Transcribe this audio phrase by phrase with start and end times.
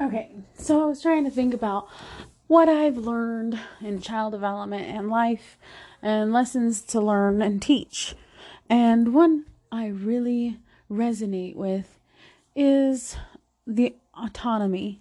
[0.00, 1.86] Okay, so I was trying to think about
[2.48, 5.56] what I've learned in child development and life
[6.02, 8.16] and lessons to learn and teach.
[8.68, 10.58] And one I really
[10.90, 12.00] resonate with
[12.56, 13.16] is
[13.68, 15.00] the autonomy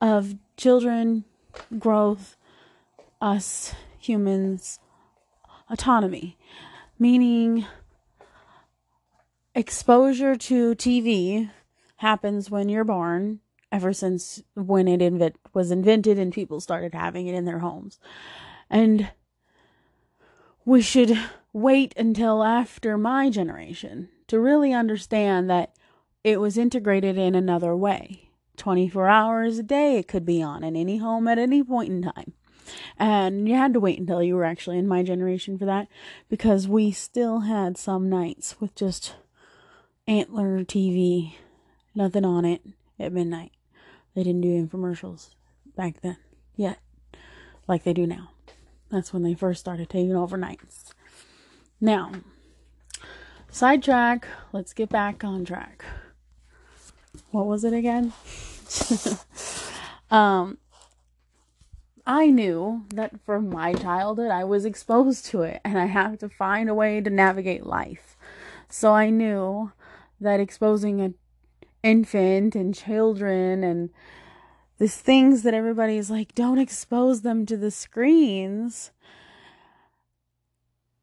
[0.00, 1.24] of children,
[1.78, 2.38] growth,
[3.20, 4.78] us humans,
[5.70, 6.38] autonomy,
[6.98, 7.66] meaning
[9.54, 11.50] exposure to TV
[11.98, 13.40] happens when you're born
[13.74, 17.98] ever since when it invent was invented and people started having it in their homes.
[18.70, 19.10] And
[20.64, 21.18] we should
[21.52, 25.74] wait until after my generation to really understand that
[26.22, 28.30] it was integrated in another way.
[28.56, 32.00] 24 hours a day it could be on in any home at any point in
[32.00, 32.32] time.
[32.96, 35.88] And you had to wait until you were actually in my generation for that
[36.28, 39.16] because we still had some nights with just
[40.06, 41.32] antler TV,
[41.92, 42.62] nothing on it
[43.00, 43.50] at midnight.
[44.14, 45.30] They didn't do infomercials
[45.76, 46.16] back then
[46.56, 46.78] yet,
[47.66, 48.30] like they do now.
[48.90, 50.94] That's when they first started taking over nights.
[51.80, 52.12] Now,
[53.50, 55.84] sidetrack, let's get back on track.
[57.30, 58.12] What was it again?
[60.10, 60.58] um,
[62.06, 66.28] I knew that from my childhood I was exposed to it and I have to
[66.28, 68.16] find a way to navigate life.
[68.68, 69.72] So I knew
[70.20, 71.14] that exposing an
[71.84, 73.90] infant and children and
[74.78, 78.90] these things that everybody's like, don't expose them to the screens.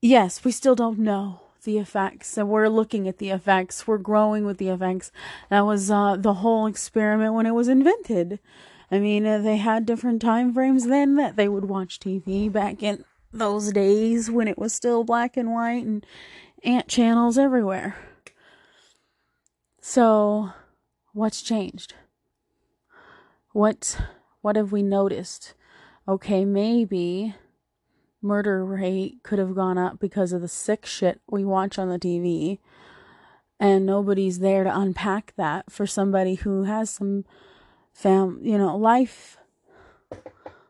[0.01, 4.45] Yes, we still don't know the effects and we're looking at the effects we're growing
[4.45, 5.11] with the effects.
[5.49, 8.39] That was uh, the whole experiment when it was invented.
[8.89, 12.83] I mean uh, they had different time frames then that they would watch tv back
[12.83, 16.05] in those days when it was still black and white and
[16.63, 17.95] ant channels everywhere.
[19.79, 20.51] So
[21.13, 21.93] what's changed
[23.53, 23.99] what
[24.41, 25.53] what have we noticed
[26.07, 27.35] okay maybe
[28.21, 31.99] murder rate could have gone up because of the sick shit we watch on the
[31.99, 32.59] TV.
[33.59, 37.25] And nobody's there to unpack that for somebody who has some
[37.93, 39.37] fam, you know, life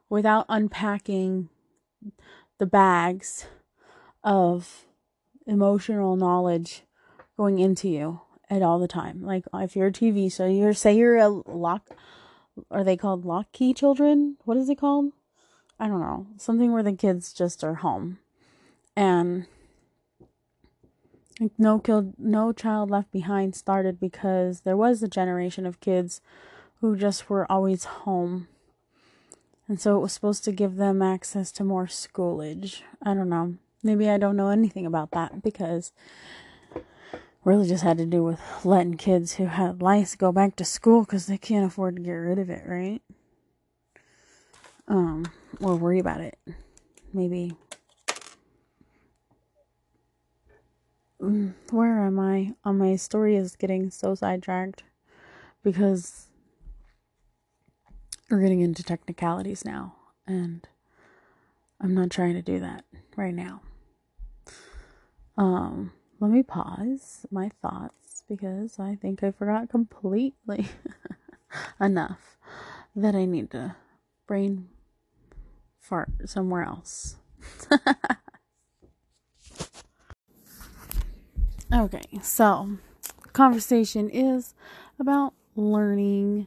[0.10, 1.50] without unpacking
[2.58, 3.46] the bags
[4.24, 4.86] of
[5.48, 6.84] emotional knowledge
[7.38, 8.22] going into you
[8.52, 9.24] at all the time.
[9.24, 11.90] Like if you're a TV, so you're say you're a lock,
[12.70, 14.36] are they called lock key children?
[14.44, 15.14] What is it called?
[15.80, 18.20] I don't know, something where the kids just are home.
[18.96, 19.48] And
[21.58, 26.22] no killed no child left behind started because there was a generation of kids
[26.82, 28.48] who just were always home.
[29.68, 32.84] And so it was supposed to give them access to more schoolage.
[33.02, 33.56] I don't know.
[33.82, 35.94] Maybe I don't know anything about that because
[37.44, 41.02] really just had to do with letting kids who had lice go back to school
[41.02, 43.02] because they can't afford to get rid of it, right?
[44.88, 45.26] Um,
[45.60, 46.38] or worry about it.
[47.14, 47.56] Maybe.
[51.22, 52.54] Mm, where am I?
[52.64, 54.84] On my story is getting so sidetracked
[55.64, 56.28] because
[58.30, 60.68] we're getting into technicalities now, and
[61.80, 62.86] I'm not trying to do that
[63.16, 63.62] right now.
[65.38, 65.92] Um,
[66.22, 70.68] let me pause my thoughts because I think I forgot completely
[71.82, 72.38] enough
[72.96, 73.76] that I need to
[74.28, 74.70] brain
[75.80, 77.16] fart somewhere else.
[81.74, 82.78] okay, so
[83.34, 84.54] conversation is
[85.00, 86.46] about learning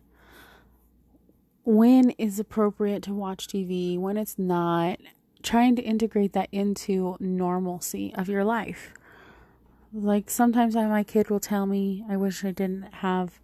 [1.65, 5.01] when is appropriate to watch TV, when it's not,
[5.43, 8.95] trying to integrate that into normalcy of your life.
[9.95, 13.41] Like sometimes my kid will tell me, I wish I didn't have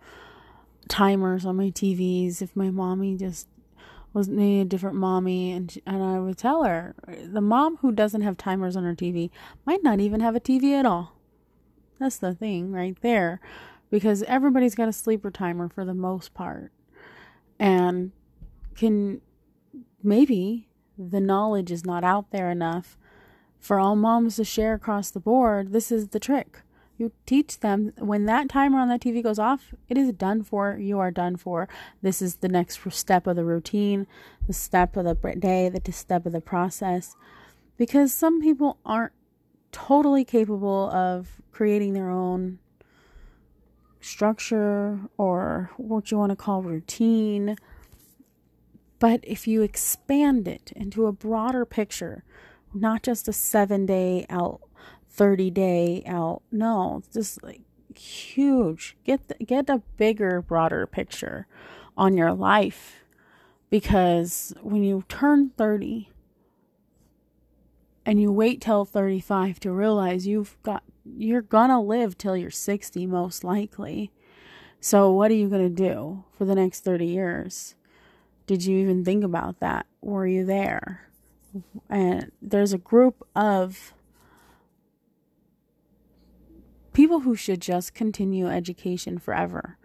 [0.89, 3.47] timers on my TVs if my mommy just
[4.13, 8.23] was me a different mommy and and I would tell her the mom who doesn't
[8.23, 9.31] have timers on her TV
[9.65, 11.17] might not even have a TV at all.
[12.01, 13.41] That's the thing right there
[13.89, 16.73] because everybody's got a sleeper timer for the most part.
[17.59, 18.11] And
[18.75, 19.21] can
[20.03, 20.69] maybe
[20.99, 22.97] the knowledge is not out there enough
[23.61, 25.73] for all moms to share across the board.
[25.73, 26.63] This is the trick.
[26.97, 30.77] You teach them when that timer on that TV goes off, it is done for.
[30.79, 31.69] You are done for.
[32.03, 34.07] This is the next step of the routine,
[34.47, 37.17] the step of the day, the step of the process.
[37.79, 39.13] Because some people aren't
[39.73, 42.59] totally capable of creating their own
[44.01, 47.57] structure or what you want to call routine.
[48.99, 52.25] But if you expand it into a broader picture,
[52.73, 54.61] not just a seven day out
[55.11, 56.43] 30 day out.
[56.51, 57.63] No, just like
[57.95, 58.97] huge.
[59.05, 61.47] Get the, get a bigger, broader picture
[61.97, 63.05] on your life.
[63.69, 66.11] Because when you turn 30
[68.07, 73.07] and you wait till 35 to realize you've got you're gonna live till you're 60
[73.07, 74.13] most likely.
[74.81, 77.75] So what are you gonna do for the next 30 years?
[78.47, 79.87] Did you even think about that?
[80.01, 81.10] Were you there
[81.89, 83.93] and there's a group of
[86.93, 89.79] people who should just continue education forever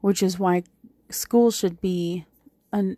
[0.00, 0.62] which is why
[1.10, 2.26] school should be
[2.72, 2.96] a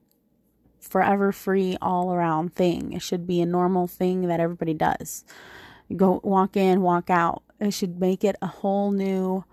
[0.81, 2.93] forever free all around thing.
[2.93, 5.25] It should be a normal thing that everybody does.
[5.95, 7.43] go walk in, walk out.
[7.61, 9.45] It should make it a whole new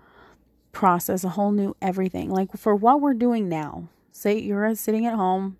[0.72, 2.30] process, a whole new everything.
[2.30, 3.88] Like for what we're doing now.
[4.10, 5.58] Say you're sitting at home,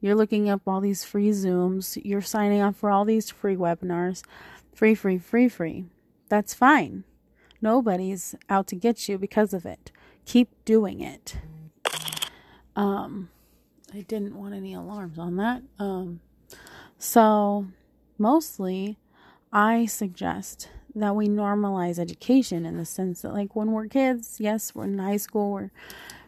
[0.00, 4.22] you're looking up all these free Zooms, you're signing up for all these free webinars,
[4.74, 5.84] free, free, free, free.
[6.28, 7.04] That's fine.
[7.60, 9.90] Nobody's out to get you because of it.
[10.26, 11.36] Keep doing it.
[12.76, 13.30] Um,
[13.94, 15.62] I didn't want any alarms on that.
[15.78, 16.20] Um,
[16.98, 17.66] so
[18.18, 18.98] mostly,
[19.52, 24.74] I suggest that we normalize education in the sense that, like, when we're kids, yes,
[24.74, 25.70] we're in high school, we're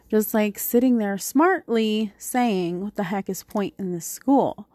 [0.09, 4.67] just like sitting there smartly saying, What the heck is point in this school?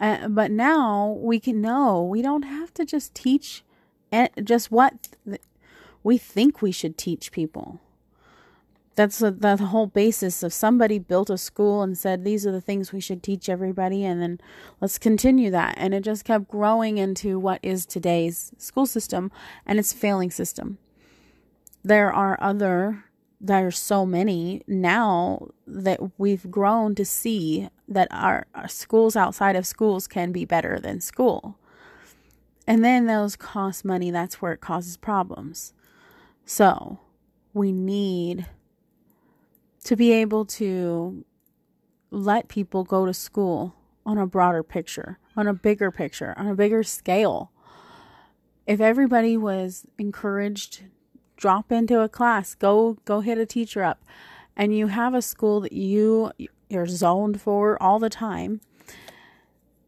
[0.00, 2.02] Uh, but now we can know.
[2.02, 3.62] We don't have to just teach
[4.42, 5.40] just what th-
[6.02, 7.80] we think we should teach people.
[8.96, 12.60] That's a, the whole basis of somebody built a school and said these are the
[12.60, 14.40] things we should teach everybody and then
[14.80, 15.74] let's continue that.
[15.76, 19.32] And it just kept growing into what is today's school system
[19.66, 20.78] and its failing system.
[21.82, 23.04] There are other
[23.46, 29.56] there are so many now that we've grown to see that our, our schools outside
[29.56, 31.58] of schools can be better than school
[32.66, 35.74] and then those cost money that's where it causes problems
[36.46, 36.98] so
[37.52, 38.46] we need
[39.84, 41.24] to be able to
[42.10, 43.74] let people go to school
[44.06, 47.50] on a broader picture, on a bigger picture, on a bigger scale.
[48.66, 50.84] If everybody was encouraged
[51.36, 54.04] drop into a class, go go hit a teacher up
[54.56, 56.32] and you have a school that you
[56.68, 58.60] you're zoned for all the time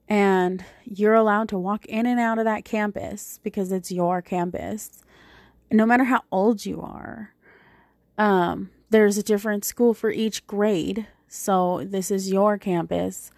[0.09, 5.03] and you're allowed to walk in and out of that campus because it's your campus
[5.73, 7.33] no matter how old you are
[8.19, 11.07] um there's a different school for each grade.
[11.29, 13.31] So this is your campus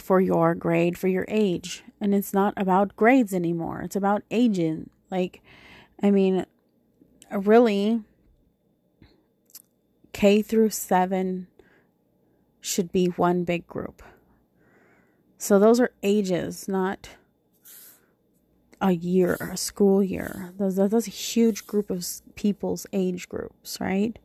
[0.00, 1.82] for your grade, for your age.
[2.00, 3.82] And it's not about grades anymore.
[3.82, 4.90] It's about aging.
[5.10, 5.42] Like,
[6.02, 6.46] I mean,
[7.32, 8.02] Uh, really,
[10.12, 11.46] K through 7
[12.60, 14.02] should be one big group.
[15.38, 17.10] So those are ages, not
[18.80, 20.52] a year, a school year.
[20.58, 24.18] Those, that's a huge group of people's age groups, right?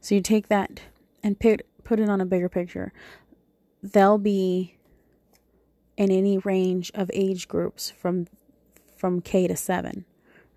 [0.00, 0.80] So you take that
[1.22, 2.92] and put put it on a bigger picture.
[3.82, 4.76] They'll be
[5.96, 8.26] in any range of age groups from
[8.96, 10.04] from K to 7,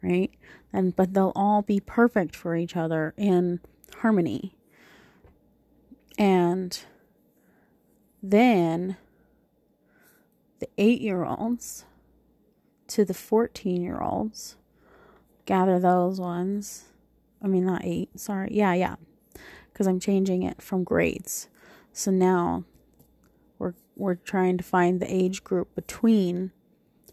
[0.03, 0.31] right?
[0.75, 3.62] And but they'll all be perfect for each other in
[4.00, 4.57] harmony.
[6.18, 6.77] And
[8.22, 8.98] then
[10.60, 11.86] the 8-year-olds
[12.88, 14.57] to the 14-year-olds
[15.46, 16.86] gather those ones.
[17.41, 18.50] I mean not 8, sorry.
[18.51, 18.96] Yeah, yeah
[19.75, 21.50] because I'm changing it from grades.
[21.91, 22.63] So now
[23.60, 26.51] we're we're trying to find the age group between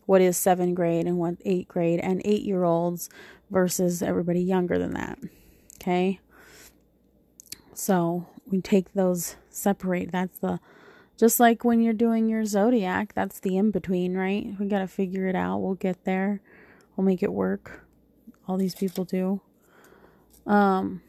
[0.07, 3.09] what is 7th grade and what 8th grade and 8-year-olds
[3.53, 5.19] versus everybody younger than that.
[5.81, 6.19] Okay?
[7.75, 10.11] So, we take those separate.
[10.11, 10.61] That's the
[11.17, 14.57] just like when you're doing your zodiac, that's the in between, right?
[14.59, 15.59] We got to figure it out.
[15.59, 16.41] We'll get there.
[16.97, 17.87] We'll make it work.
[18.49, 19.41] All these people do.
[20.47, 21.03] Um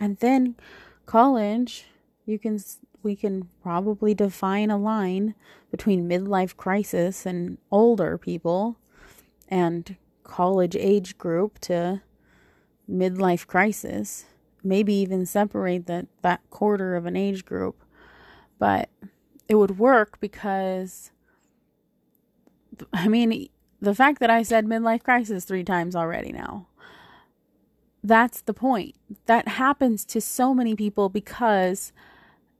[0.00, 0.56] and then
[1.04, 1.86] college,
[2.24, 2.58] you can
[3.02, 5.34] we can probably define a line
[5.70, 8.78] between midlife crisis and older people
[9.48, 12.02] and college age group to
[12.90, 14.26] midlife crisis
[14.62, 17.82] maybe even separate that that quarter of an age group
[18.58, 18.88] but
[19.48, 21.10] it would work because
[22.92, 23.48] i mean
[23.80, 26.66] the fact that i said midlife crisis 3 times already now
[28.06, 28.94] that's the point.
[29.26, 31.92] That happens to so many people because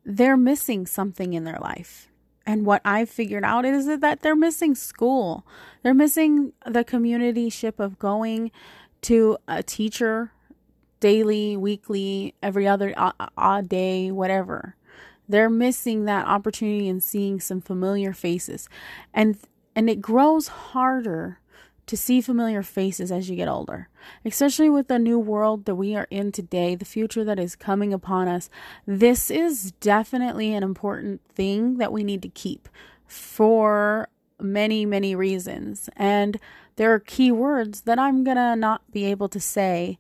[0.05, 2.09] they're missing something in their life.
[2.47, 5.45] And what I've figured out is that they're missing school.
[5.83, 8.53] They're missing the community ship of going
[9.03, 10.33] to a teacher
[11.01, 12.95] daily, weekly, every other
[13.37, 14.77] odd day, whatever.
[15.29, 18.69] They're missing that opportunity and seeing some familiar faces.
[19.13, 19.37] And
[19.75, 21.41] and it grows harder
[21.87, 23.89] to see familiar faces as you get older,
[24.25, 27.93] especially with the new world that we are in today, the future that is coming
[27.93, 28.51] upon us.
[28.87, 32.69] This is definitely an important thing that we need to keep
[33.07, 34.09] for
[34.41, 35.89] many, many reasons.
[35.97, 36.39] And
[36.75, 39.99] there are key words that I'm going to not be able to say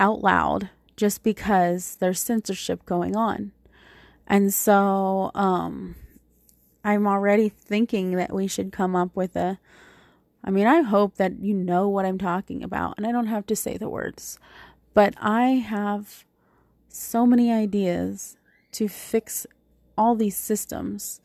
[0.00, 3.52] out loud just because there's censorship going on.
[4.26, 5.94] And so um,
[6.84, 9.58] I'm already thinking that we should come up with a
[10.44, 13.46] I mean, I hope that you know what I'm talking about and I don't have
[13.46, 14.38] to say the words.
[14.94, 16.24] But I have
[16.88, 18.36] so many ideas
[18.72, 19.46] to fix
[19.96, 21.20] all these systems,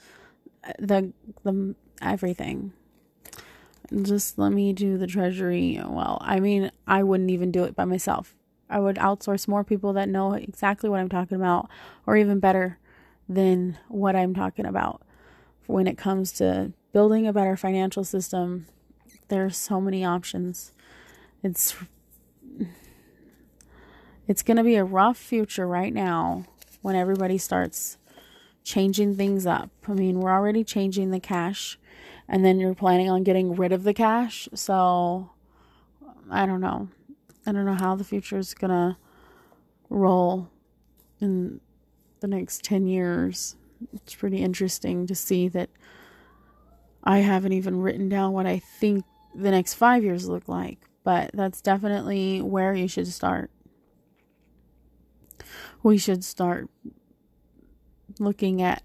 [0.80, 1.12] the
[1.44, 2.74] the everything.
[4.02, 5.82] Just let me do the treasury.
[5.84, 8.36] Well, I mean, I wouldn't even do it by myself.
[8.70, 11.70] I would outsource more people that know exactly what I'm talking about
[12.06, 12.80] or even better
[13.30, 15.02] than what I'm talking about
[15.68, 18.68] when it comes to building a better financial system
[19.28, 20.72] there's so many options.
[21.44, 21.76] It's
[24.28, 26.46] it's going to be a rough future right now
[26.82, 27.98] when everybody starts
[28.64, 29.70] changing things up.
[29.88, 31.80] I mean, we're already changing the cash
[32.28, 34.50] and then you're planning on getting rid of the cash.
[34.54, 35.32] So
[36.30, 36.90] I don't know.
[37.46, 38.98] I don't know how the future is going to
[39.90, 40.50] roll
[41.22, 41.62] in
[42.20, 43.56] the next 10 years.
[43.94, 45.70] It's pretty interesting to see that
[47.04, 49.06] I haven't even written down what I think
[49.38, 53.52] the next five years look like, but that's definitely where you should start.
[55.84, 56.70] We should start
[58.20, 58.82] looking at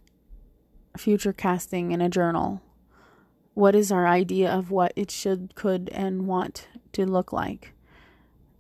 [0.97, 2.61] future casting in a journal.
[3.55, 7.73] What is our idea of what it should, could, and want to look like?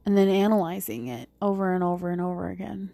[0.05, 2.91] And then analyzing it over and over and over again.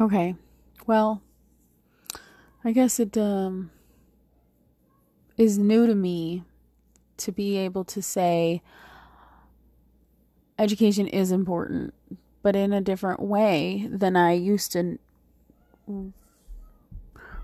[0.00, 0.34] Okay.
[0.86, 1.22] Well,
[2.64, 3.70] I guess it um
[5.36, 6.44] is new to me
[7.16, 8.62] to be able to say
[10.58, 11.94] education is important,
[12.42, 14.98] but in a different way than I used to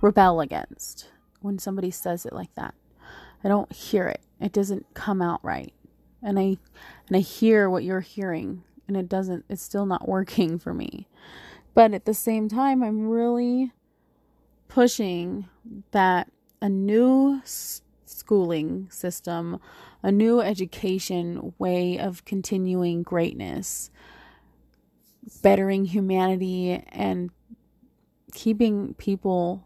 [0.00, 1.08] rebel against
[1.40, 2.74] when somebody says it like that.
[3.42, 4.20] I don't hear it.
[4.40, 5.72] It doesn't come out right.
[6.22, 6.58] And I
[7.08, 11.08] and I hear what you're hearing and it doesn't it's still not working for me.
[11.74, 13.72] But at the same time, I'm really
[14.68, 15.48] pushing
[15.92, 19.60] that a new schooling system,
[20.02, 23.90] a new education way of continuing greatness,
[25.42, 27.30] bettering humanity, and
[28.32, 29.64] keeping people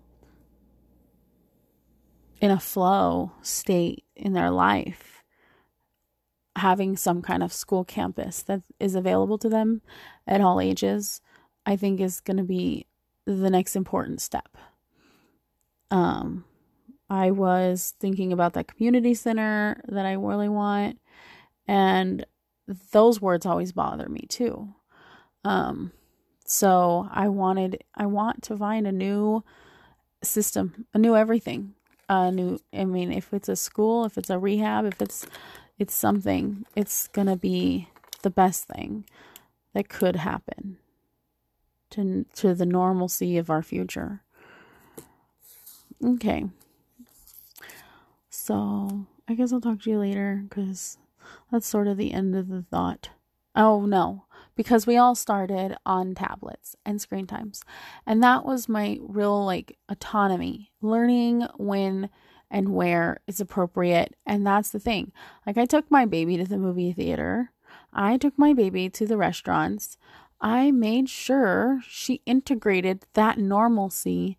[2.41, 5.23] in a flow state in their life.
[6.57, 9.83] Having some kind of school campus that is available to them
[10.27, 11.21] at all ages,
[11.67, 12.87] I think is going to be
[13.25, 14.57] the next important step.
[15.91, 16.45] Um,
[17.15, 20.99] I was thinking about that community center that I really want.
[21.69, 22.27] And
[22.93, 24.75] those words always bother me too.
[25.45, 25.93] Um,
[26.45, 29.45] so I wanted, I want to find a new
[30.23, 31.75] system, a new everything,
[32.09, 35.27] a new, I mean, if it's a school, if it's a rehab, if it's,
[35.79, 37.89] it's something, it's going to be
[38.23, 39.05] the best thing
[39.73, 40.79] that could happen
[41.91, 44.23] to, to the normalcy of our future.
[46.05, 46.47] Okay.
[48.45, 50.99] So I guess I'll talk to you later because
[51.51, 53.09] that's sort of the end of the thought.
[53.57, 57.63] Oh no, because we all started on tablets and screen times.
[58.05, 62.11] And that was my real like autonomy, learning when
[62.51, 64.15] and where is appropriate.
[64.27, 65.13] And that's the thing.
[65.47, 67.51] Like I took my baby to the movie theater.
[67.95, 69.97] I took my baby to the restaurants.
[70.39, 74.37] I made sure she integrated that normalcy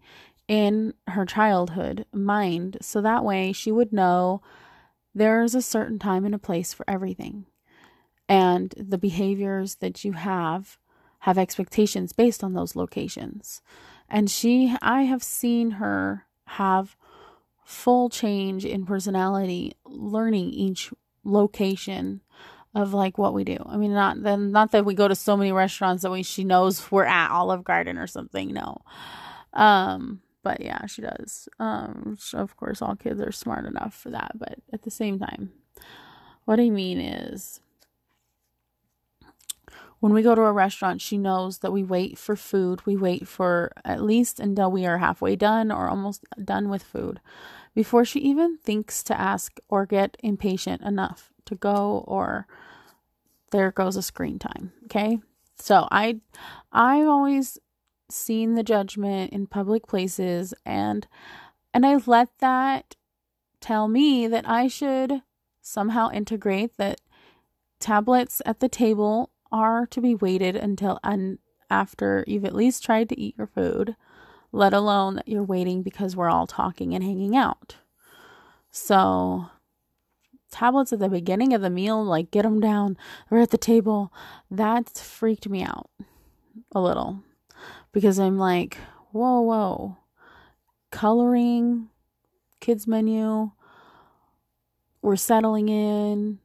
[0.47, 4.41] in her childhood mind so that way she would know
[5.13, 7.45] there's a certain time and a place for everything.
[8.27, 10.77] And the behaviors that you have
[11.19, 13.61] have expectations based on those locations.
[14.09, 16.95] And she, I have seen her have
[17.63, 22.21] full change in personality, learning each location
[22.75, 23.57] of like what we do.
[23.65, 26.43] I mean, not then not that we go to so many restaurants that we she
[26.43, 28.53] knows we're at Olive Garden or something.
[28.53, 28.81] No,
[29.53, 31.49] um, but yeah, she does.
[31.59, 35.51] Um, of course, all kids are smart enough for that, but at the same time,
[36.45, 37.61] what I mean is
[39.99, 42.85] when we go to a restaurant, she knows that we wait for food.
[42.85, 47.19] We wait for at least until we are halfway done or almost done with food
[47.73, 52.45] before she even thinks to ask or get impatient enough to go or
[53.49, 54.73] there goes a screen time.
[54.83, 55.17] Okay.
[55.57, 56.19] So I,
[56.71, 57.57] I always
[58.15, 61.07] seen the judgment in public places and
[61.73, 62.95] and I let that
[63.59, 65.23] tell me that I should
[65.61, 67.01] somehow integrate that
[67.79, 70.99] tablets at the table are to be waited until
[71.69, 73.95] after you've at least tried to eat your food,
[74.51, 77.77] let alone that you're waiting because we're all talking and hanging out.
[78.71, 79.49] So,
[80.51, 82.97] tablets at the beginning of the meal, like get them down,
[83.29, 84.13] we're at the table,
[84.49, 85.89] that freaked me out
[86.73, 87.23] a little
[87.95, 88.77] because I'm like,
[89.13, 89.97] whoa, whoa,
[90.91, 91.87] coloring,
[92.59, 93.51] kids' menu,
[95.01, 96.39] we're settling in,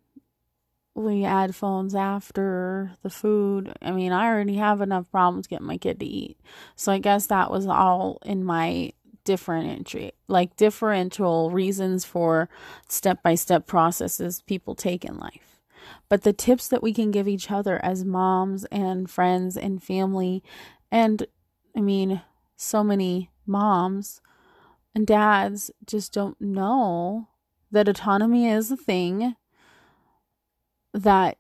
[0.95, 3.75] we add phones after the food.
[3.83, 6.39] I mean, I already have enough problems getting my kid to eat.
[6.77, 8.93] So I guess that was all in my
[9.25, 12.49] different entry, like differential reasons for
[12.89, 15.61] step by step processes people take in life.
[16.09, 20.45] But the tips that we can give each other as moms and friends and family,
[20.93, 21.27] and
[21.77, 22.23] I mean,
[22.57, 24.21] so many moms
[24.95, 27.29] and dads just don't know
[27.71, 29.37] that autonomy is a thing
[30.93, 31.39] that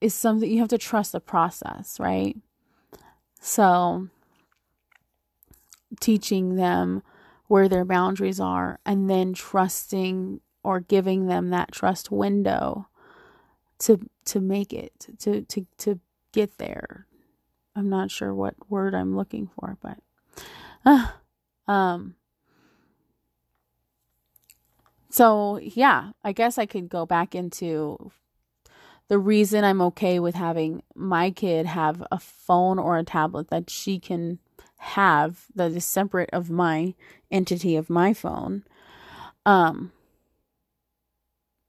[0.00, 2.36] is something you have to trust the process, right?
[3.40, 4.08] So,
[6.00, 7.02] teaching them
[7.46, 12.88] where their boundaries are and then trusting or giving them that trust window
[13.78, 16.00] to to make it to to to
[16.32, 17.06] get there.
[17.74, 19.98] I'm not sure what word I'm looking for, but
[20.84, 21.08] uh,
[21.70, 22.16] um
[25.10, 28.10] so yeah, I guess I could go back into
[29.08, 33.68] the reason I'm okay with having my kid have a phone or a tablet that
[33.68, 34.38] she can
[34.78, 36.94] have that is separate of my
[37.30, 38.64] entity of my phone
[39.46, 39.92] um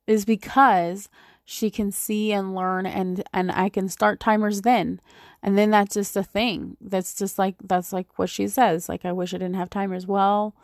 [0.07, 1.10] is because
[1.45, 5.00] she can see and learn and and I can start timers then
[5.43, 9.05] and then that's just a thing that's just like that's like what she says like
[9.05, 10.55] I wish I didn't have timers well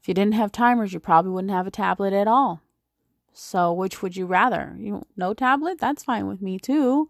[0.00, 2.62] if you didn't have timers you probably wouldn't have a tablet at all
[3.40, 4.74] so, which would you rather?
[4.80, 5.78] You no tablet?
[5.78, 7.08] That's fine with me too.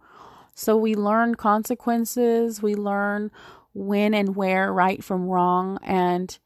[0.54, 3.30] So we learn consequences, we learn
[3.72, 6.38] when and where right from wrong and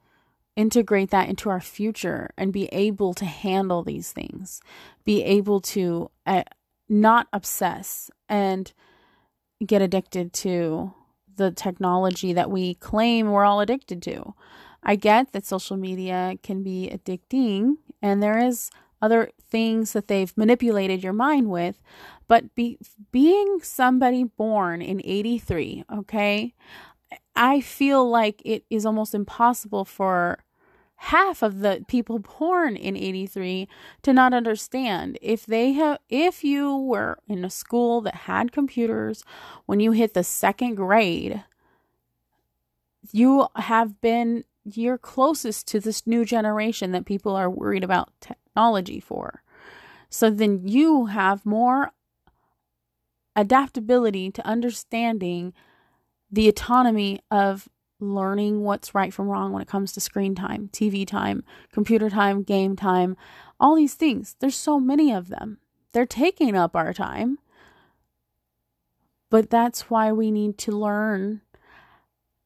[0.55, 4.61] integrate that into our future and be able to handle these things.
[5.03, 6.43] Be able to uh,
[6.87, 8.71] not obsess and
[9.63, 10.93] get addicted to
[11.35, 14.33] the technology that we claim we're all addicted to.
[14.83, 18.69] I get that social media can be addicting and there is
[19.01, 21.81] other things that they've manipulated your mind with.
[22.27, 22.77] But be,
[23.11, 26.53] being somebody born in 83, okay,
[27.35, 30.39] I feel like it is almost impossible for
[31.07, 33.67] half of the people born in 83
[34.03, 39.23] to not understand if they have if you were in a school that had computers
[39.65, 41.43] when you hit the second grade
[43.11, 48.99] you have been you're closest to this new generation that people are worried about technology
[48.99, 49.43] for.
[50.09, 51.91] So then you have more
[53.35, 55.53] adaptability to understanding
[56.31, 57.67] the autonomy of
[58.03, 62.43] learning what's right from wrong when it comes to screen time, TV time, computer time,
[62.43, 63.15] game time,
[63.59, 64.35] all these things.
[64.39, 65.59] There's so many of them.
[65.91, 67.39] They're taking up our time.
[69.29, 71.41] But that's why we need to learn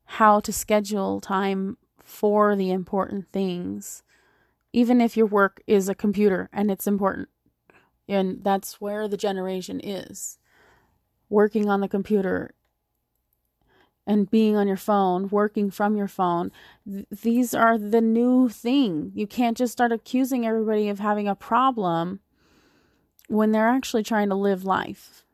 [0.06, 4.04] how to schedule time for the important things
[4.78, 7.30] even if your work is a computer and it's important.
[8.08, 10.38] And that's where the generation is.
[11.30, 12.54] Working on the computer
[14.08, 16.50] and being on your phone, working from your phone.
[16.90, 19.12] Th- these are the new thing.
[19.14, 22.22] You can't just start accusing everybody of having a problem
[23.28, 25.26] when they're actually trying to live life.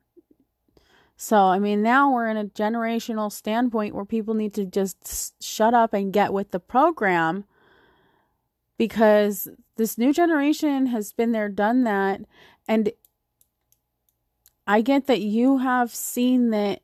[1.16, 5.76] So, I mean, now we're in a generational standpoint where people need to just shut
[5.76, 7.46] up and get with the program
[8.78, 12.22] because this new generation has been there, done that.
[12.68, 12.92] And
[14.66, 16.82] I get that you have seen that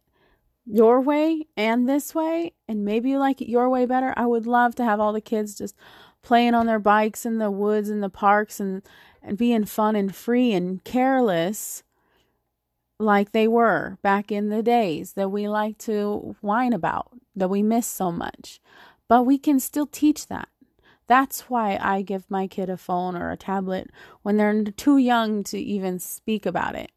[0.71, 4.13] your way and this way, and maybe you like it your way better.
[4.15, 5.75] I would love to have all the kids just
[6.21, 8.83] playing on their bikes in the woods and the parks and,
[9.23, 11.83] and being fun and free and careless
[12.99, 17.63] like they were back in the days that we like to whine about, that we
[17.63, 18.59] miss so much.
[19.07, 20.49] But we can still teach that.
[21.07, 23.89] That's why I give my kid a phone or a tablet
[24.21, 26.91] when they're too young to even speak about it.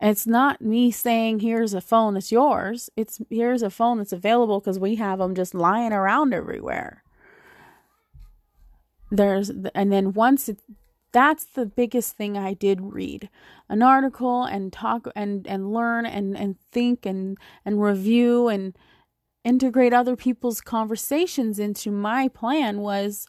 [0.00, 2.90] It's not me saying, here's a phone that's yours.
[2.96, 7.02] It's here's a phone that's available because we have them just lying around everywhere.
[9.10, 10.60] There's, and then once it,
[11.12, 13.30] that's the biggest thing I did read
[13.68, 18.76] an article and talk and, and learn and, and think and, and review and,
[19.46, 23.28] integrate other people's conversations into my plan was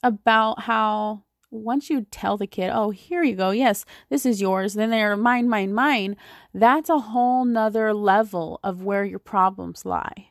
[0.00, 1.24] about how
[1.56, 5.16] once you tell the kid, oh, here you go, yes, this is yours, then they're
[5.16, 6.16] mine, mine, mine,
[6.54, 10.30] that's a whole nother level of where your problems lie.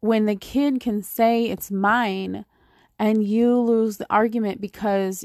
[0.00, 2.44] When the kid can say it's mine
[2.98, 5.24] and you lose the argument because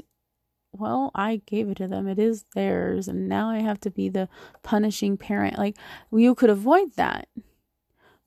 [0.74, 2.08] well, I gave it to them.
[2.08, 3.08] It is theirs.
[3.08, 4.30] And now I have to be the
[4.63, 5.58] punishing parent.
[5.58, 5.78] Like,
[6.12, 7.28] you could avoid that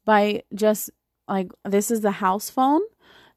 [0.04, 0.90] by just
[1.26, 2.82] like, this is the house phone.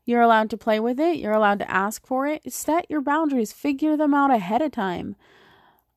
[0.08, 1.17] You're allowed to play with it.
[1.17, 2.54] You're allowed to ask for it.
[2.54, 3.52] Set your boundaries.
[3.52, 5.17] Figure them out ahead of time.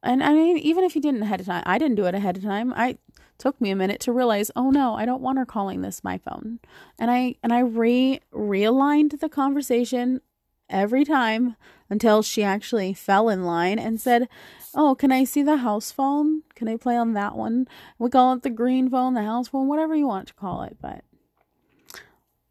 [0.02, 2.36] And I mean, even if you didn't ahead of time, I didn't do it ahead
[2.36, 2.74] of time.
[2.74, 2.98] I
[3.38, 6.18] took me a minute to realize, oh no, I don't want her calling this my
[6.18, 6.58] phone.
[6.98, 10.20] And I and I re realigned the conversation
[10.68, 11.54] every time
[11.88, 14.28] until she actually fell in line and said,
[14.74, 16.42] Oh, can I see the house phone?
[16.56, 17.68] Can I play on that one?
[17.96, 20.78] We call it the green phone, the house phone, whatever you want to call it.
[20.80, 21.04] But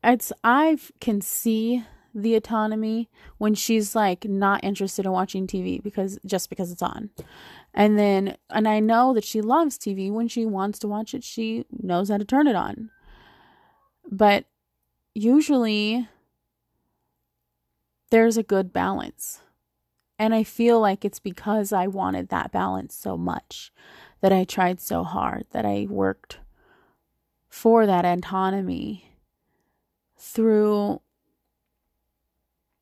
[0.03, 1.83] it's, I can see
[2.13, 7.09] the autonomy when she's like not interested in watching TV because just because it's on.
[7.73, 11.23] And then, and I know that she loves TV when she wants to watch it,
[11.23, 12.89] she knows how to turn it on.
[14.09, 14.45] But
[15.13, 16.07] usually,
[18.09, 19.41] there's a good balance.
[20.17, 23.71] And I feel like it's because I wanted that balance so much
[24.21, 26.39] that I tried so hard, that I worked
[27.47, 29.08] for that autonomy
[30.19, 31.01] through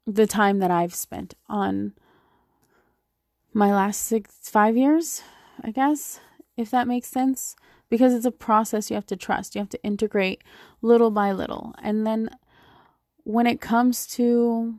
[0.05, 1.93] the time that I've spent on
[3.53, 5.21] my last six, five years,
[5.63, 6.19] I guess,
[6.55, 7.55] if that makes sense.
[7.89, 10.43] Because it's a process you have to trust, you have to integrate
[10.81, 11.73] little by little.
[11.81, 12.29] And then
[13.23, 14.75] when it comes to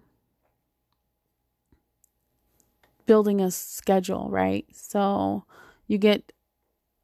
[3.07, 4.67] building a schedule, right?
[4.73, 5.45] So
[5.87, 6.33] you get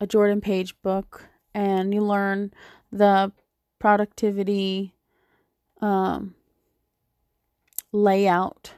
[0.01, 2.53] a Jordan Page book and you learn
[2.93, 3.33] the
[3.79, 4.94] productivity
[5.85, 6.35] um,
[7.93, 8.73] layout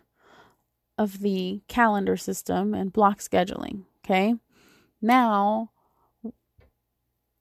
[0.99, 3.85] of the calendar system and block scheduling.
[4.05, 4.35] Okay.
[5.01, 5.71] Now,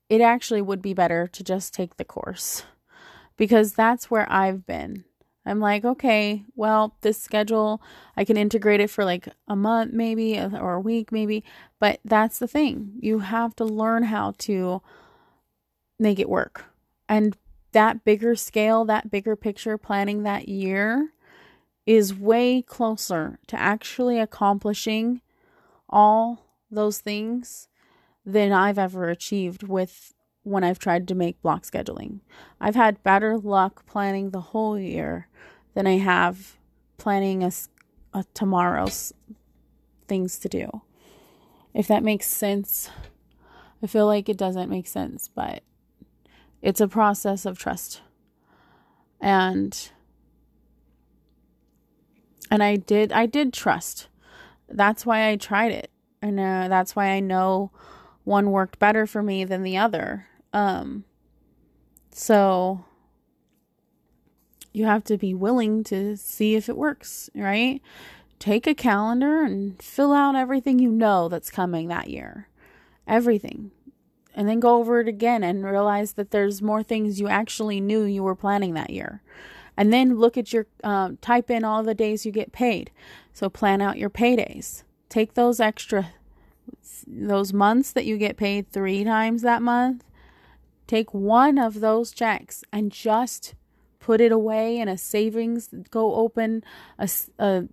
[0.07, 2.63] it actually would be better to just take the course
[3.37, 5.03] because that's where I've been.
[5.47, 7.81] I'm like, okay, well, this schedule,
[8.17, 11.43] I can integrate it for like a month maybe or a week maybe.
[11.79, 12.93] But that's the thing.
[12.99, 14.81] You have to learn how to
[15.99, 16.65] make it work.
[17.07, 17.37] And
[17.75, 21.09] that bigger scale, that bigger picture planning that year
[21.85, 25.19] is way closer to actually accomplishing
[25.89, 27.67] all those things
[28.25, 32.21] than I've ever achieved with when I've tried to make block scheduling.
[32.61, 35.27] I've had better luck planning the whole year
[35.73, 36.55] than I have
[36.97, 37.51] planning a,
[38.13, 39.11] a tomorrow's
[40.07, 40.81] things to do.
[41.73, 42.89] If that makes sense.
[43.83, 45.61] I feel like it doesn't make sense, but
[46.65, 48.01] it's a process of trust.
[49.21, 49.91] And
[52.49, 54.07] and I did I did trust.
[54.67, 55.91] That's why I tried it.
[56.23, 57.71] And uh, that's why I know
[58.23, 60.25] one worked better for me than the other.
[60.53, 61.05] Um
[62.11, 62.83] so
[64.73, 67.79] you have to be willing to see if it works, right?
[68.39, 72.49] Take a calendar and fill out everything you know that's coming that year.
[73.07, 73.69] Everything.
[74.35, 78.03] And then go over it again and realize that there's more things you actually knew
[78.03, 79.21] you were planning that year.
[79.77, 82.91] And then look at your, um, type in all the days you get paid.
[83.33, 84.83] So plan out your paydays.
[85.09, 86.11] Take those extra,
[87.07, 90.03] those months that you get paid three times that month.
[90.85, 93.55] Take one of those checks and just
[93.99, 96.63] put it away in a savings, go open
[96.99, 97.67] a, a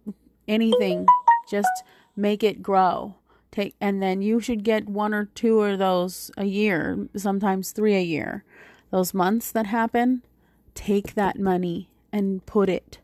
[0.49, 1.07] anything,
[1.51, 1.83] just
[2.17, 3.17] make it grow.
[3.53, 7.95] Take and then you should get one or two of those a year, sometimes three
[7.95, 8.45] a year.
[8.91, 10.23] Those months that happen,
[10.75, 12.99] take that money and put it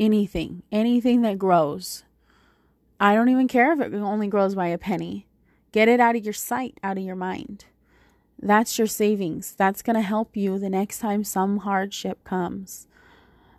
[0.00, 2.02] anything, anything that grows.
[2.98, 5.26] I don't even care if it only grows by a penny.
[5.70, 7.66] Get it out of your sight, out of your mind.
[8.40, 9.54] That's your savings.
[9.56, 12.86] That's going to help you the next time some hardship comes.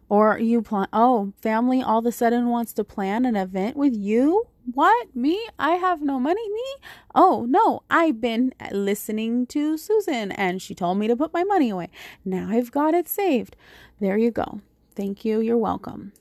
[0.10, 3.96] Or you plan, oh, family all of a sudden wants to plan an event with
[3.96, 4.48] you?
[4.74, 5.16] What?
[5.16, 5.48] Me?
[5.60, 6.50] I have no money?
[6.50, 6.76] Me?
[7.14, 11.70] Oh, no, I've been listening to Susan and she told me to put my money
[11.70, 11.90] away.
[12.24, 13.56] Now I've got it saved.
[14.00, 14.62] There you go.
[14.96, 15.40] Thank you.
[15.40, 16.14] You're welcome.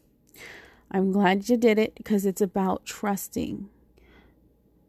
[0.91, 3.69] I'm glad you did it because it's about trusting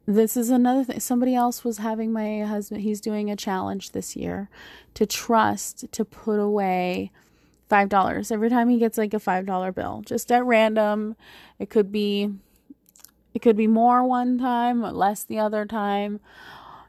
[0.07, 0.99] this is another thing.
[0.99, 4.49] Somebody else was having my husband, he's doing a challenge this year
[4.93, 7.11] to trust to put away
[7.69, 11.15] $5 every time he gets like a $5 bill, just at random.
[11.57, 12.29] It could be
[13.35, 16.21] it could be more one time, less the other time.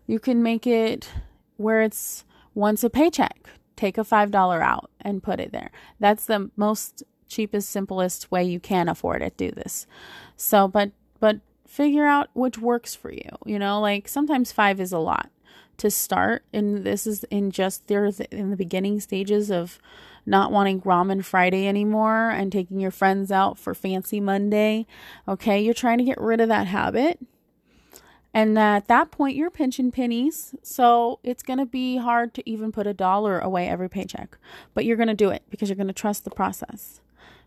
[0.07, 1.11] You can make it
[1.57, 3.49] where it's once a paycheck.
[3.75, 5.73] Take a $5 out and put it there.
[5.99, 9.37] That's the most cheapest, simplest way you can afford it.
[9.37, 9.89] Do this.
[10.37, 13.29] So, but but figure out which works for you.
[13.45, 15.31] You know, like sometimes five is a lot
[15.79, 19.81] to start, and this is in just there in the beginning stages of
[20.27, 24.87] not wanting ramen Friday anymore and taking your friends out for fancy Monday.
[25.27, 27.19] Okay, you're trying to get rid of that habit.
[28.35, 30.55] And at that point, you're pinching pennies.
[30.63, 34.37] So it's going to be hard to even put a dollar away every paycheck.
[34.75, 37.01] But you're going to do it because you're going to trust the process.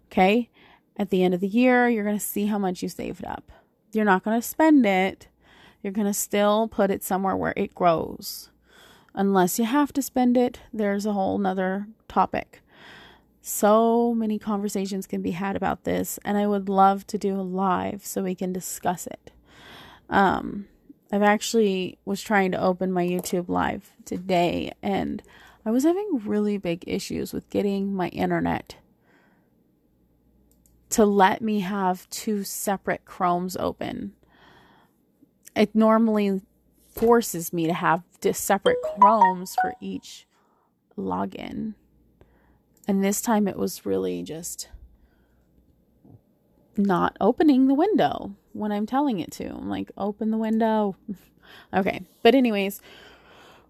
[0.08, 0.50] Okay.
[0.98, 3.52] At the end of the year, you're going to see how much you saved up.
[3.92, 5.28] You're not going to spend it.
[5.84, 8.50] You're going to still put it somewhere where it grows.
[9.14, 12.62] Unless you have to spend it, there's a whole nother topic.
[13.42, 17.42] So many conversations can be had about this, and I would love to do a
[17.42, 19.32] live so we can discuss it.
[20.10, 20.68] Um,
[21.12, 25.24] I've actually was trying to open my YouTube live today and
[25.66, 28.76] I was having really big issues with getting my internet
[30.90, 34.14] to let me have two separate Chromes open.
[35.56, 36.42] It normally
[36.96, 40.28] forces me to have separate Chromes for each
[40.98, 41.76] login.
[42.90, 44.68] And this time it was really just
[46.76, 49.46] not opening the window when I'm telling it to.
[49.46, 50.96] I'm like, open the window.
[51.74, 52.02] okay.
[52.24, 52.82] But anyways,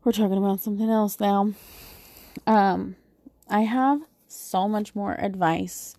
[0.05, 1.51] we're talking about something else now.
[2.47, 2.95] Um,
[3.49, 5.97] I have so much more advice,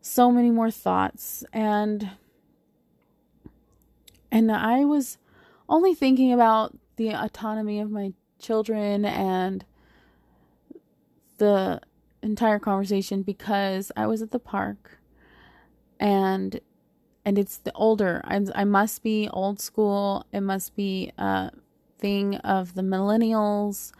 [0.00, 2.08] so many more thoughts, and
[4.32, 5.18] and I was
[5.68, 9.66] only thinking about the autonomy of my children and
[11.36, 11.82] the
[12.24, 14.98] entire conversation because I was at the park
[16.00, 16.60] and
[17.24, 20.26] and it's the older I, I must be old school.
[20.32, 21.50] It must be a
[21.98, 23.92] thing of the millennials.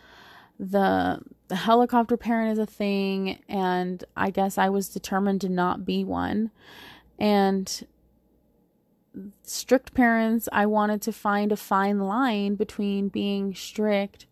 [0.58, 5.84] The the helicopter parent is a thing and i guess i was determined to not
[5.84, 6.50] be one.
[7.18, 7.87] And
[9.42, 14.26] strict parents i wanted to find a fine line between being strict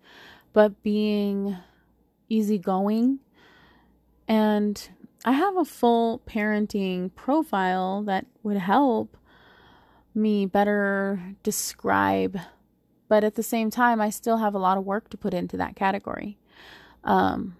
[0.53, 1.57] but being
[2.29, 3.21] easygoing
[4.33, 4.89] and
[5.27, 9.19] I have a full parenting profile that would help
[10.15, 12.39] me better describe,
[13.09, 15.59] but at the same time, I still have a lot of work to put into
[15.59, 16.39] that category.
[17.05, 17.59] Um,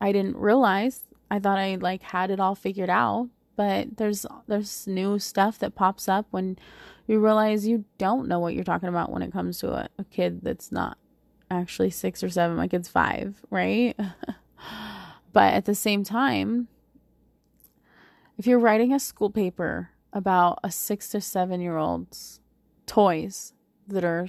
[0.00, 1.02] I didn't realize.
[1.30, 5.74] I thought I like had it all figured out, but there's there's new stuff that
[5.74, 6.58] pops up when
[7.06, 10.04] you realize you don't know what you're talking about when it comes to a, a
[10.04, 10.96] kid that's not
[11.50, 12.56] actually six or seven.
[12.56, 13.94] My kid's five, right?
[15.32, 16.68] but at the same time,
[18.36, 22.40] if you're writing a school paper about a six to seven year old's
[22.86, 23.52] toys
[23.86, 24.28] that are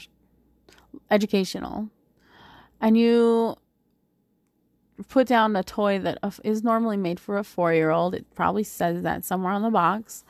[1.12, 1.90] educational,
[2.82, 3.56] and you
[5.08, 8.64] put down a toy that is normally made for a four year old, it probably
[8.64, 10.24] says that somewhere on the box.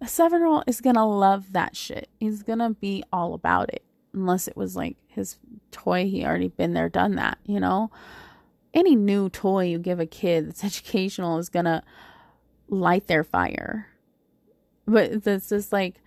[0.00, 2.08] A seven year old is gonna love that shit.
[2.18, 5.38] He's gonna be all about it, unless it was like his
[5.70, 7.90] toy, he already been there, done that, you know?
[8.74, 11.82] Any new toy you give a kid that's educational is gonna
[12.68, 13.88] light their fire.
[14.86, 16.02] But it's just like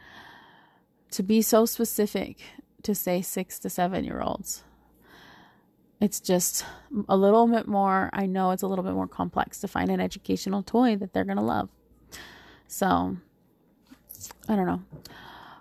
[1.11, 2.37] to be so specific
[2.83, 4.63] to say six to seven year olds.
[5.99, 6.63] It's just
[7.09, 9.99] a little bit more, I know it's a little bit more complex to find an
[9.99, 11.69] educational toy that they're going to love.
[12.67, 13.17] So,
[14.47, 14.83] I don't know.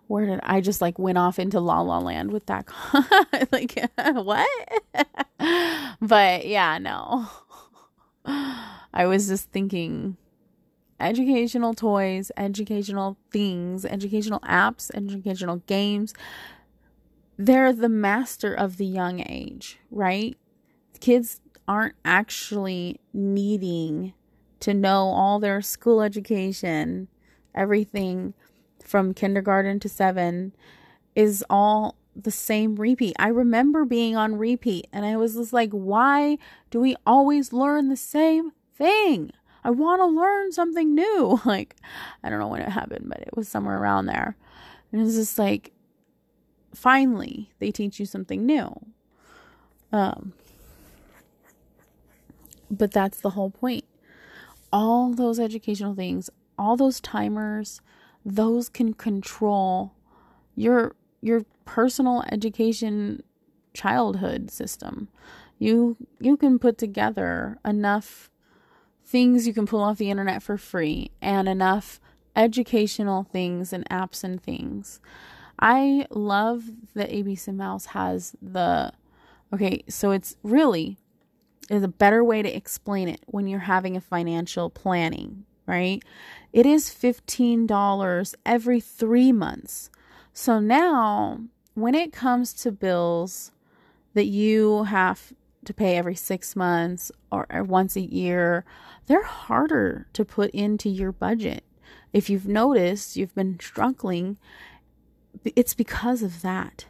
[0.08, 2.68] Where did I just like went off into La La Land with that?
[3.52, 4.48] like, what?
[6.00, 7.28] but yeah, no.
[8.24, 10.16] I was just thinking
[10.98, 16.14] educational toys, educational things, educational apps, educational games.
[17.38, 20.36] They're the master of the young age, right?
[21.00, 24.14] Kids aren't actually needing
[24.60, 27.08] to know all their school education,
[27.54, 28.34] everything
[28.86, 30.54] from kindergarten to seven
[31.14, 33.14] is all the same repeat.
[33.18, 36.38] I remember being on repeat and I was just like, why
[36.70, 39.32] do we always learn the same thing?
[39.64, 41.40] I want to learn something new.
[41.44, 41.76] Like,
[42.22, 44.36] I don't know when it happened, but it was somewhere around there.
[44.92, 45.72] And it's just like,
[46.74, 48.74] finally, they teach you something new.
[49.92, 50.32] Um,
[52.70, 53.84] but that's the whole point.
[54.72, 57.80] All those educational things, all those timers,
[58.26, 59.94] those can control
[60.56, 63.22] your your personal education
[63.72, 65.08] childhood system.
[65.58, 68.28] You you can put together enough
[69.04, 72.00] things you can pull off the internet for free and enough
[72.34, 75.00] educational things and apps and things.
[75.60, 78.92] I love that ABC Mouse has the
[79.54, 80.98] okay, so it's really
[81.70, 86.02] is a better way to explain it when you're having a financial planning right?
[86.52, 89.90] It is $15 every three months.
[90.32, 91.40] So now,
[91.74, 93.52] when it comes to bills
[94.14, 95.32] that you have
[95.64, 98.64] to pay every six months or, or once a year,
[99.06, 101.64] they're harder to put into your budget.
[102.12, 104.38] If you've noticed you've been struggling,
[105.44, 106.86] it's because of that.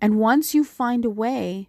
[0.00, 1.68] And once you find a way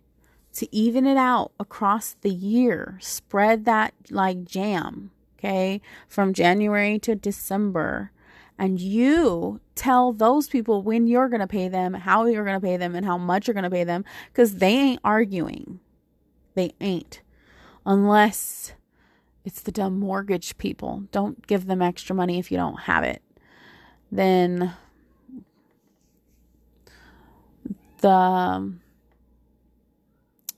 [0.53, 5.11] to even it out across the year, spread that like jam,
[5.45, 8.11] okay, from January to December,
[8.57, 12.65] and you tell those people when you're going to pay them, how you're going to
[12.65, 15.79] pay them, and how much you're going to pay them, because they ain't arguing.
[16.55, 17.21] They ain't.
[17.85, 18.73] Unless
[19.43, 21.03] it's the dumb mortgage people.
[21.11, 23.21] Don't give them extra money if you don't have it.
[24.11, 24.73] Then
[27.99, 28.73] the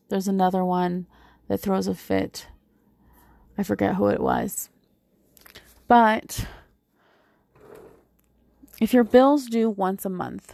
[0.10, 1.08] there's another one
[1.50, 2.48] that throws a fit.
[3.58, 4.70] I forget who it was.
[5.88, 6.46] But
[8.80, 10.54] if your bills due once a month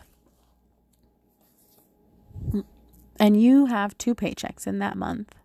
[3.19, 5.35] and you have two paychecks in that month,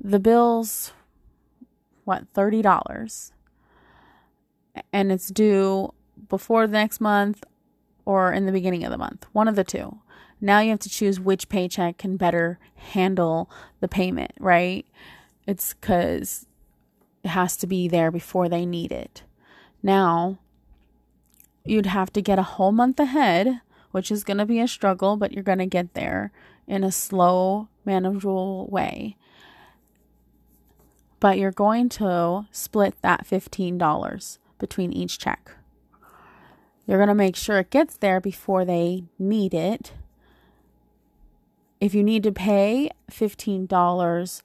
[0.00, 0.92] the bills
[2.04, 3.32] what $30
[4.92, 5.92] and it's due
[6.28, 7.42] before the next month
[8.04, 9.98] or in the beginning of the month, one of the two.
[10.40, 14.86] Now you have to choose which paycheck can better handle the payment, right?
[15.46, 16.45] It's because
[17.26, 19.24] it has to be there before they need it.
[19.82, 20.38] Now,
[21.64, 25.16] you'd have to get a whole month ahead, which is going to be a struggle,
[25.16, 26.30] but you're going to get there
[26.68, 29.16] in a slow, manageable way.
[31.18, 35.50] But you're going to split that $15 between each check.
[36.86, 39.94] You're going to make sure it gets there before they need it.
[41.80, 44.42] If you need to pay $15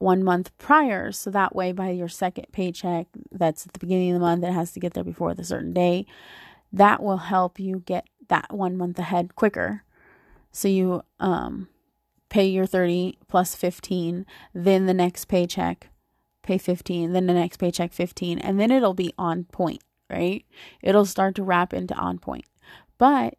[0.00, 4.14] one month prior, so that way by your second paycheck that's at the beginning of
[4.14, 6.06] the month, it has to get there before the certain day,
[6.72, 9.84] that will help you get that one month ahead quicker.
[10.50, 11.68] So you um,
[12.28, 15.88] pay your 30 plus 15, then the next paycheck,
[16.42, 20.44] pay 15, then the next paycheck 15, and then it'll be on point right?
[20.82, 22.44] It'll start to wrap into on point.
[22.98, 23.36] But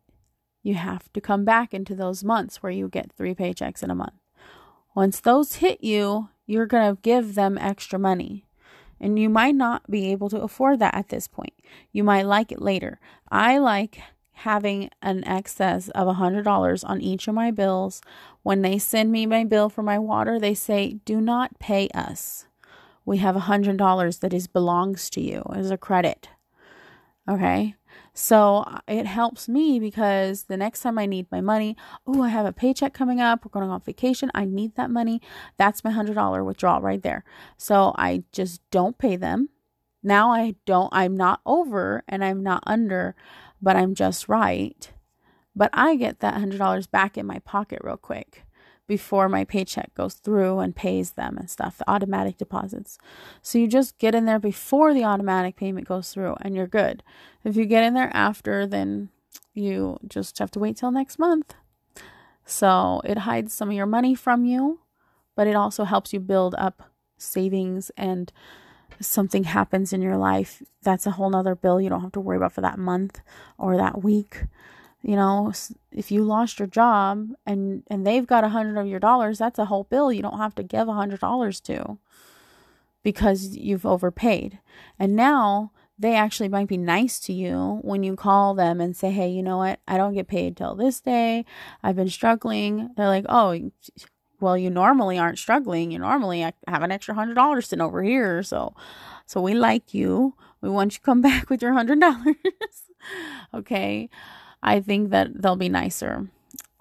[0.63, 3.95] you have to come back into those months where you get three paychecks in a
[3.95, 4.13] month.
[4.95, 8.45] Once those hit you, you're going to give them extra money.
[8.99, 11.53] And you might not be able to afford that at this point.
[11.91, 12.99] You might like it later.
[13.31, 13.99] I like
[14.33, 18.01] having an excess of a $100 on each of my bills.
[18.43, 22.45] When they send me my bill for my water, they say, do not pay us.
[23.05, 26.29] We have a $100 that is belongs to you as a credit.
[27.29, 27.75] Okay.
[28.13, 32.29] So uh, it helps me because the next time I need my money, oh, I
[32.29, 33.45] have a paycheck coming up.
[33.45, 34.31] We're going on vacation.
[34.33, 35.21] I need that money.
[35.57, 37.23] That's my $100 withdrawal right there.
[37.57, 39.49] So I just don't pay them.
[40.03, 43.15] Now I don't, I'm not over and I'm not under,
[43.61, 44.91] but I'm just right.
[45.55, 48.43] But I get that $100 back in my pocket real quick
[48.91, 52.97] before my paycheck goes through and pays them and stuff, the automatic deposits.
[53.41, 57.01] So you just get in there before the automatic payment goes through and you're good.
[57.45, 59.07] If you get in there after, then
[59.53, 61.53] you just have to wait till next month.
[62.43, 64.81] So it hides some of your money from you,
[65.37, 68.29] but it also helps you build up savings and
[68.99, 72.37] something happens in your life that's a whole nother bill you don't have to worry
[72.37, 73.21] about for that month
[73.57, 74.43] or that week
[75.01, 75.51] you know
[75.91, 79.59] if you lost your job and and they've got a hundred of your dollars that's
[79.59, 81.97] a whole bill you don't have to give a hundred dollars to
[83.03, 84.59] because you've overpaid.
[84.99, 89.11] And now they actually might be nice to you when you call them and say
[89.11, 89.79] hey you know what?
[89.87, 91.45] I don't get paid till this day.
[91.83, 92.91] I've been struggling.
[92.95, 93.71] They're like oh
[94.39, 95.91] well you normally aren't struggling.
[95.91, 98.75] You normally have an extra hundred dollars sitting over here so
[99.25, 100.35] so we like you.
[100.61, 102.35] We want you to come back with your hundred dollars.
[103.51, 104.11] Okay
[104.63, 106.27] I think that they'll be nicer.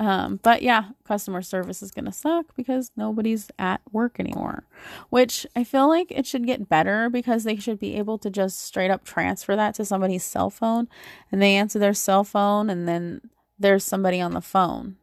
[0.00, 4.64] Um, but yeah, customer service is going to suck because nobody's at work anymore,
[5.10, 8.60] which I feel like it should get better because they should be able to just
[8.60, 10.88] straight up transfer that to somebody's cell phone
[11.30, 13.20] and they answer their cell phone and then
[13.58, 14.96] there's somebody on the phone.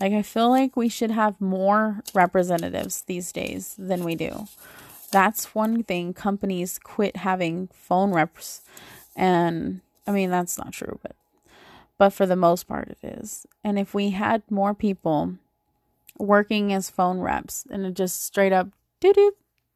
[0.00, 4.48] Like, I feel like we should have more representatives these days than we do.
[5.12, 8.62] That's one thing companies quit having phone reps.
[9.14, 11.14] And I mean, that's not true, but
[11.98, 13.46] but for the most part, it is.
[13.62, 15.34] And if we had more people
[16.18, 18.68] working as phone reps and it just straight up
[19.00, 19.32] doo doo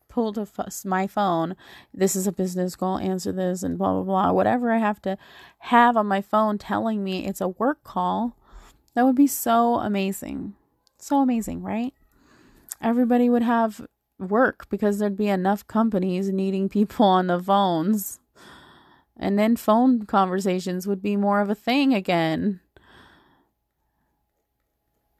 [0.08, 0.46] pull to
[0.84, 1.54] my phone,
[1.92, 5.18] this is a business call, answer this, and blah blah blah, whatever I have to
[5.58, 8.36] have on my phone telling me it's a work call,
[8.94, 10.54] that would be so amazing.
[10.98, 11.94] So amazing, right?
[12.80, 13.86] Everybody would have
[14.18, 18.20] work because there'd be enough companies needing people on the phones.
[19.18, 22.60] And then phone conversations would be more of a thing again.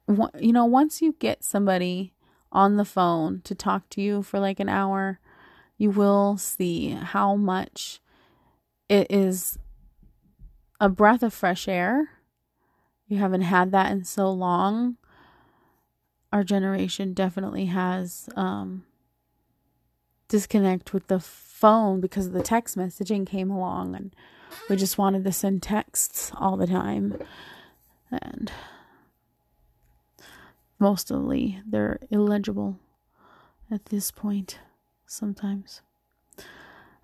[0.09, 2.15] You know, once you get somebody
[2.53, 5.21] on the phone to talk to you for like an hour,
[5.77, 8.01] you will see how much
[8.89, 9.59] it is
[10.81, 12.11] a breath of fresh air.
[13.07, 14.97] You haven't had that in so long.
[16.33, 18.85] Our generation definitely has um,
[20.29, 21.21] disconnect with the
[21.59, 24.15] phone because the text messaging came along and
[24.69, 27.21] we just wanted to send texts all the time.
[28.11, 28.51] And
[30.79, 32.79] mostly they're illegible
[33.71, 34.59] at this point
[35.07, 35.83] sometimes.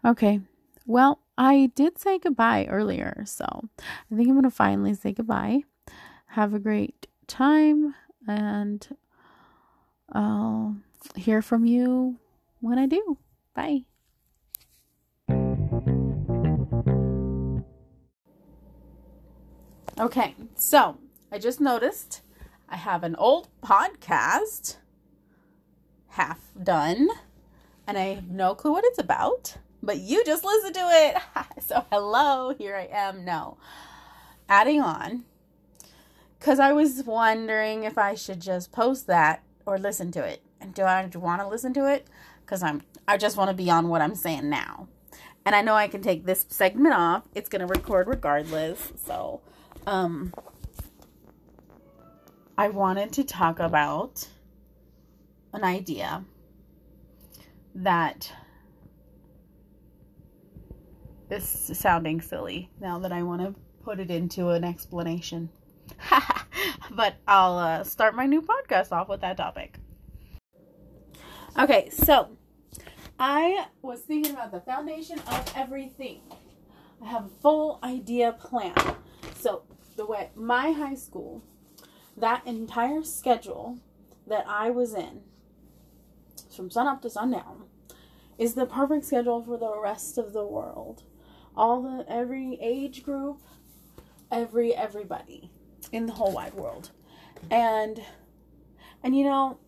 [0.05, 0.41] Okay,
[0.87, 5.63] well, I did say goodbye earlier, so I think I'm going to finally say goodbye.
[6.29, 7.95] Have a great time,
[8.29, 8.87] and
[10.13, 10.77] I'll
[11.17, 12.19] hear from you
[12.61, 13.19] when I do.
[13.55, 13.85] Bye.
[19.99, 20.99] Okay, so
[21.31, 22.21] I just noticed
[22.69, 24.77] I have an old podcast
[26.09, 27.09] half done,
[27.87, 31.17] and I have no clue what it's about, but you just listen to it.
[31.65, 33.25] so, hello, here I am.
[33.25, 33.57] No,
[34.49, 35.25] adding on
[36.45, 40.43] because I was wondering if I should just post that or listen to it.
[40.61, 42.07] And do I want to listen to it?
[42.45, 44.89] Because I'm I just want to be on what I'm saying now.
[45.47, 47.23] And I know I can take this segment off.
[47.35, 48.93] It's gonna record regardless.
[49.07, 49.41] So
[49.87, 50.33] um
[52.57, 54.29] I wanted to talk about
[55.53, 56.25] an idea
[57.75, 58.33] that
[61.31, 65.51] is sounding silly now that I want to put it into an explanation.
[66.91, 69.79] but I'll uh, start my new podcast off with that topic.
[71.59, 72.37] Okay, so
[73.19, 76.21] I was thinking about the foundation of everything.
[77.03, 78.75] I have a full idea plan.
[79.37, 79.63] So,
[79.97, 81.43] the way my high school,
[82.17, 83.79] that entire schedule
[84.27, 85.21] that I was in,
[86.55, 87.65] from sun up to sundown,
[88.39, 91.03] is the perfect schedule for the rest of the world.
[91.57, 93.41] All the every age group,
[94.31, 95.51] every everybody
[95.93, 96.91] in the whole wide world.
[97.51, 98.03] And
[99.03, 99.59] and you know,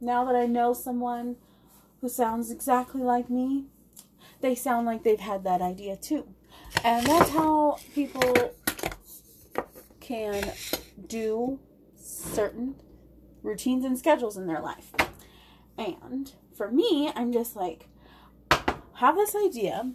[0.00, 1.36] now that I know someone
[2.00, 3.64] who sounds exactly like me,
[4.40, 6.28] they sound like they've had that idea too.
[6.84, 8.52] And that's how people
[10.04, 10.52] can
[11.06, 11.58] do
[11.96, 12.74] certain
[13.42, 14.92] routines and schedules in their life.
[15.78, 17.88] And for me, I'm just like,
[18.94, 19.90] have this idea,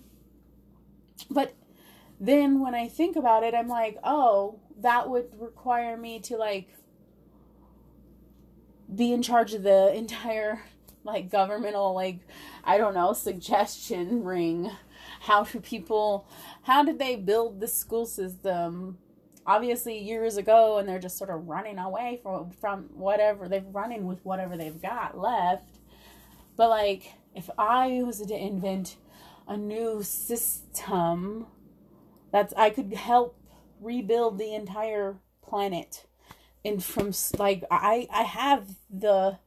[1.30, 1.54] but
[2.20, 6.70] then when I think about it, I'm like, oh, that would require me to like
[8.94, 10.64] be in charge of the entire
[11.04, 12.20] like governmental like
[12.64, 14.72] I don't know suggestion ring.
[15.22, 16.28] How do people
[16.64, 18.98] how did they build the school system?
[19.50, 24.06] Obviously years ago and they're just sort of running away from from whatever they're running
[24.06, 25.80] with whatever they've got left.
[26.56, 28.98] But like if I was to invent
[29.48, 31.48] a new system
[32.32, 33.36] that's I could help
[33.82, 36.06] rebuild the entire planet
[36.64, 39.40] and from like I I have the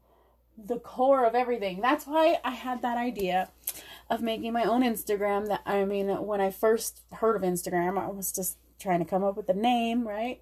[0.58, 1.80] the core of everything.
[1.80, 3.50] That's why I had that idea
[4.10, 8.08] of making my own Instagram that I mean when I first heard of Instagram I
[8.08, 10.40] was just trying to come up with a name, right?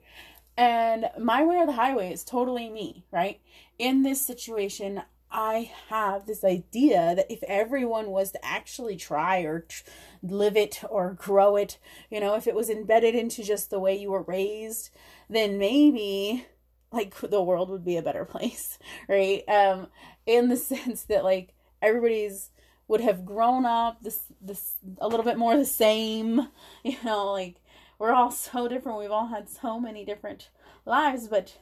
[0.57, 3.41] And my way or the highway is totally me, right?
[3.79, 9.61] In this situation, I have this idea that if everyone was to actually try or
[9.61, 9.85] tr-
[10.23, 11.79] live it or grow it,
[12.11, 14.91] you know, if it was embedded into just the way you were raised,
[15.29, 16.47] then maybe
[16.93, 18.79] like the world would be a better place,
[19.09, 19.45] right?
[19.49, 19.87] Um
[20.27, 22.51] in the sense that like everybody's
[22.89, 26.49] would have grown up this this a little bit more the same,
[26.85, 27.60] you know, like
[28.01, 28.99] we're all so different.
[28.99, 30.49] We've all had so many different
[30.85, 31.59] lives, but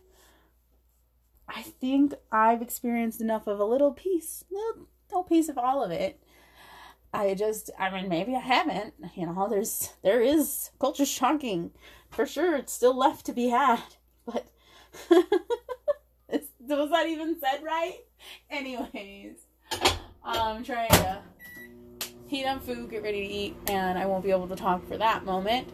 [1.46, 5.90] I think I've experienced enough of a little piece, little, little piece of all of
[5.90, 6.22] it.
[7.12, 8.94] I just, I mean, maybe I haven't.
[9.14, 11.72] You know, there's, there is culture shocking
[12.10, 12.56] for sure.
[12.56, 13.82] It's still left to be had,
[14.26, 14.46] but
[16.78, 17.98] was that even said right?
[18.50, 19.36] Anyways,
[20.22, 21.18] I'm trying to
[22.26, 24.98] heat up food, get ready to eat, and I won't be able to talk for
[24.98, 25.68] that moment.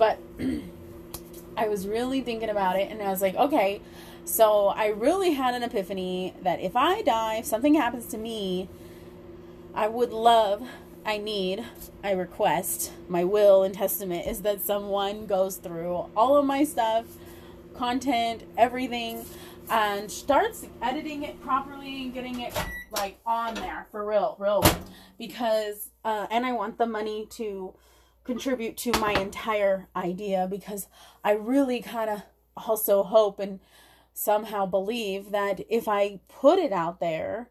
[0.00, 0.18] But
[1.58, 3.82] I was really thinking about it, and I was like, okay.
[4.24, 8.70] So I really had an epiphany that if I die, if something happens to me,
[9.74, 10.66] I would love,
[11.04, 11.66] I need,
[12.02, 17.04] I request, my will and testament is that someone goes through all of my stuff,
[17.74, 19.26] content, everything,
[19.68, 22.54] and starts editing it properly and getting it
[22.90, 24.64] like on there for real, real,
[25.18, 27.74] because uh, and I want the money to
[28.24, 30.88] contribute to my entire idea because
[31.24, 32.22] I really kind of
[32.56, 33.60] also hope and
[34.12, 37.48] somehow believe that if I put it out there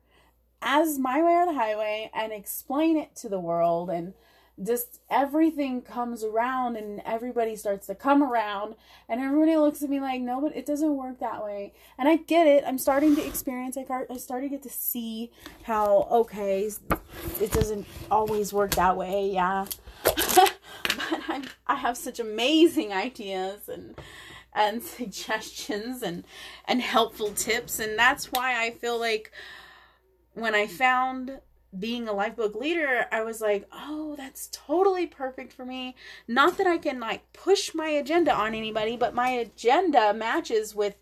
[0.61, 4.13] as my way or the highway and explain it to the world and
[4.61, 8.75] just everything comes around and everybody starts to come around
[9.07, 11.73] and everybody looks at me like no but it doesn't work that way.
[11.97, 12.63] And i get it.
[12.67, 15.31] I'm starting to experience i i started to get to see
[15.63, 16.69] how okay
[17.39, 19.31] it doesn't always work that way.
[19.31, 19.65] Yeah
[21.09, 23.95] but i i have such amazing ideas and
[24.53, 26.23] and suggestions and
[26.65, 29.31] and helpful tips and that's why i feel like
[30.33, 31.39] when i found
[31.77, 35.95] being a Lifebook leader, I was like, oh, that's totally perfect for me.
[36.27, 40.95] Not that I can like push my agenda on anybody, but my agenda matches with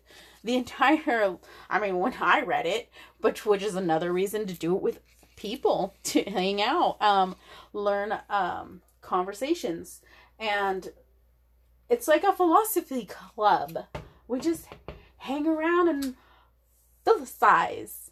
[0.44, 1.38] the entire
[1.70, 2.90] I mean, when I read it,
[3.20, 5.00] but which is another reason to do it with
[5.36, 7.36] people to hang out, um,
[7.72, 10.00] learn um conversations.
[10.38, 10.88] And
[11.88, 13.86] it's like a philosophy club.
[14.28, 14.66] We just
[15.18, 16.14] hang around and
[17.04, 18.10] philosophize.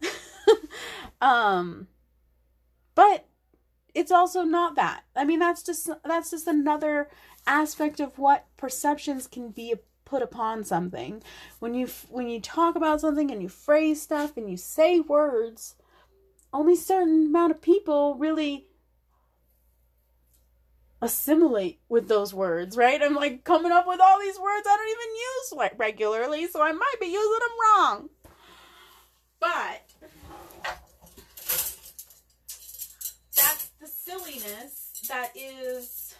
[1.20, 1.88] um
[2.94, 3.26] but
[3.94, 5.04] it's also not that.
[5.14, 7.08] I mean, that's just that's just another
[7.46, 9.74] aspect of what perceptions can be
[10.04, 11.22] put upon something.
[11.60, 15.76] When you when you talk about something and you phrase stuff and you say words,
[16.52, 18.66] only certain amount of people really
[21.04, 23.02] assimilate with those words, right?
[23.02, 26.72] I'm like coming up with all these words I don't even use regularly, so I
[26.72, 28.08] might be using them wrong.
[29.38, 29.82] But
[33.36, 36.14] that's the silliness that is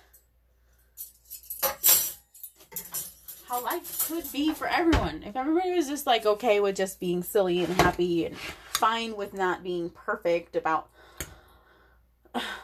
[3.48, 5.22] how life could be for everyone.
[5.24, 9.32] If everybody was just like okay with just being silly and happy and fine with
[9.32, 10.90] not being perfect about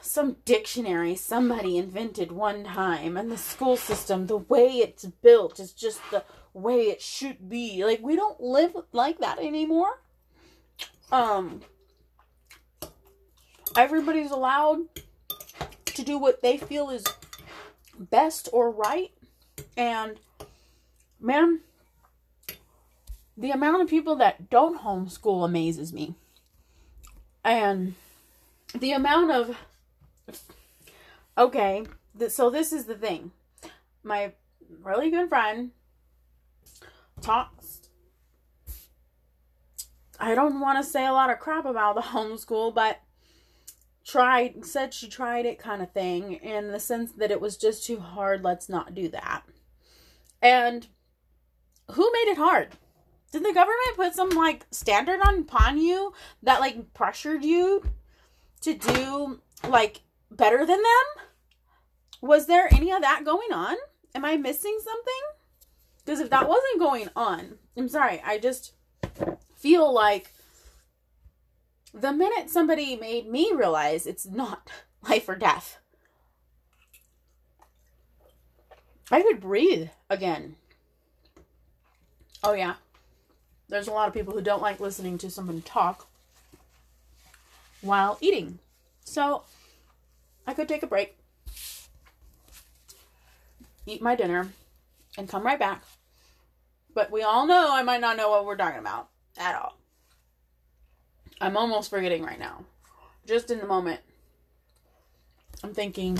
[0.00, 5.72] some dictionary somebody invented one time and the school system the way it's built is
[5.72, 10.00] just the way it should be like we don't live like that anymore
[11.12, 11.60] um
[13.76, 14.80] everybody's allowed
[15.84, 17.04] to do what they feel is
[17.98, 19.10] best or right.
[19.76, 20.18] And
[21.20, 21.60] man,
[23.36, 26.14] the amount of people that don't homeschool amazes me.
[27.44, 27.94] And
[28.78, 29.56] the amount of
[31.36, 31.86] okay,
[32.28, 33.32] so this is the thing.
[34.02, 34.32] My
[34.82, 35.72] really good friend
[37.20, 37.80] talks
[40.20, 43.00] I don't want to say a lot of crap about the homeschool, but
[44.04, 47.84] tried said she tried it kind of thing in the sense that it was just
[47.84, 49.42] too hard let's not do that
[50.42, 50.88] and
[51.92, 52.70] who made it hard
[53.30, 56.12] did the government put some like standard on upon you
[56.42, 57.84] that like pressured you
[58.60, 60.00] to do like
[60.30, 61.24] better than them
[62.20, 63.76] was there any of that going on
[64.14, 65.22] am i missing something
[65.98, 68.72] because if that wasn't going on i'm sorry i just
[69.56, 70.32] feel like
[71.92, 74.70] the minute somebody made me realize it's not
[75.08, 75.78] life or death,
[79.10, 80.56] I could breathe again.
[82.42, 82.74] Oh, yeah.
[83.68, 86.08] There's a lot of people who don't like listening to someone talk
[87.80, 88.58] while eating.
[89.04, 89.44] So
[90.46, 91.16] I could take a break,
[93.86, 94.48] eat my dinner,
[95.16, 95.84] and come right back.
[96.94, 99.08] But we all know I might not know what we're talking about
[99.38, 99.76] at all.
[101.40, 102.64] I'm almost forgetting right now.
[103.26, 104.00] Just in the moment.
[105.62, 106.18] I'm thinking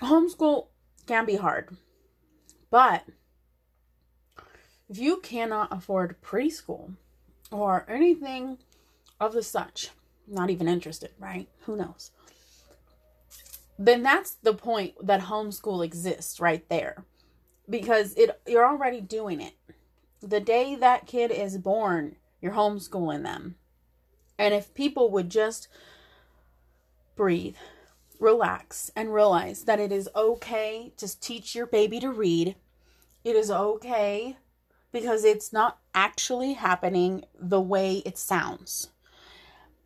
[0.00, 0.66] homeschool
[1.06, 1.76] can be hard.
[2.70, 3.04] But
[4.88, 6.94] if you cannot afford preschool
[7.50, 8.58] or anything
[9.18, 9.90] of the such,
[10.26, 11.48] not even interested, right?
[11.66, 12.10] Who knows?
[13.78, 17.04] Then that's the point that homeschool exists right there.
[17.68, 19.54] Because it you're already doing it
[20.20, 23.56] the day that kid is born, you're homeschooling them.
[24.38, 25.68] And if people would just
[27.16, 27.56] breathe,
[28.18, 32.56] relax, and realize that it is okay to teach your baby to read,
[33.24, 34.36] it is okay
[34.92, 38.88] because it's not actually happening the way it sounds.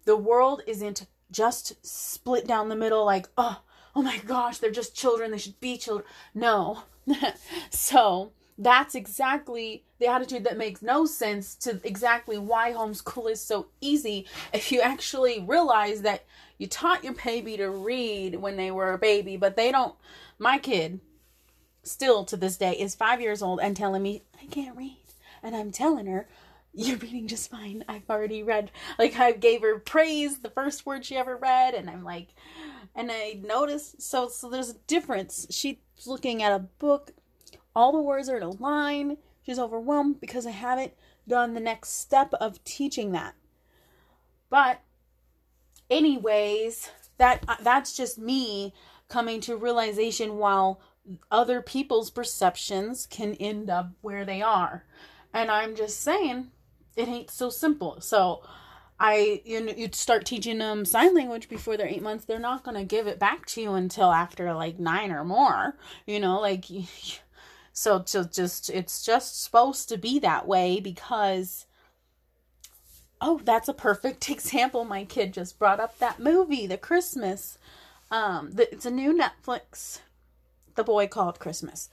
[0.04, 3.60] The world isn't just split down the middle like, oh,
[3.96, 6.06] oh my gosh, they're just children, they should be children.
[6.32, 6.84] No.
[7.70, 13.66] so, that's exactly the attitude that makes no sense to exactly why homeschool is so
[13.80, 16.24] easy if you actually realize that
[16.58, 19.96] you taught your baby to read when they were a baby but they don't
[20.38, 21.00] my kid
[21.82, 25.03] still to this day is 5 years old and telling me I can't read
[25.44, 26.28] and I'm telling her
[26.72, 27.84] you're reading just fine.
[27.88, 31.88] I've already read, like, I gave her praise, the first word she ever read, and
[31.88, 32.30] I'm like,
[32.96, 35.46] and I noticed, so, so there's a difference.
[35.50, 37.12] She's looking at a book,
[37.76, 39.18] all the words are in a line.
[39.46, 40.94] She's overwhelmed because I haven't
[41.28, 43.34] done the next step of teaching that.
[44.50, 44.80] But,
[45.90, 48.74] anyways, that uh, that's just me
[49.08, 50.80] coming to realization while
[51.30, 54.84] other people's perceptions can end up where they are.
[55.34, 56.52] And I'm just saying,
[56.96, 58.00] it ain't so simple.
[58.00, 58.42] So
[59.00, 62.24] I you know you'd start teaching them sign language before they're eight months.
[62.24, 65.76] They're not gonna give it back to you until after like nine or more.
[66.06, 66.66] You know, like
[67.72, 71.66] so to just it's just supposed to be that way because
[73.20, 74.84] oh that's a perfect example.
[74.84, 77.58] My kid just brought up that movie, the Christmas.
[78.10, 80.00] Um, the, it's a new Netflix.
[80.76, 81.88] The boy called Christmas.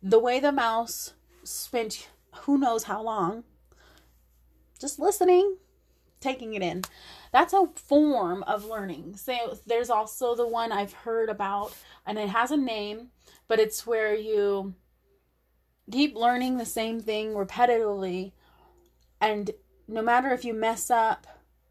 [0.00, 2.08] The way the mouse spent
[2.42, 3.44] who knows how long
[4.80, 5.56] just listening,
[6.20, 6.82] taking it in.
[7.32, 9.16] That's a form of learning.
[9.16, 11.74] So there's also the one I've heard about,
[12.06, 13.08] and it has a name,
[13.48, 14.74] but it's where you
[15.90, 18.32] keep learning the same thing repetitively,
[19.20, 19.50] and
[19.88, 21.26] no matter if you mess up.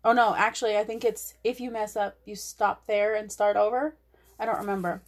[0.05, 3.55] Oh no, actually, I think it's if you mess up, you stop there and start
[3.55, 3.95] over.
[4.39, 5.01] I don't remember.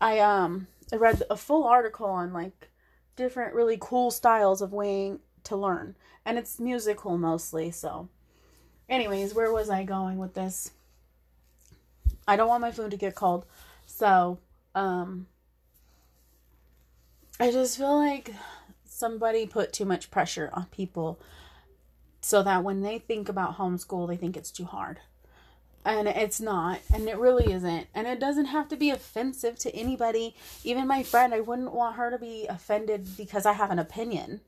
[0.00, 2.70] I um I read a full article on like
[3.16, 5.96] different really cool styles of weighing to learn.
[6.24, 8.08] And it's musical mostly, so.
[8.88, 10.70] Anyways, where was I going with this?
[12.28, 13.46] I don't want my food to get cold.
[13.86, 14.38] So,
[14.74, 15.26] um
[17.38, 18.32] I just feel like
[18.86, 21.20] somebody put too much pressure on people
[22.22, 25.00] so that when they think about homeschool, they think it's too hard.
[25.86, 27.86] And it's not, and it really isn't.
[27.94, 30.34] And it doesn't have to be offensive to anybody.
[30.64, 34.40] Even my friend, I wouldn't want her to be offended because I have an opinion.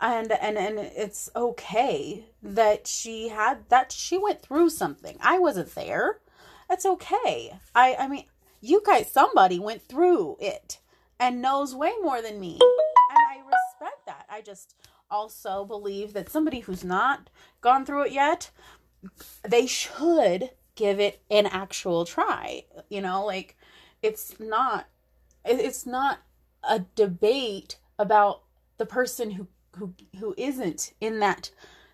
[0.00, 5.18] And and and it's okay that she had that she went through something.
[5.20, 6.20] I wasn't there.
[6.70, 7.52] It's okay.
[7.74, 8.24] I i mean
[8.62, 10.78] you guys somebody went through it
[11.20, 12.58] and knows way more than me.
[13.10, 14.26] And i respect that.
[14.30, 14.74] I just
[15.10, 17.28] also believe that somebody who's not
[17.60, 18.50] gone through it yet
[19.46, 23.56] they should give it an actual try you know like
[24.02, 24.86] it's not
[25.44, 26.20] it's not
[26.64, 28.42] a debate about
[28.78, 29.46] the person who
[29.76, 31.50] who who isn't in that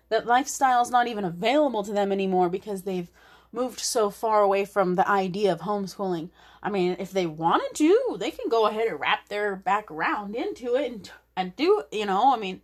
[0.09, 3.11] that lifestyle is not even available to them anymore because they've
[3.51, 6.29] moved so far away from the idea of homeschooling.
[6.61, 10.35] I mean, if they wanted to, they can go ahead and wrap their back around
[10.35, 12.61] into it and and do you know, I mean,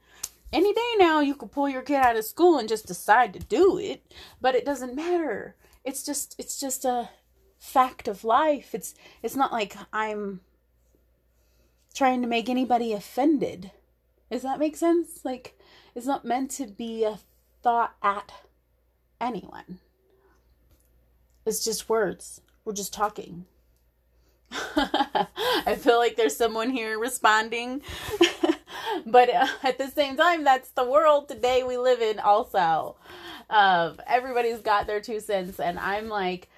[0.51, 3.39] any day now you could pull your kid out of school and just decide to
[3.39, 4.03] do it,
[4.41, 5.55] but it doesn't matter.
[5.86, 7.09] It's just it's just a
[7.57, 8.73] fact of life.
[8.73, 10.41] It's it's not like I'm
[11.93, 13.71] trying to make anybody offended.
[14.29, 15.23] Does that make sense?
[15.23, 15.57] Like,
[15.95, 17.19] it's not meant to be a
[17.63, 18.33] thought at
[19.21, 19.79] anyone.
[21.45, 22.41] It's just words.
[22.65, 23.45] We're just talking.
[24.51, 27.81] I feel like there's someone here responding.
[29.05, 32.95] but uh, at the same time, that's the world today we live in, also.
[33.49, 36.49] Um, everybody's got their two cents, and I'm like,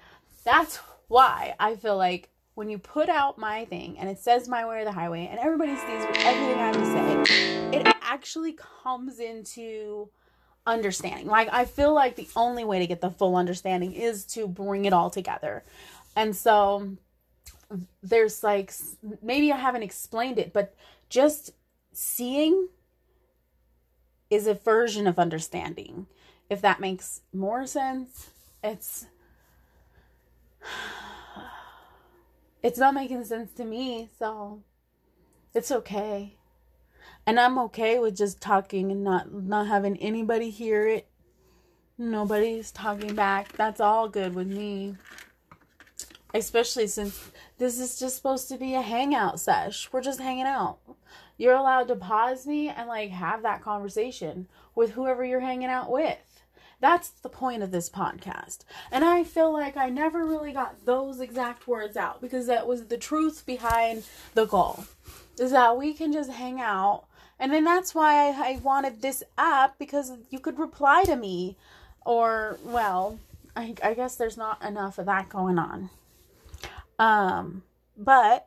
[0.43, 4.67] that's why I feel like when you put out my thing and it says my
[4.67, 9.19] way or the highway and everybody sees everything I have to say, it actually comes
[9.19, 10.09] into
[10.65, 11.28] understanding.
[11.28, 14.86] Like I feel like the only way to get the full understanding is to bring
[14.86, 15.63] it all together.
[16.15, 16.97] And so
[18.01, 18.73] there's like
[19.21, 20.75] maybe I haven't explained it, but
[21.09, 21.51] just
[21.98, 22.70] seeing
[24.30, 26.06] is a version of understanding.
[26.48, 28.30] If that makes more sense,
[28.64, 29.08] it's
[32.62, 34.62] it's not making sense to me, so
[35.56, 36.36] it's okay.
[37.26, 41.08] And I'm okay with just talking and not not having anybody hear it.
[41.98, 43.54] Nobody's talking back.
[43.54, 44.98] That's all good with me.
[46.32, 49.91] Especially since this is just supposed to be a hangout sesh.
[49.91, 50.78] We're just hanging out.
[51.38, 55.91] You're allowed to pause me and like have that conversation with whoever you're hanging out
[55.91, 56.17] with.
[56.79, 58.59] That's the point of this podcast.
[58.91, 62.85] And I feel like I never really got those exact words out because that was
[62.85, 64.03] the truth behind
[64.35, 64.85] the goal.
[65.39, 67.05] Is that we can just hang out.
[67.39, 71.57] And then that's why I, I wanted this app because you could reply to me.
[72.05, 73.19] Or, well,
[73.55, 75.89] I, I guess there's not enough of that going on.
[76.99, 77.63] Um,
[77.97, 78.47] but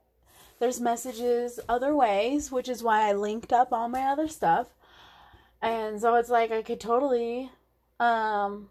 [0.60, 4.68] there's messages other ways, which is why I linked up all my other stuff.
[5.62, 7.50] And so it's like I could totally
[7.98, 8.68] um,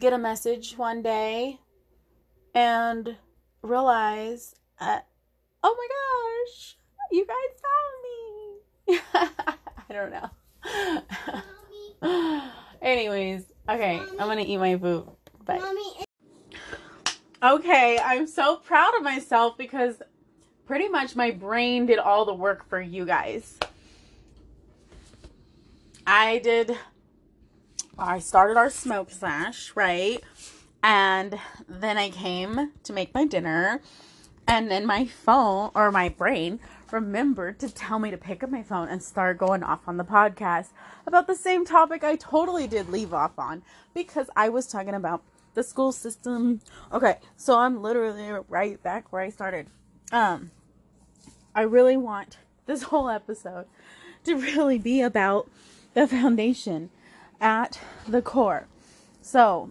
[0.00, 1.58] get a message one day
[2.54, 3.16] and
[3.62, 5.00] realize, uh,
[5.62, 5.88] oh my
[6.46, 6.76] gosh,
[7.10, 9.00] you guys found me.
[9.90, 10.30] I don't know.
[12.82, 14.10] Anyways, okay, Mommy.
[14.20, 15.08] I'm gonna eat my food.
[15.44, 15.58] Bye.
[15.58, 16.04] Mommy.
[17.42, 20.00] Okay, I'm so proud of myself because
[20.72, 23.58] pretty much my brain did all the work for you guys.
[26.06, 26.78] I did
[27.98, 30.24] I started our smoke slash, right?
[30.82, 33.82] And then I came to make my dinner.
[34.48, 36.58] And then my phone or my brain
[36.90, 40.04] remembered to tell me to pick up my phone and start going off on the
[40.04, 40.68] podcast
[41.06, 43.62] about the same topic I totally did leave off on
[43.92, 46.62] because I was talking about the school system.
[46.90, 49.66] Okay, so I'm literally right back where I started.
[50.12, 50.50] Um
[51.54, 53.66] I really want this whole episode
[54.24, 55.50] to really be about
[55.94, 56.90] the foundation
[57.40, 58.68] at the core.
[59.20, 59.70] So,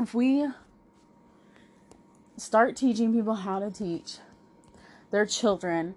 [0.00, 0.46] if we
[2.36, 4.18] start teaching people how to teach
[5.10, 5.94] their children,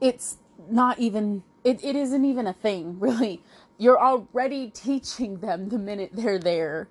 [0.00, 0.36] it's
[0.70, 3.42] not even, it, it isn't even a thing, really.
[3.78, 6.88] You're already teaching them the minute they're there.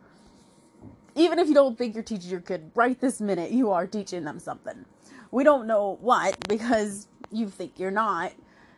[1.15, 4.23] Even if you don't think you're teaching your kid right this minute, you are teaching
[4.23, 4.85] them something.
[5.31, 8.33] We don't know what because you think you're not.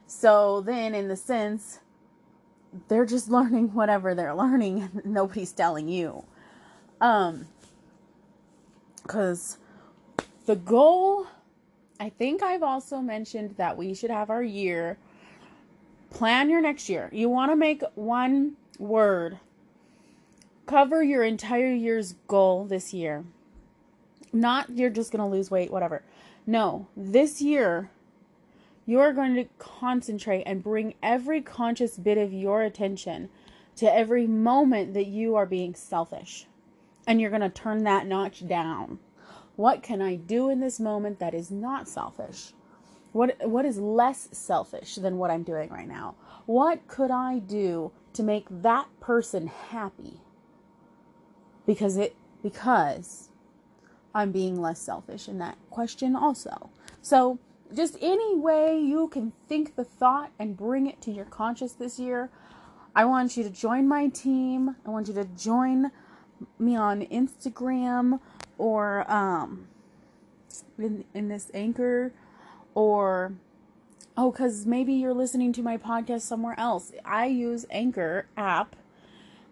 [0.07, 1.79] So then, in the sense,
[2.87, 6.23] they're just learning whatever they're learning nobody's telling you
[7.01, 7.45] um
[9.07, 9.57] cuz
[10.47, 11.27] the goal
[11.99, 14.97] I think I've also mentioned that we should have our year
[16.09, 17.09] plan your next year.
[17.11, 19.39] You want to make one word
[20.65, 23.23] cover your entire year's goal this year.
[24.31, 26.03] Not you're just going to lose weight whatever.
[26.45, 27.89] No, this year
[28.85, 33.29] you are going to concentrate and bring every conscious bit of your attention
[33.77, 36.47] to every moment that you are being selfish.
[37.07, 38.99] And you're going to turn that notch down.
[39.55, 42.53] What can I do in this moment that is not selfish?
[43.11, 46.15] What what is less selfish than what I'm doing right now?
[46.47, 50.21] What could I do to make that person happy?
[51.67, 53.29] Because it because
[54.13, 56.69] I'm being less selfish in that question also.
[57.01, 57.39] So
[57.73, 61.99] just any way you can think the thought and bring it to your conscious this
[61.99, 62.29] year.
[62.95, 64.75] I want you to join my team.
[64.85, 65.91] I want you to join
[66.59, 68.19] me on Instagram
[68.57, 69.67] or um,
[70.77, 72.13] in in this anchor
[72.75, 73.33] or
[74.15, 76.91] oh cuz maybe you're listening to my podcast somewhere else.
[77.03, 78.75] I use Anchor app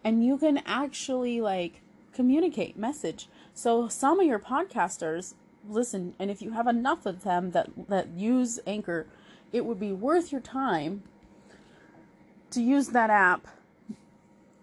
[0.04, 1.82] and you can actually like
[2.14, 3.28] communicate message.
[3.62, 5.36] So some of your podcasters
[5.70, 9.06] listen and if you have enough of them that that use anchor
[9.54, 11.04] it would be worth your time
[12.50, 13.46] to use that app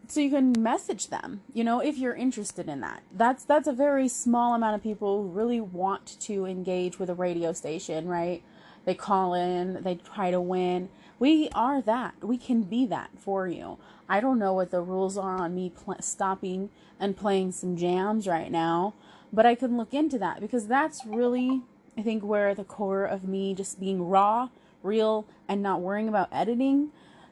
[0.09, 3.05] so you can message them you know if you're interested in that.
[3.13, 7.15] That's that's a very small amount of people who really want to engage with a
[7.15, 8.43] radio station right?
[8.85, 10.89] They call in they try to win.
[11.21, 12.15] We are that.
[12.25, 13.79] We can be that for you
[14.09, 18.27] i don't know what the rules are on me pl- stopping and playing some jams
[18.27, 18.95] right now
[19.33, 21.63] but I can look into that because that's really,
[21.97, 24.49] I think, where the core of me just being raw,
[24.83, 26.91] real, and not worrying about editing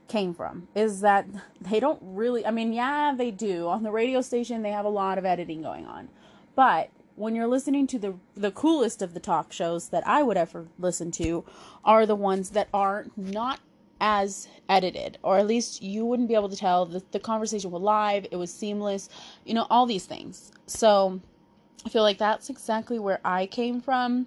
[0.08, 0.68] came from.
[0.74, 1.26] Is that
[1.60, 3.68] they don't really, I mean, yeah, they do.
[3.68, 6.08] On the radio station, they have a lot of editing going on.
[6.54, 10.36] But when you're listening to the the coolest of the talk shows that I would
[10.36, 11.44] ever listen to
[11.82, 13.60] are the ones that are not
[14.00, 17.80] as edited or at least you wouldn't be able to tell the, the conversation was
[17.80, 19.08] live it was seamless
[19.44, 21.20] you know all these things so
[21.86, 24.26] I feel like that's exactly where I came from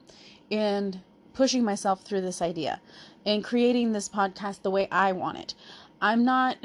[0.50, 1.02] and
[1.34, 2.80] pushing myself through this idea
[3.26, 5.56] and creating this podcast the way I want it.
[6.02, 6.56] I'm not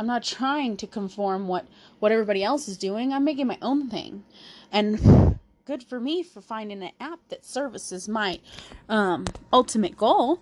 [0.00, 1.68] I'm not trying to conform what
[2.00, 3.12] what everybody else is doing.
[3.12, 4.24] I'm making my own thing.
[4.72, 8.40] And good for me for finding an app that services my
[8.88, 10.40] um, ultimate goal.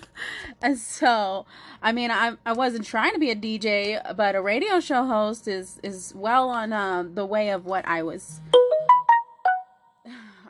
[0.62, 1.46] and so,
[1.82, 5.48] I mean, I I wasn't trying to be a DJ, but a radio show host
[5.48, 8.40] is is well on uh, the way of what I was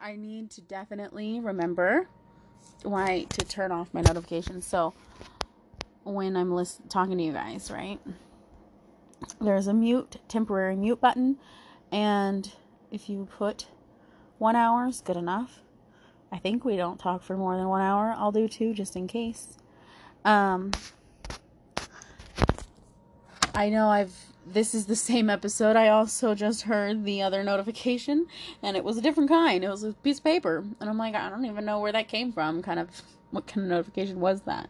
[0.01, 2.09] I need to definitely remember
[2.83, 4.67] why to turn off my notifications.
[4.67, 4.95] So
[6.05, 8.01] when I'm list- talking to you guys, right?
[9.41, 11.39] There's a mute, temporary mute button,
[11.93, 12.51] and
[12.91, 13.67] if you put
[14.43, 15.61] one hour is good enough.
[16.33, 18.13] I think we don't talk for more than one hour.
[18.19, 19.57] I'll do two just in case.
[20.25, 20.73] Um,
[23.55, 24.13] I know I've
[24.45, 25.77] this is the same episode.
[25.77, 28.27] I also just heard the other notification,
[28.65, 29.63] and it was a different kind.
[29.63, 32.09] It was a piece of paper, and I'm like, I don't even know where that
[32.09, 32.63] came from.
[32.63, 32.89] Kind of,
[33.31, 34.69] what kind of notification was that?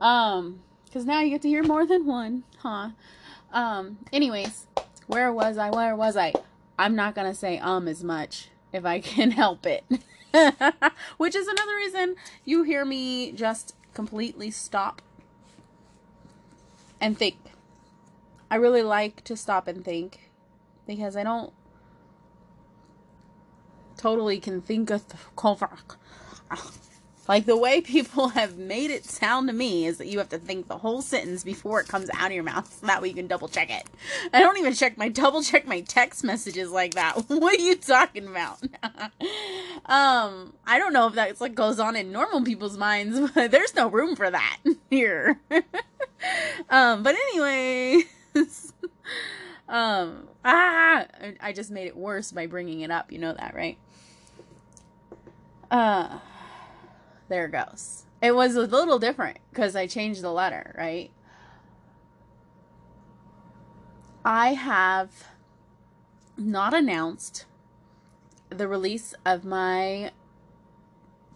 [0.00, 2.90] Um, because now you get to hear more than one, huh?
[3.52, 4.68] Um, anyways,
[5.08, 5.70] where was I?
[5.70, 6.34] Where was I?
[6.78, 9.84] I'm not gonna say um as much if I can help it.
[11.16, 15.00] Which is another reason you hear me just completely stop
[17.00, 17.36] and think
[18.50, 20.30] I really like to stop and think
[20.86, 21.52] because I don't
[23.96, 25.04] totally can think of
[27.28, 30.38] like the way people have made it sound to me is that you have to
[30.38, 33.14] think the whole sentence before it comes out of your mouth so that way you
[33.14, 33.84] can double check it.
[34.32, 37.16] I don't even check my double check my text messages like that.
[37.28, 38.62] what are you talking about?
[39.86, 43.74] um, I don't know if that's like goes on in normal people's minds, but there's
[43.74, 44.58] no room for that
[44.90, 45.38] here.
[46.70, 48.02] um, but anyway,
[49.68, 51.06] um, ah,
[51.40, 53.10] I just made it worse by bringing it up.
[53.12, 53.78] You know that, right?
[55.68, 56.20] Uh
[57.28, 58.04] there goes.
[58.22, 61.10] It was a little different because I changed the letter, right?
[64.24, 65.28] I have
[66.36, 67.46] not announced
[68.48, 70.10] the release of my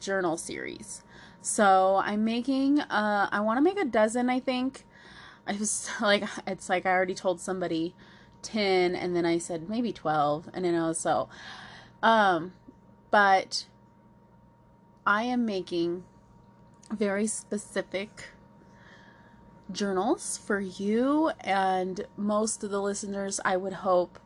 [0.00, 1.02] journal series.
[1.42, 4.84] So I'm making uh I want to make a dozen, I think.
[5.46, 7.94] I was like it's like I already told somebody
[8.42, 11.28] 10 and then I said maybe 12 and then I know so
[12.02, 12.52] um
[13.10, 13.66] but
[15.06, 16.04] I am making
[16.90, 18.30] very specific
[19.72, 24.18] journals for you and most of the listeners I would hope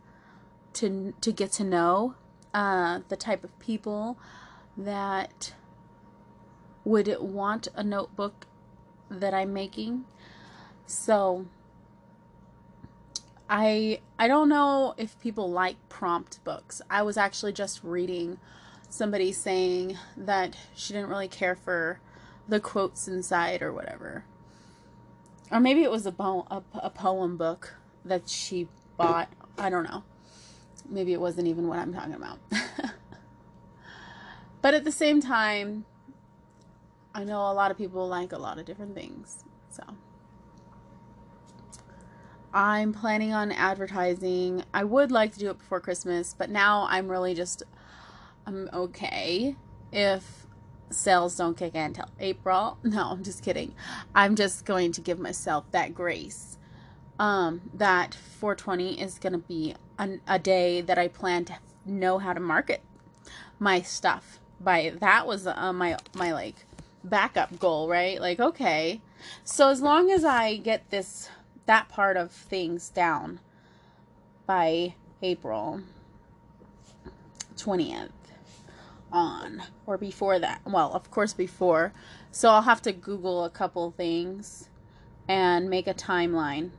[0.74, 2.14] to to get to know
[2.52, 4.18] uh, the type of people
[4.76, 5.54] that
[6.84, 8.46] would want a notebook
[9.08, 10.04] that I'm making.
[10.86, 11.46] So
[13.48, 16.82] I I don't know if people like prompt books.
[16.90, 18.38] I was actually just reading
[18.94, 21.98] somebody saying that she didn't really care for
[22.48, 24.24] the quotes inside or whatever.
[25.50, 27.74] Or maybe it was a, a, a poem book
[28.04, 29.28] that she bought.
[29.58, 30.04] I don't know.
[30.88, 32.38] Maybe it wasn't even what I'm talking about.
[34.62, 35.86] but at the same time,
[37.14, 39.42] I know a lot of people like a lot of different things.
[39.70, 39.82] So
[42.52, 44.62] I'm planning on advertising.
[44.72, 47.64] I would like to do it before Christmas, but now I'm really just
[48.46, 49.56] I'm okay
[49.92, 50.46] if
[50.90, 52.78] sales don't kick in until April.
[52.84, 53.74] No, I'm just kidding.
[54.14, 56.58] I'm just going to give myself that grace.
[57.18, 61.54] Um, that 420 is going to be an, a day that I plan to
[61.86, 62.82] know how to market
[63.58, 64.40] my stuff.
[64.60, 66.66] By that was uh, my my like
[67.02, 68.20] backup goal, right?
[68.20, 69.00] Like okay,
[69.44, 71.28] so as long as I get this
[71.66, 73.40] that part of things down
[74.46, 75.80] by April
[77.56, 78.10] 20th
[79.14, 80.60] on or before that.
[80.66, 81.94] Well, of course, before.
[82.30, 84.68] So I'll have to Google a couple things
[85.28, 86.70] and make a timeline.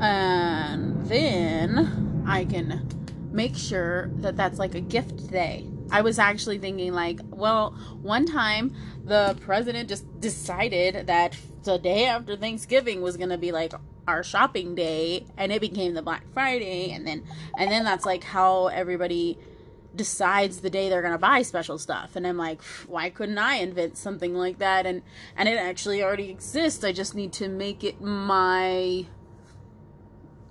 [0.00, 2.88] And then I can
[3.32, 5.66] make sure that that's like a gift day.
[5.90, 7.70] I was actually thinking, like, well,
[8.02, 8.74] one time
[9.04, 11.34] the president just decided that
[11.68, 13.74] the day after Thanksgiving was to be like
[14.06, 17.22] our shopping day and it became the Black Friday and then
[17.58, 19.38] and then that's like how everybody
[19.94, 23.98] decides the day they're to buy special stuff and I'm like why couldn't I invent
[23.98, 24.86] something like that?
[24.86, 25.02] And
[25.36, 29.04] and it actually already exists I just need to make it my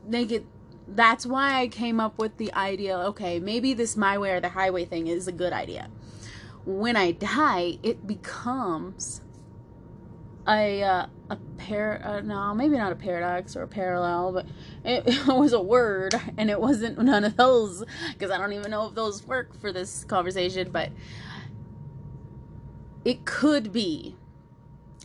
[0.05, 0.45] make it
[0.87, 4.49] that's why I came up with the idea okay maybe this my way or the
[4.49, 5.89] highway thing is a good idea.
[6.63, 9.21] When I die it becomes
[10.47, 14.45] a uh, a pair uh, no maybe not a paradox or a parallel but
[14.85, 17.83] it, it was a word and it wasn't none of those
[18.13, 20.89] because i don't even know if those work for this conversation but
[23.07, 24.17] it could be.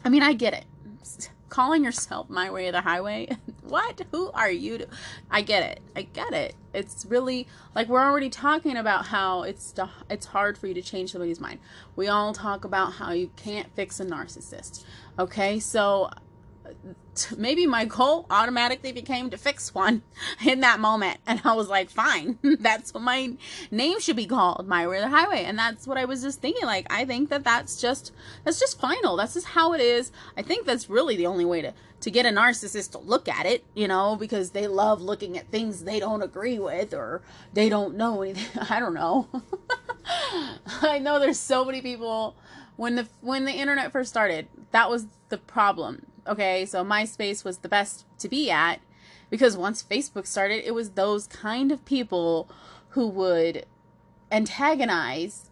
[0.05, 1.30] I mean i get it.
[1.49, 3.28] Calling yourself my way of the highway?
[3.62, 4.03] What?
[4.11, 4.88] Who are you to
[5.30, 5.80] i get it.
[5.97, 6.57] I get it.
[6.74, 9.72] It's really like we're already talking about how it's
[10.11, 11.61] it's hard for you to change somebody's mind.
[11.95, 14.84] We all talk about how you can't fix a narcissist
[15.18, 16.10] okay so
[17.36, 20.02] maybe my goal automatically became to fix one
[20.44, 21.18] in that moment.
[21.26, 23.34] And I was like, fine, that's what my
[23.70, 25.44] name should be called, My Way the Highway.
[25.44, 26.64] And that's what I was just thinking.
[26.64, 28.12] Like, I think that that's just,
[28.44, 29.16] that's just final.
[29.16, 30.12] That's just how it is.
[30.36, 33.46] I think that's really the only way to, to get a narcissist to look at
[33.46, 37.68] it, you know, because they love looking at things they don't agree with or they
[37.68, 38.62] don't know anything.
[38.70, 39.28] I don't know.
[40.82, 42.36] I know there's so many people
[42.76, 47.59] when the when the internet first started, that was the problem okay, so MySpace was
[47.59, 48.81] the best to be at
[49.31, 52.49] because once Facebook started, it was those kind of people
[52.91, 53.66] who would
[54.31, 55.51] antagonize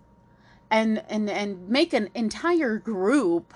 [0.71, 3.55] and and and make an entire group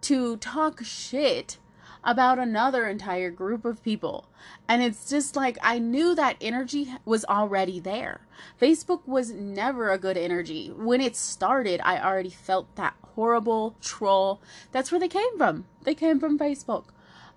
[0.00, 1.58] to talk shit
[2.04, 4.28] about another entire group of people.
[4.68, 8.20] And it's just like I knew that energy was already there.
[8.60, 10.68] Facebook was never a good energy.
[10.68, 14.40] When it started, I already felt that horrible troll.
[14.72, 15.66] That's where they came from.
[15.82, 16.86] They came from Facebook.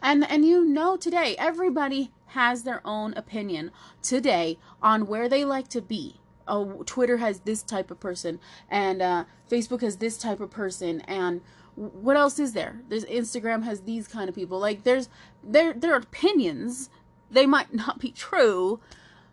[0.02, 5.70] And and you know today everybody has their own opinion today on where they like
[5.70, 6.20] to be.
[6.48, 8.40] Oh, Twitter has this type of person,
[8.70, 11.42] and uh, Facebook has this type of person, and
[11.78, 12.82] what else is there?
[12.90, 14.60] There's Instagram has these kind of people.
[14.60, 15.10] Like there's
[15.44, 16.90] their there are opinions.
[17.30, 18.80] They might not be true,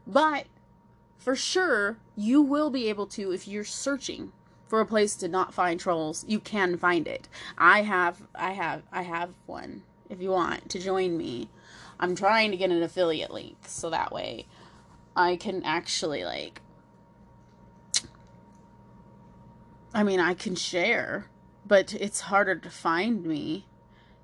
[0.07, 0.47] but
[1.19, 4.33] for sure you will be able to if you're searching
[4.69, 7.29] for a place to not find trolls, you can find it.
[7.57, 11.49] I have I have I have one if you want to join me.
[11.99, 14.47] I'm trying to get an affiliate link so that way
[15.17, 16.61] I can actually like
[19.95, 21.27] I mean, I can share,
[21.67, 23.67] but it's harder to find me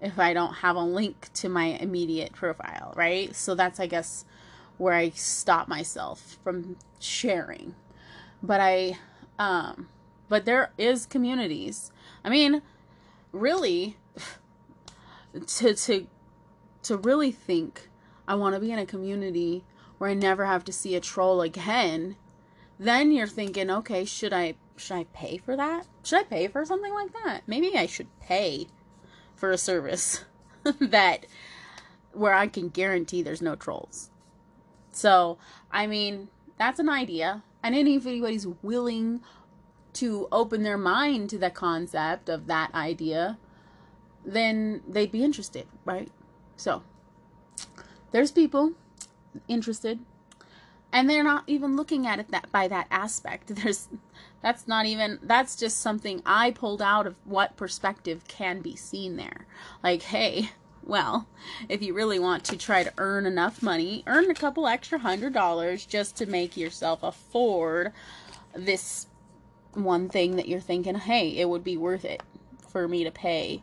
[0.01, 3.35] if I don't have a link to my immediate profile, right?
[3.35, 4.25] So that's I guess
[4.79, 7.75] where I stop myself from sharing.
[8.43, 8.99] But I
[9.39, 9.89] um
[10.29, 11.91] but there is communities.
[12.25, 12.63] I mean,
[13.33, 13.97] really
[15.47, 16.07] to to
[16.83, 17.89] to really think
[18.27, 19.65] I want to be in a community
[19.99, 22.17] where I never have to see a troll again,
[22.79, 25.87] then you're thinking, okay, should I should I pay for that?
[26.03, 27.43] Should I pay for something like that?
[27.47, 28.67] Maybe I should pay
[29.37, 30.25] for a service
[30.81, 31.27] that
[32.13, 34.11] where I can guarantee there's no trolls.
[34.93, 35.39] So,
[35.71, 36.29] I mean,
[36.59, 37.43] that's an idea.
[37.63, 39.21] And if anybody's willing
[39.95, 43.39] to open their mind to the concept of that idea,
[44.25, 46.11] then they'd be interested, right?
[46.57, 46.83] So,
[48.13, 48.73] there's people
[49.47, 50.01] interested
[50.93, 53.55] and they're not even looking at it that by that aspect.
[53.57, 53.89] There's
[54.43, 59.17] that's not even that's just something I pulled out of what perspective can be seen
[59.17, 59.47] there.
[59.83, 60.51] Like, hey,
[60.83, 61.29] well,
[61.69, 65.33] if you really want to try to earn enough money, earn a couple extra hundred
[65.33, 67.93] dollars just to make yourself afford
[68.55, 69.07] this
[69.75, 72.23] one thing that you're thinking, hey, it would be worth it
[72.71, 73.63] for me to pay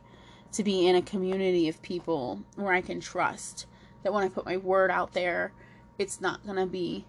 [0.53, 3.65] to be in a community of people where I can trust
[4.03, 5.51] that when I put my word out there,
[5.97, 7.05] it's not going to be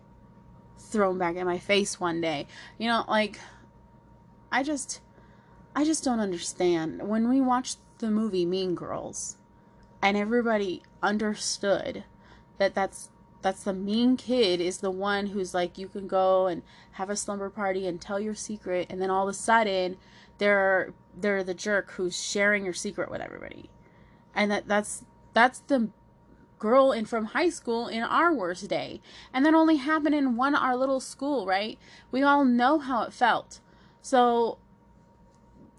[0.78, 2.46] thrown back in my face one day.
[2.78, 3.38] You know, like
[4.50, 5.00] I just
[5.74, 7.08] I just don't understand.
[7.08, 9.36] When we watched the movie Mean Girls
[10.02, 12.04] and everybody understood
[12.58, 16.62] that that's that's the mean kid is the one who's like you can go and
[16.92, 19.96] have a slumber party and tell your secret and then all of a sudden
[20.38, 23.70] they're they're the jerk who's sharing your secret with everybody.
[24.34, 25.90] And that that's that's the
[26.58, 29.00] girl in from high school in our worst day.
[29.32, 31.78] And that only happened in one our little school right?
[32.10, 33.60] We all know how it felt
[34.08, 34.56] so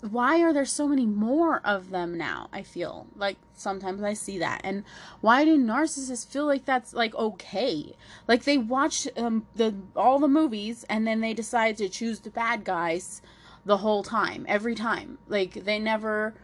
[0.01, 3.07] why are there so many more of them now i feel?
[3.15, 4.61] Like sometimes i see that.
[4.63, 4.83] And
[5.19, 7.95] why do narcissists feel like that's like okay?
[8.27, 12.29] Like they watch um, the all the movies and then they decide to choose the
[12.29, 13.23] bad guys
[13.65, 15.17] the whole time every time.
[15.27, 16.35] Like they never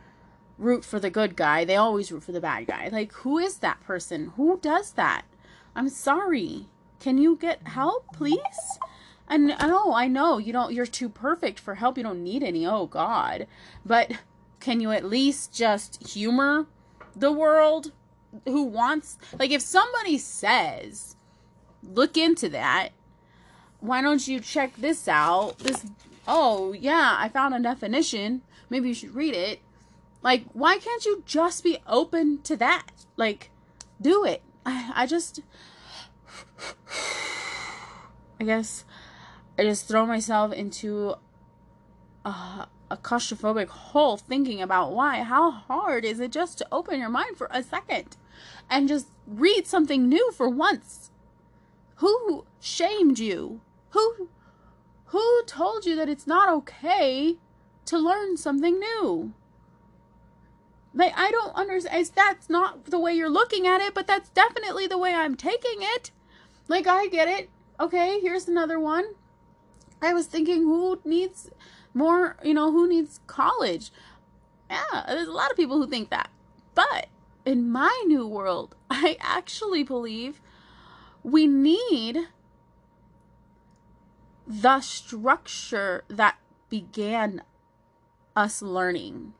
[0.57, 1.65] root for the good guy.
[1.65, 2.89] They always root for the bad guy.
[2.91, 4.33] Like who is that person?
[4.37, 5.25] Who does that?
[5.75, 6.65] I'm sorry.
[6.99, 8.79] Can you get help please
[9.27, 11.97] and know, oh, I know you don't you're too perfect for help.
[11.97, 12.65] You don't need any.
[12.65, 13.47] Oh god.
[13.85, 14.11] But
[14.59, 16.67] can you at least just humor
[17.15, 17.91] the world
[18.45, 21.15] who wants like if somebody says
[21.83, 22.89] look into that,
[23.79, 25.57] why don't you check this out?
[25.59, 25.85] This
[26.27, 28.41] oh, yeah, I found a definition.
[28.69, 29.59] Maybe you should read it.
[30.21, 32.87] Like why can't you just be open to that?
[33.17, 33.49] Like
[33.99, 34.43] do it.
[34.65, 35.39] I, I just
[38.39, 38.85] I guess
[39.57, 41.15] I just throw myself into
[42.25, 45.23] a, a claustrophobic hole thinking about why.
[45.23, 48.17] How hard is it just to open your mind for a second
[48.69, 51.11] and just read something new for once?
[51.97, 53.61] Who shamed you?
[53.91, 54.29] Who
[55.05, 57.37] who told you that it's not okay
[57.85, 59.33] to learn something new?
[60.93, 62.11] Like I don't understand.
[62.13, 65.77] That's not the way you're looking at it, but that's definitely the way I'm taking
[65.79, 66.11] it.
[66.67, 67.49] Like I get it.
[67.79, 69.05] Okay, here's another one.
[70.01, 71.49] I was thinking, who needs
[71.93, 73.91] more, you know, who needs college?
[74.69, 76.29] Yeah, there's a lot of people who think that.
[76.73, 77.07] But
[77.45, 80.41] in my new world, I actually believe
[81.23, 82.27] we need
[84.47, 86.37] the structure that
[86.69, 87.41] began
[88.35, 89.33] us learning,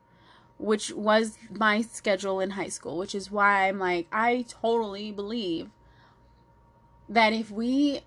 [0.58, 5.70] which was my schedule in high school, which is why I'm like, I totally believe
[7.08, 8.02] that if we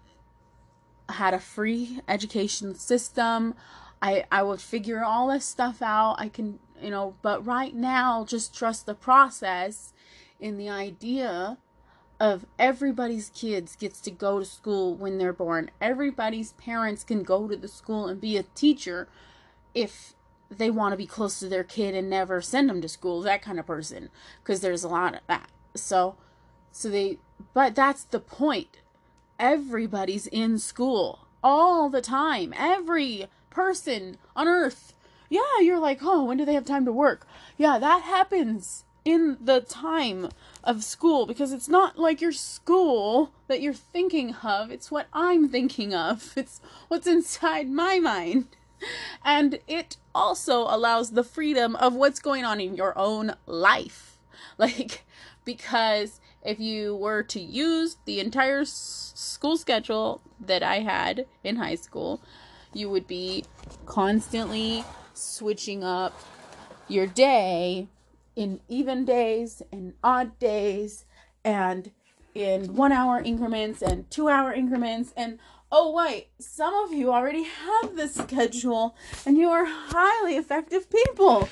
[1.09, 3.55] had a free education system.
[4.01, 6.17] I I would figure all this stuff out.
[6.19, 9.93] I can, you know, but right now just trust the process
[10.41, 11.59] in the idea
[12.21, 15.71] of everybody's kids gets to go to school when they're born.
[15.81, 19.09] Everybody's parents can go to the school and be a teacher
[19.75, 20.15] if
[20.51, 23.43] they want to be close to their kid and never send them to school, that
[23.43, 24.09] kind of person,
[24.43, 25.51] because there's a lot of that.
[25.75, 26.17] So
[26.73, 27.19] so they
[27.55, 28.79] but that's the point.
[29.39, 32.53] Everybody's in school all the time.
[32.57, 34.95] Every person on earth.
[35.31, 37.27] Yeah, you're like, "Oh, when do they have time to work?"
[37.57, 40.29] Yeah, that happens in the time
[40.63, 45.49] of school because it's not like your school that you're thinking of, it's what I'm
[45.49, 46.35] thinking of.
[46.37, 48.49] It's what's inside my mind.
[49.25, 54.19] And it also allows the freedom of what's going on in your own life.
[54.57, 55.05] Like,
[55.45, 61.57] because if you were to use the entire s- school schedule that I had in
[61.57, 62.23] high school,
[62.73, 63.45] you would be
[63.85, 64.83] constantly
[65.13, 66.19] switching up
[66.89, 67.89] your day
[68.35, 71.05] in even days and odd days
[71.45, 71.91] and
[72.35, 75.13] in one hour increments and two hour increments.
[75.19, 75.39] And
[75.71, 78.97] oh wait some of you already have this schedule
[79.27, 81.47] and you are highly effective people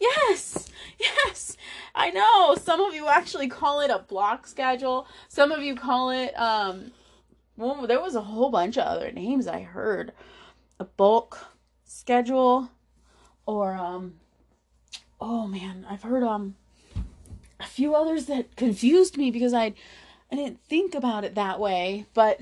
[0.00, 0.68] yes
[0.98, 1.56] yes.
[1.94, 2.54] I know.
[2.56, 5.06] Some of you actually call it a block schedule.
[5.28, 6.92] Some of you call it um
[7.56, 10.12] well there was a whole bunch of other names i heard.
[10.80, 11.38] A bulk
[11.84, 12.70] schedule
[13.46, 14.14] or um
[15.20, 16.56] oh man, I've heard um
[17.60, 19.74] a few others that confused me because I
[20.30, 22.40] I didn't think about it that way, but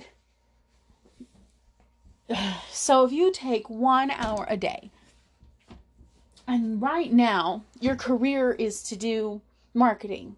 [2.71, 4.91] so if you take 1 hour a day
[6.47, 9.41] and right now your career is to do
[9.75, 10.37] marketing.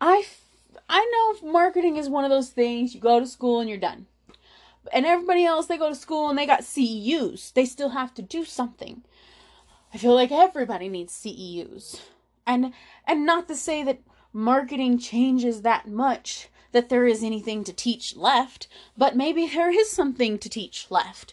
[0.00, 0.26] I
[0.88, 4.06] I know marketing is one of those things you go to school and you're done.
[4.92, 7.52] And everybody else they go to school and they got CEUs.
[7.52, 9.02] They still have to do something.
[9.92, 12.00] I feel like everybody needs CEUs.
[12.46, 12.72] And
[13.06, 14.00] and not to say that
[14.32, 18.66] marketing changes that much that there is anything to teach left,
[18.98, 21.32] but maybe there is something to teach left.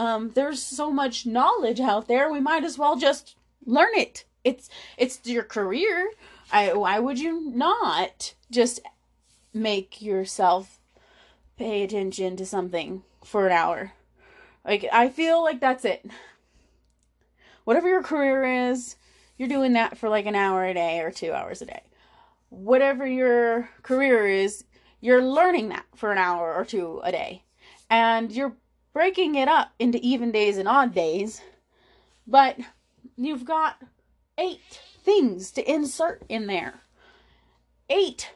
[0.00, 3.36] Um, there's so much knowledge out there, we might as well just
[3.66, 4.24] learn it.
[4.44, 6.10] It's it's your career.
[6.50, 8.80] I why would you not just
[9.52, 10.80] make yourself
[11.58, 13.92] pay attention to something for an hour?
[14.64, 16.06] Like I feel like that's it
[17.64, 18.96] whatever your career is,
[19.36, 21.82] you're doing that for like an hour a day or two hours a day.
[22.48, 24.64] Whatever your career is,
[25.00, 27.44] you're learning that for an hour or two a day.
[27.88, 28.56] And you're
[28.92, 31.40] breaking it up into even days and odd days.
[32.26, 32.58] But
[33.16, 33.82] you've got
[34.38, 36.80] eight things to insert in there.
[37.88, 38.32] Eight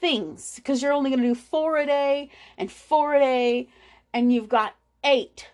[0.00, 0.56] things.
[0.56, 3.68] Because you're only going to do four a day and four a day.
[4.12, 4.74] And you've got
[5.04, 5.50] eight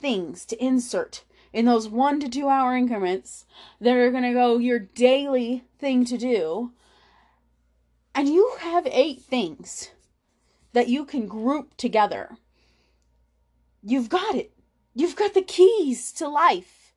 [0.00, 3.44] things to insert in those one to two hour increments
[3.80, 6.72] that are going to go your daily thing to do.
[8.14, 9.90] And you have eight things
[10.72, 12.36] that you can group together.
[13.82, 14.52] You've got it.
[14.94, 16.92] You've got the keys to life.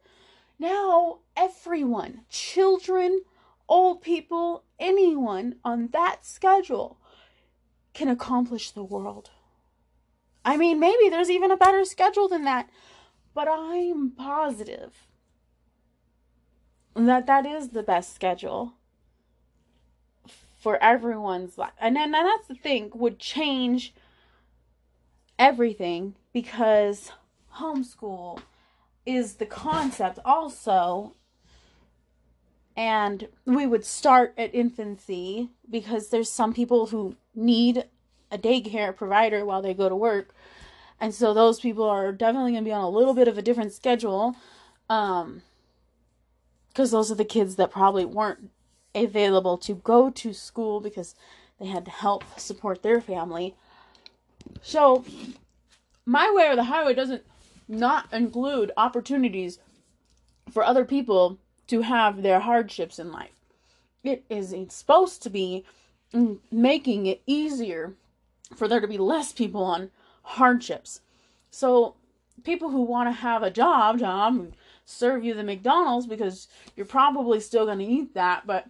[0.59, 3.21] Now, everyone, children,
[3.67, 6.97] old people, anyone on that schedule
[7.93, 9.31] can accomplish the world.
[10.43, 12.69] I mean, maybe there's even a better schedule than that
[13.33, 15.07] but I'm positive
[16.95, 18.73] that that is the best schedule
[20.59, 21.71] for everyone's life.
[21.79, 23.93] And then and that's the thing would change
[25.41, 27.11] everything because
[27.55, 28.39] homeschool
[29.05, 31.13] is the concept also
[32.77, 37.85] and we would start at infancy because there's some people who need
[38.31, 40.33] a daycare provider while they go to work
[41.01, 43.41] and so those people are definitely going to be on a little bit of a
[43.41, 44.35] different schedule.
[44.87, 45.41] Um,
[46.69, 48.51] because those are the kids that probably weren't
[48.95, 51.15] available to go to school because
[51.59, 53.55] they had to help support their family.
[54.61, 55.05] So,
[56.05, 57.23] my way or the highway doesn't
[57.67, 59.59] not include opportunities
[60.51, 61.37] for other people
[61.67, 63.31] to have their hardships in life.
[64.03, 65.63] It is supposed to be
[66.51, 67.93] making it easier
[68.55, 69.91] for there to be less people on
[70.23, 71.01] hardships.
[71.51, 71.95] So
[72.43, 74.51] people who want to have a job, job,
[74.85, 78.67] serve you the McDonald's because you're probably still going to eat that, but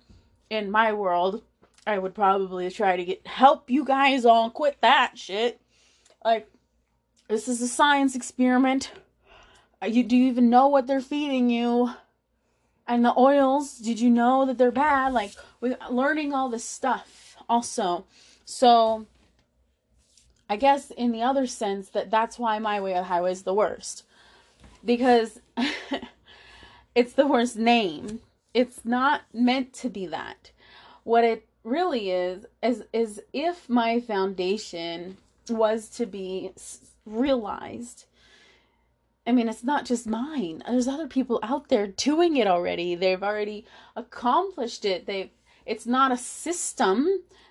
[0.49, 1.41] in my world,
[1.87, 5.60] I would probably try to get help you guys all quit that shit.
[6.23, 6.49] Like
[7.27, 8.91] this is a science experiment.
[9.81, 11.91] Uh, you do you even know what they're feeding you?
[12.87, 15.13] And the oils, did you know that they're bad?
[15.13, 18.05] Like we're learning all this stuff also.
[18.45, 19.05] So
[20.49, 23.53] I guess in the other sense that that's why my way of highway is the
[23.53, 24.03] worst.
[24.83, 25.39] Because
[26.95, 28.19] it's the worst name.
[28.53, 30.51] It's not meant to be that.
[31.03, 35.17] What it really is is is if my foundation
[35.49, 36.51] was to be
[37.05, 38.05] realized
[39.25, 40.63] I mean, it's not just mine.
[40.67, 42.95] There's other people out there doing it already.
[42.95, 43.65] They've already
[43.95, 45.05] accomplished it.
[45.05, 45.29] They've
[45.65, 47.07] it's not a system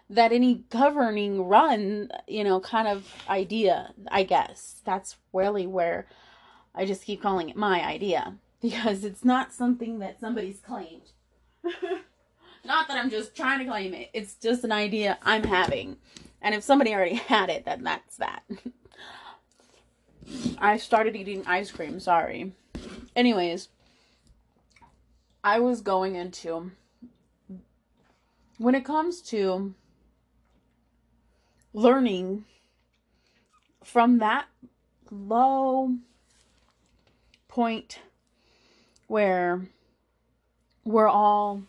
[0.08, 4.80] that any governing run, you know, kind of idea, I guess.
[4.84, 6.08] That's really where
[6.74, 11.12] I just keep calling it my idea because it's not something that somebody's claimed.
[12.64, 14.10] not that I'm just trying to claim it.
[14.12, 15.98] It's just an idea I'm having.
[16.42, 18.42] And if somebody already had it, then that's that.
[20.58, 22.52] I started eating ice cream, sorry.
[23.16, 23.68] Anyways,
[25.42, 26.70] I was going into
[28.58, 29.74] when it comes to
[31.72, 32.44] learning
[33.82, 34.46] from that
[35.10, 35.96] low
[37.48, 38.00] point
[39.06, 39.66] where
[40.84, 41.62] we're all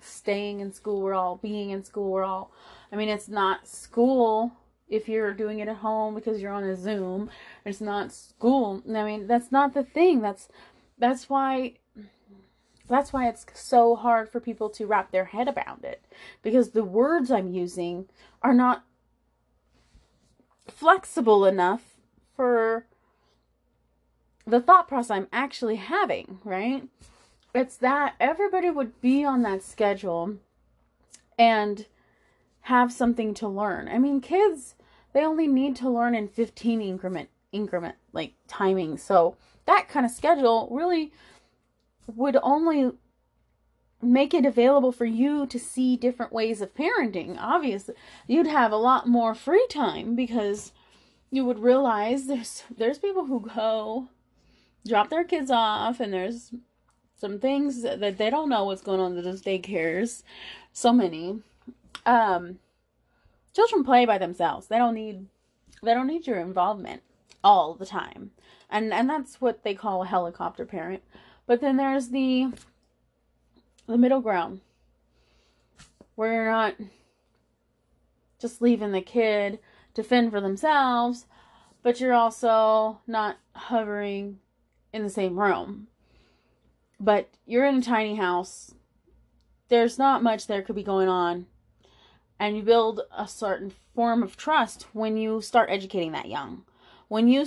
[0.00, 2.50] staying in school, we're all being in school, we're all
[2.94, 4.52] I mean it's not school
[4.88, 7.28] if you're doing it at home because you're on a Zoom.
[7.64, 8.84] It's not school.
[8.88, 10.20] I mean, that's not the thing.
[10.20, 10.48] That's
[10.96, 11.74] that's why
[12.86, 16.04] that's why it's so hard for people to wrap their head around it
[16.40, 18.06] because the words I'm using
[18.42, 18.84] are not
[20.68, 21.96] flexible enough
[22.36, 22.86] for
[24.46, 26.86] the thought process I'm actually having, right?
[27.56, 30.36] It's that everybody would be on that schedule
[31.36, 31.86] and
[32.64, 33.88] have something to learn.
[33.88, 34.74] I mean, kids,
[35.12, 38.96] they only need to learn in 15 increment increment like timing.
[38.96, 39.36] So
[39.66, 41.12] that kind of schedule really
[42.06, 42.92] would only
[44.02, 47.36] make it available for you to see different ways of parenting.
[47.38, 47.94] Obviously,
[48.26, 50.72] you'd have a lot more free time because
[51.30, 54.08] you would realize there's there's people who go
[54.86, 56.50] drop their kids off and there's
[57.14, 60.22] some things that they don't know what's going on at those daycares.
[60.72, 61.40] So many.
[62.06, 62.58] Um,
[63.54, 64.66] children play by themselves.
[64.66, 65.26] They don't need
[65.82, 67.02] they don't need your involvement
[67.42, 68.32] all the time.
[68.70, 71.02] And and that's what they call a helicopter parent.
[71.46, 72.52] But then there's the
[73.86, 74.60] the middle ground
[76.14, 76.74] where you're not
[78.40, 79.58] just leaving the kid
[79.94, 81.26] to fend for themselves,
[81.82, 84.38] but you're also not hovering
[84.92, 85.88] in the same room.
[86.98, 88.74] But you're in a tiny house.
[89.68, 91.46] There's not much there could be going on
[92.38, 96.64] and you build a certain form of trust when you start educating that young.
[97.08, 97.46] When you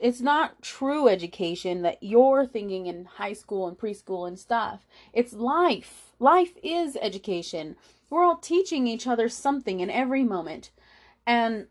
[0.00, 4.86] it's not true education that you're thinking in high school and preschool and stuff.
[5.12, 6.12] It's life.
[6.18, 7.76] Life is education.
[8.10, 10.70] We're all teaching each other something in every moment.
[11.26, 11.68] And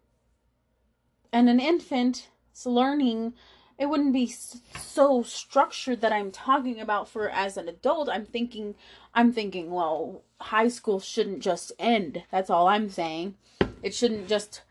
[1.31, 2.27] and an infant's
[2.65, 3.33] learning
[3.77, 8.09] it wouldn't be so structured that I'm talking about for as an adult.
[8.09, 8.75] I'm thinking
[9.13, 12.23] I'm thinking, well, high school shouldn't just end.
[12.31, 13.35] That's all I'm saying.
[13.81, 14.61] It shouldn't just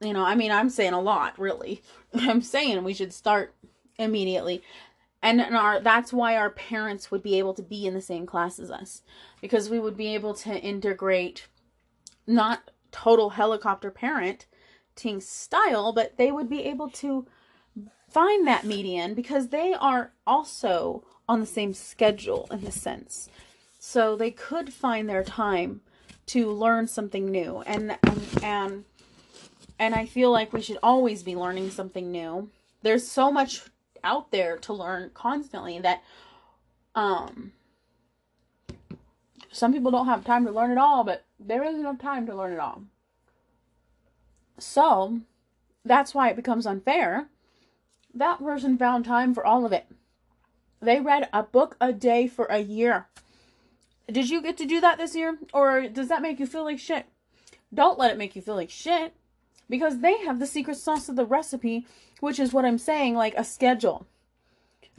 [0.00, 1.82] you know, I mean, I'm saying a lot, really.
[2.14, 3.54] I'm saying we should start
[3.98, 4.62] immediately.
[5.24, 8.58] And, our that's why our parents would be able to be in the same class
[8.58, 9.02] as us
[9.40, 11.46] because we would be able to integrate
[12.26, 14.46] not total helicopter parent,
[14.96, 17.26] parenting style, but they would be able to
[18.12, 23.28] find that median because they are also on the same schedule in a sense.
[23.78, 25.80] So they could find their time
[26.26, 27.62] to learn something new.
[27.66, 28.84] And and and,
[29.78, 32.50] and I feel like we should always be learning something new.
[32.82, 33.62] There's so much
[34.04, 36.02] out there to learn constantly that
[36.94, 37.52] um
[39.50, 42.34] some people don't have time to learn it all, but there is enough time to
[42.34, 42.82] learn it all.
[44.58, 45.20] So,
[45.84, 47.28] that's why it becomes unfair
[48.14, 49.86] that person found time for all of it.
[50.80, 53.06] They read a book a day for a year.
[54.10, 55.38] Did you get to do that this year?
[55.52, 57.06] Or does that make you feel like shit?
[57.72, 59.14] Don't let it make you feel like shit.
[59.70, 61.86] Because they have the secret sauce of the recipe,
[62.20, 64.06] which is what I'm saying, like a schedule.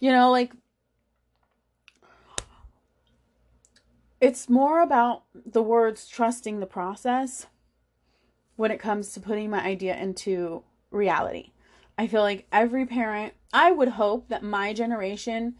[0.00, 0.52] you know, like
[4.20, 7.48] it's more about the words trusting the process
[8.54, 11.50] when it comes to putting my idea into reality.
[12.02, 15.54] I feel like every parent, I would hope that my generation,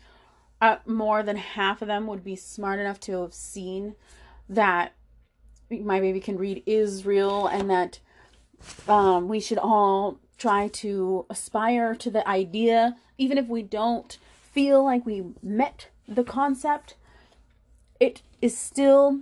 [0.60, 3.94] uh, more than half of them would be smart enough to have seen
[4.48, 4.92] that
[5.70, 8.00] my baby can read is real and that
[8.88, 14.18] um, we should all try to aspire to the idea, even if we don't
[14.50, 16.96] feel like we met the concept.
[18.00, 19.20] It is still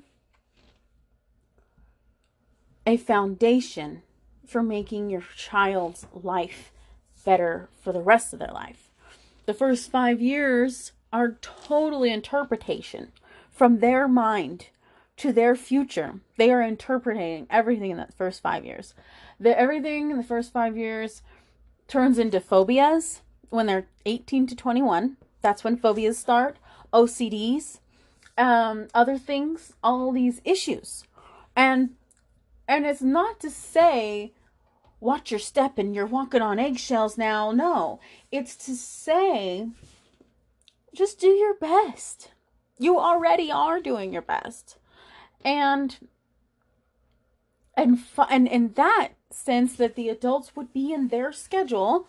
[2.86, 4.00] a foundation
[4.46, 6.72] for making your child's life
[7.24, 8.88] better for the rest of their life.
[9.46, 13.12] The first five years are totally interpretation
[13.50, 14.66] from their mind
[15.16, 16.20] to their future.
[16.38, 18.94] They are interpreting everything in the first five years.
[19.38, 21.22] The, everything in the first five years
[21.88, 23.20] turns into phobias
[23.50, 25.16] when they're 18 to 21.
[25.42, 26.56] That's when phobias start.
[26.92, 27.80] OCDs,
[28.38, 31.04] um, other things, all these issues.
[31.54, 31.90] And
[32.66, 34.32] and it's not to say
[35.00, 37.50] watch your step and you're walking on eggshells now.
[37.50, 38.00] No.
[38.30, 39.68] It's to say
[40.94, 42.32] just do your best.
[42.78, 44.76] You already are doing your best.
[45.44, 45.96] And
[47.76, 52.06] and and in that sense that the adults would be in their schedule,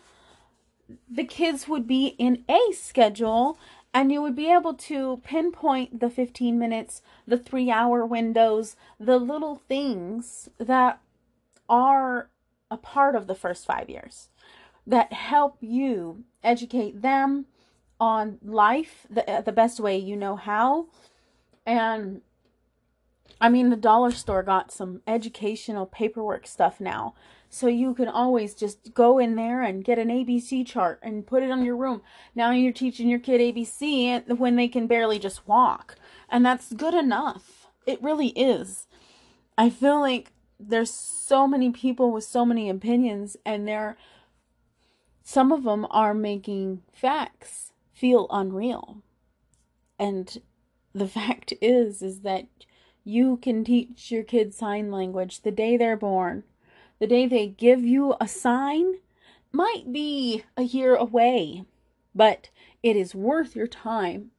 [1.10, 3.58] the kids would be in a schedule
[3.94, 9.18] and you would be able to pinpoint the 15 minutes, the 3 hour windows, the
[9.18, 11.00] little things that
[11.68, 12.28] are
[12.72, 14.28] a part of the first 5 years
[14.86, 17.46] that help you educate them
[18.00, 20.86] on life the, uh, the best way you know how.
[21.64, 22.22] And
[23.40, 27.14] I mean, the dollar store got some educational paperwork stuff now.
[27.48, 31.42] So you can always just go in there and get an ABC chart and put
[31.42, 32.00] it on your room.
[32.34, 35.96] Now you're teaching your kid ABC when they can barely just walk.
[36.30, 37.68] And that's good enough.
[37.86, 38.86] It really is.
[39.58, 40.31] I feel like
[40.68, 43.96] there's so many people with so many opinions and they're
[45.24, 49.02] some of them are making facts feel unreal.
[49.98, 50.42] And
[50.92, 52.46] the fact is is that
[53.04, 56.44] you can teach your kids sign language the day they're born.
[56.98, 58.94] The day they give you a sign
[59.50, 61.64] might be a year away,
[62.14, 62.48] but
[62.82, 64.30] it is worth your time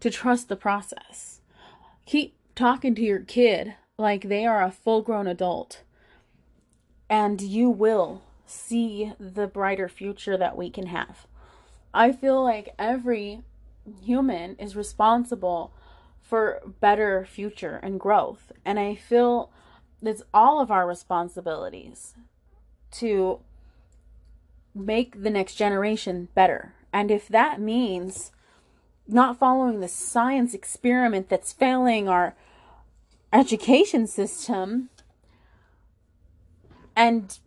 [0.00, 1.40] to trust the process.
[2.06, 5.82] Keep talking to your kid like they are a full grown adult,
[7.10, 11.26] and you will see the brighter future that we can have.
[11.92, 13.42] I feel like every
[14.02, 15.72] human is responsible
[16.20, 18.52] for better future and growth.
[18.64, 19.50] And I feel
[20.00, 22.14] it's all of our responsibilities
[22.92, 23.40] to
[24.74, 26.74] make the next generation better.
[26.92, 28.30] And if that means
[29.06, 32.34] not following the science experiment that's failing our
[33.32, 34.90] education system,
[36.96, 37.38] and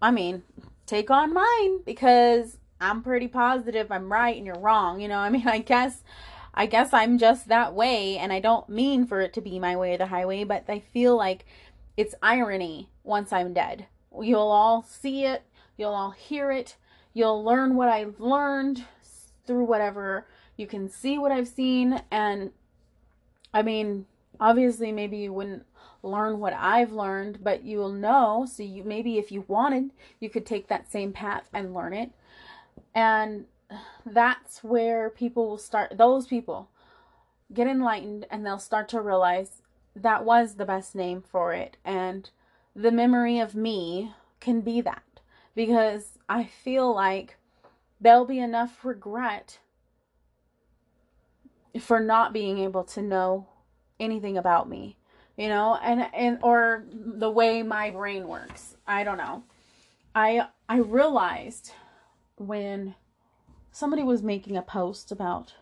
[0.00, 0.42] I mean,
[0.86, 5.00] take on mine because I'm pretty positive I'm right and you're wrong.
[5.00, 6.02] You know, I mean, I guess
[6.52, 9.76] I guess I'm just that way and I don't mean for it to be my
[9.76, 11.44] way or the highway, but I feel like
[11.96, 13.86] it's irony once I'm dead.
[14.20, 15.44] You'll all see it,
[15.76, 16.76] you'll all hear it,
[17.14, 18.84] you'll learn what I've learned
[19.46, 20.26] through whatever
[20.56, 22.50] you can see what I've seen and
[23.52, 24.06] I mean,
[24.40, 25.66] obviously maybe you wouldn't
[26.02, 28.46] learn what I've learned, but you'll know.
[28.50, 32.10] So you maybe if you wanted, you could take that same path and learn it.
[32.94, 33.44] And
[34.04, 36.70] that's where people will start, those people
[37.52, 39.62] get enlightened and they'll start to realize
[39.94, 41.76] that was the best name for it.
[41.84, 42.30] And
[42.74, 45.02] the memory of me can be that
[45.54, 47.36] because I feel like
[48.00, 49.58] there'll be enough regret
[51.78, 53.46] for not being able to know
[54.00, 54.96] anything about me
[55.36, 59.42] you know and and or the way my brain works i don't know
[60.14, 61.72] i i realized
[62.36, 62.94] when
[63.70, 65.54] somebody was making a post about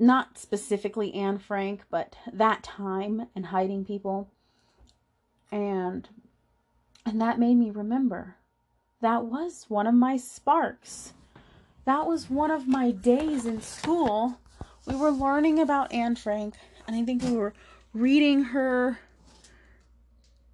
[0.00, 4.30] not specifically Anne Frank, but that time and hiding people.
[5.52, 6.08] And
[7.04, 8.36] and that made me remember.
[9.00, 11.12] That was one of my sparks.
[11.84, 14.38] That was one of my days in school.
[14.90, 16.56] We were learning about Anne Frank,
[16.86, 17.54] and I think we were
[17.92, 18.98] reading her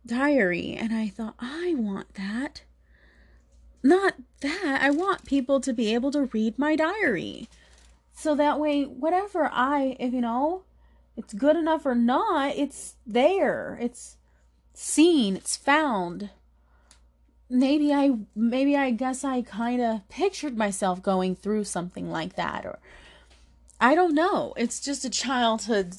[0.05, 2.63] diary, and I thought, I want that.
[3.83, 4.81] Not that.
[4.83, 7.49] I want people to be able to read my diary.
[8.13, 10.65] So that way, whatever I, if you know,
[11.17, 13.79] it's good enough or not, it's there.
[13.81, 14.19] It's
[14.75, 16.29] seen, it's found.
[17.49, 22.67] Maybe I, maybe I guess I kind of pictured myself going through something like that,
[22.67, 22.79] or
[23.81, 24.55] I don't know.
[24.57, 25.97] It's just a childhood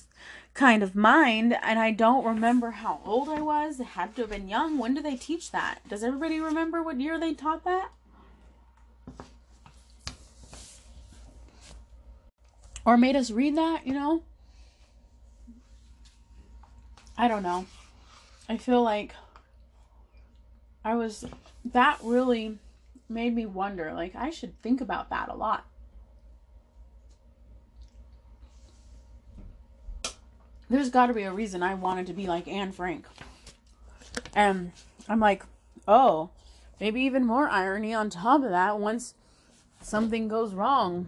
[0.54, 3.80] kind of mind, and I don't remember how old I was.
[3.80, 4.78] It had to have been young.
[4.78, 5.80] When do they teach that?
[5.88, 7.90] Does everybody remember what year they taught that?
[12.84, 14.24] Or made us read that, you know?
[17.18, 17.66] I don't know.
[18.50, 19.14] I feel like
[20.86, 21.26] I was
[21.66, 22.60] that really
[23.10, 25.66] made me wonder like I should think about that a lot.
[30.70, 33.06] There's got to be a reason I wanted to be like Anne Frank.
[34.34, 34.72] And
[35.08, 35.44] I'm like,
[35.88, 36.30] oh,
[36.80, 39.14] maybe even more irony on top of that once
[39.82, 41.08] something goes wrong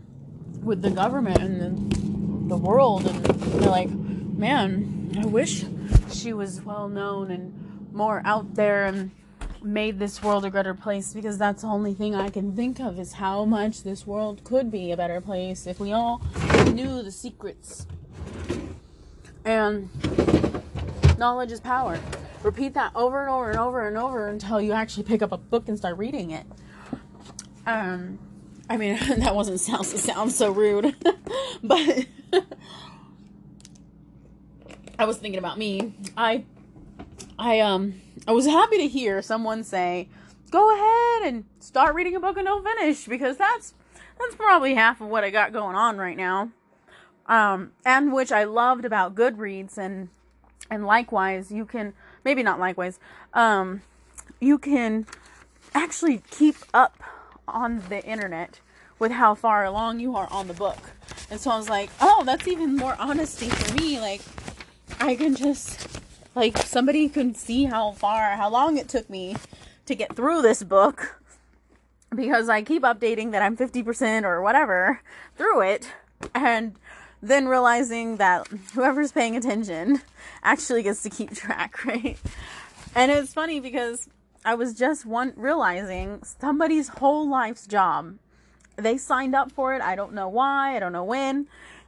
[0.63, 5.65] with the government and the, the world and they're like, man, I wish
[6.11, 9.11] she was well known and more out there and
[9.61, 12.97] made this world a better place because that's the only thing I can think of
[12.97, 16.21] is how much this world could be a better place if we all
[16.73, 17.85] knew the secrets.
[19.45, 19.89] And
[21.17, 21.99] knowledge is power.
[22.43, 25.37] Repeat that over and over and over and over until you actually pick up a
[25.37, 26.45] book and start reading it.
[27.65, 28.17] Um,
[28.69, 30.95] I mean, that wasn't sound sound so rude,
[31.63, 32.05] but
[34.97, 35.93] I was thinking about me.
[36.15, 36.45] I,
[37.37, 40.07] I um, I was happy to hear someone say,
[40.51, 43.73] "Go ahead and start reading a book and don't finish," because that's
[44.19, 46.51] that's probably half of what I got going on right now.
[47.29, 50.09] Um, and which I loved about Goodreads and
[50.69, 51.93] and likewise, you can
[52.23, 52.99] maybe not likewise,
[53.33, 53.81] um,
[54.39, 55.07] you can
[55.73, 57.01] actually keep up
[57.47, 58.59] on the internet
[58.99, 60.77] with how far along you are on the book.
[61.31, 63.99] And so I was like, oh, that's even more honesty for me.
[63.99, 64.21] Like,
[64.99, 65.99] I can just,
[66.35, 69.35] like, somebody can see how far, how long it took me
[69.85, 71.21] to get through this book
[72.15, 75.01] because I keep updating that I'm 50% or whatever
[75.37, 75.91] through it.
[76.35, 76.75] And
[77.21, 80.01] then realizing that whoever's paying attention
[80.43, 82.17] actually gets to keep track, right?
[82.95, 84.09] And it's funny because
[84.43, 88.15] I was just one realizing somebody's whole life's job.
[88.77, 89.81] They signed up for it.
[89.81, 90.75] I don't know why.
[90.75, 91.47] I don't know when,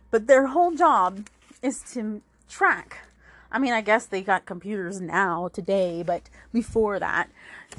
[0.09, 1.27] but their whole job
[1.61, 3.07] is to track.
[3.51, 7.29] I mean, I guess they got computers now today, but before that,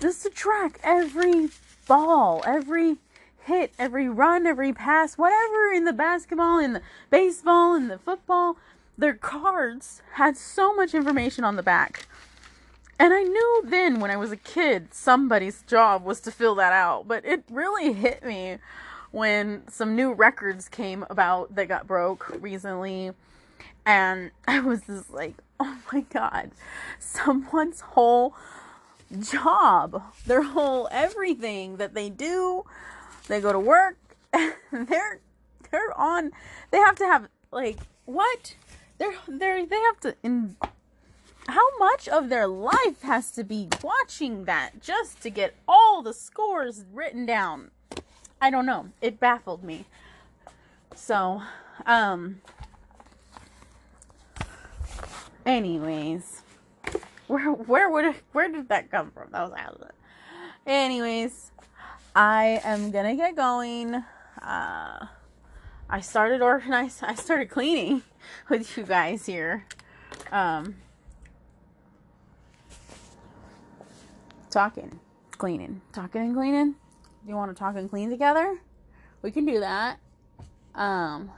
[0.01, 1.49] just to track every
[1.87, 2.97] ball, every
[3.45, 8.57] hit, every run, every pass, whatever in the basketball, in the baseball, in the football,
[8.97, 12.07] their cards had so much information on the back.
[12.99, 16.73] And I knew then when I was a kid somebody's job was to fill that
[16.73, 18.59] out, but it really hit me
[19.11, 23.13] when some new records came about that got broke recently.
[23.85, 26.53] And I was just like, oh my god,
[26.99, 28.35] someone's whole
[29.21, 32.65] job, their whole everything that they do,
[33.33, 33.97] they go to work,
[34.33, 35.21] they're
[35.71, 36.33] they're on
[36.71, 38.57] they have to have like what?
[38.99, 40.57] They're they're they have to in
[41.49, 46.13] how much of their life has to be watching that just to get all the
[46.13, 47.71] scores written down?
[48.41, 48.91] I don't know.
[49.01, 49.87] It baffled me.
[50.95, 51.41] So,
[51.87, 52.43] um
[55.47, 56.43] anyways,
[57.29, 59.31] where where would where did that come from?
[59.33, 59.95] That was out of it.
[60.67, 61.52] Anyways,
[62.15, 63.95] I am gonna get going.
[63.95, 65.07] Uh,
[65.89, 67.09] I started organizing.
[67.09, 68.03] I started cleaning
[68.49, 69.67] with you guys here.
[70.31, 70.77] Um,
[74.51, 75.01] talking,
[75.33, 76.73] cleaning, talking and cleaning.
[76.73, 78.59] Do you want to talk and clean together?
[79.23, 79.99] We can do that.
[80.75, 81.31] Um,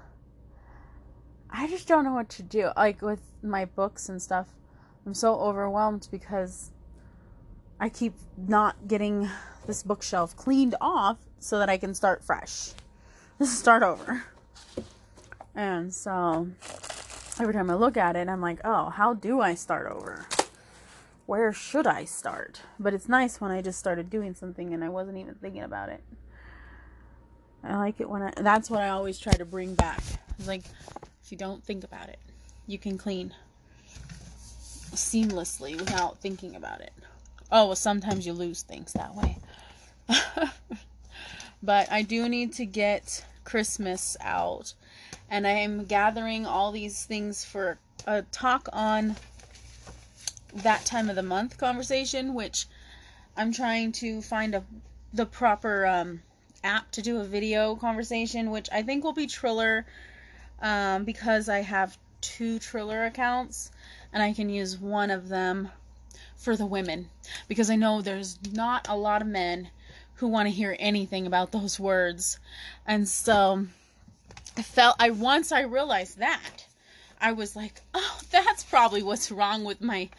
[1.50, 2.70] I just don't know what to do.
[2.76, 4.48] Like with my books and stuff,
[5.06, 6.70] I'm so overwhelmed because
[7.84, 9.28] I keep not getting
[9.66, 12.70] this bookshelf cleaned off so that I can start fresh.
[13.42, 14.24] start over.
[15.54, 16.48] And so
[17.38, 20.24] every time I look at it, I'm like, oh, how do I start over?
[21.26, 22.62] Where should I start?
[22.80, 25.90] But it's nice when I just started doing something and I wasn't even thinking about
[25.90, 26.02] it.
[27.62, 30.02] I like it when I, that's what I always try to bring back.
[30.38, 30.62] It's like,
[31.22, 32.18] if you don't think about it,
[32.66, 33.34] you can clean
[34.94, 36.94] seamlessly without thinking about it.
[37.50, 39.38] Oh, well, sometimes you lose things that way.
[41.62, 44.74] but I do need to get Christmas out.
[45.30, 49.16] And I am gathering all these things for a talk on
[50.54, 52.66] that time of the month conversation, which
[53.36, 54.64] I'm trying to find a
[55.12, 56.22] the proper um,
[56.64, 59.86] app to do a video conversation, which I think will be Triller
[60.60, 63.70] um, because I have two Triller accounts
[64.12, 65.70] and I can use one of them
[66.36, 67.08] for the women
[67.48, 69.70] because I know there's not a lot of men
[70.14, 72.38] who want to hear anything about those words.
[72.86, 73.66] And so
[74.56, 76.66] I felt I once I realized that
[77.20, 80.10] I was like, "Oh, that's probably what's wrong with my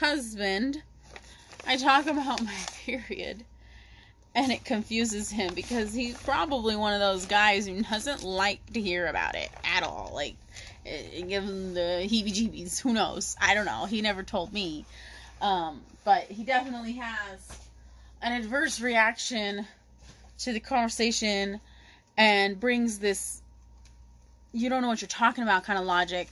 [0.00, 0.82] husband."
[1.66, 3.44] I talk about my period
[4.34, 8.80] and it confuses him because he's probably one of those guys who doesn't like to
[8.80, 10.10] hear about it at all.
[10.14, 10.34] Like,
[10.84, 12.80] eh, it gives him the heebie jeebies.
[12.80, 13.36] Who knows?
[13.40, 13.84] I don't know.
[13.84, 14.84] He never told me.
[15.40, 17.58] Um, but he definitely has
[18.22, 19.66] an adverse reaction
[20.38, 21.60] to the conversation
[22.16, 23.42] and brings this
[24.52, 26.28] you don't know what you're talking about kind of logic.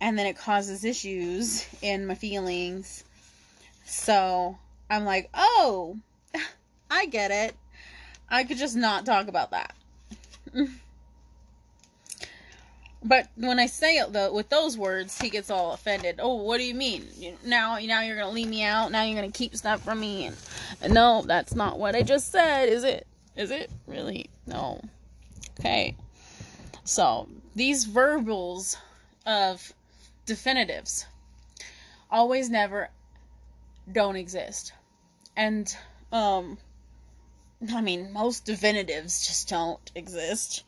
[0.00, 3.04] And then it causes issues in my feelings.
[3.84, 4.56] So
[4.88, 5.98] i'm like oh
[6.90, 7.54] i get it.
[8.28, 9.74] I could just not talk about that
[13.02, 16.16] but when I say it though, with those words, he gets all offended.
[16.18, 17.06] Oh, what do you mean?
[17.44, 18.92] Now, now you're gonna leave me out.
[18.92, 20.26] Now you're gonna keep stuff from me.
[20.26, 20.36] And,
[20.82, 22.68] and no, that's not what I just said.
[22.68, 23.06] Is it?
[23.36, 24.28] Is it really?
[24.46, 24.80] No.
[25.58, 25.96] Okay.
[26.84, 28.76] So these verbals
[29.26, 29.72] of
[30.26, 31.06] definitives
[32.10, 32.90] always, never,
[33.90, 34.72] don't exist,
[35.36, 35.74] and
[36.12, 36.58] um,
[37.72, 40.64] I mean most definitives just don't exist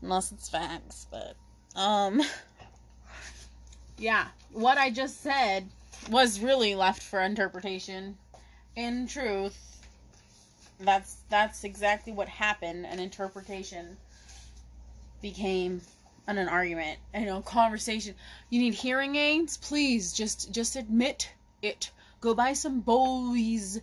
[0.00, 1.36] unless it's facts, but
[1.76, 2.22] um
[3.98, 5.68] yeah, what I just said
[6.10, 8.18] was really left for interpretation.
[8.74, 9.86] In truth,
[10.80, 12.86] that's that's exactly what happened.
[12.86, 13.96] An interpretation
[15.20, 15.82] became
[16.26, 16.98] an, an argument.
[17.14, 18.14] You know, conversation.
[18.50, 19.56] You need hearing aids?
[19.56, 21.30] Please just just admit
[21.62, 21.90] it.
[22.20, 23.80] Go buy some Bose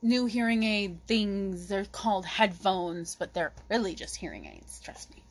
[0.00, 1.68] new hearing aid things.
[1.68, 4.80] They're called headphones, but they're really just hearing aids.
[4.82, 5.23] Trust me.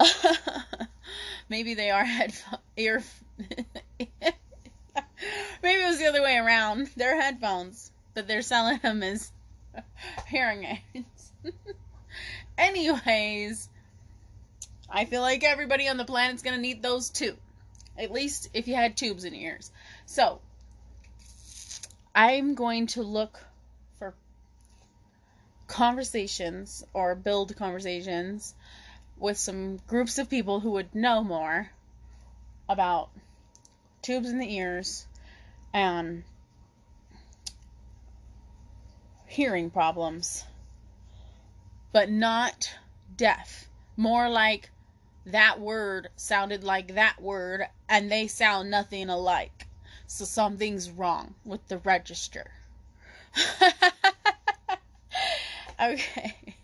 [1.48, 3.02] Maybe they are headphone ear.
[5.62, 6.90] Maybe it was the other way around.
[6.96, 9.32] They're headphones, but they're selling them as
[10.28, 11.32] hearing aids.
[12.56, 13.68] Anyways,
[14.90, 17.36] I feel like everybody on the planet's gonna need those too.
[17.96, 19.70] At least if you had tubes in your ears.
[20.06, 20.40] So,
[22.14, 23.38] I'm going to look
[23.98, 24.14] for
[25.66, 28.54] conversations or build conversations
[29.18, 31.70] with some groups of people who would know more
[32.68, 33.10] about
[34.02, 35.06] tubes in the ears
[35.72, 36.24] and
[39.26, 40.44] hearing problems,
[41.92, 42.74] but not
[43.16, 43.68] deaf.
[43.96, 44.70] More like
[45.26, 49.66] that word sounded like that word and they sound nothing alike.
[50.06, 52.50] So something's wrong with the register.
[55.80, 56.57] okay.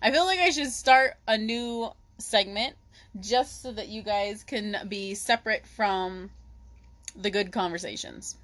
[0.00, 2.76] I feel like I should start a new segment
[3.20, 6.30] just so that you guys can be separate from
[7.16, 8.36] the good conversations.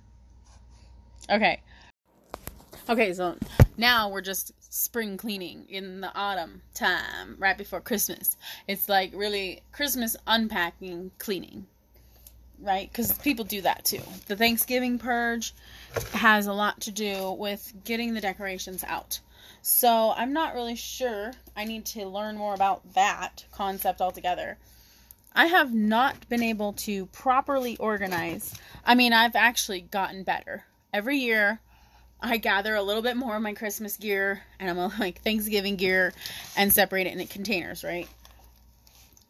[1.31, 1.61] Okay.
[2.89, 3.37] Okay, so
[3.77, 8.37] now we're just spring cleaning in the autumn time, right before Christmas.
[8.69, 11.67] It's like really Christmas unpacking cleaning,
[12.61, 12.91] right?
[12.91, 14.03] Because people do that too.
[14.27, 15.55] The Thanksgiving purge
[16.13, 19.21] has a lot to do with getting the decorations out.
[19.67, 21.33] So I'm not really sure.
[21.57, 24.59] I need to learn more about that concept altogether.
[25.33, 28.53] I have not been able to properly organize.
[28.85, 30.67] I mean, I've actually gotten better.
[30.93, 31.61] Every year,
[32.21, 36.13] I gather a little bit more of my Christmas gear and I'm like Thanksgiving gear
[36.59, 38.09] and separate it in containers, right?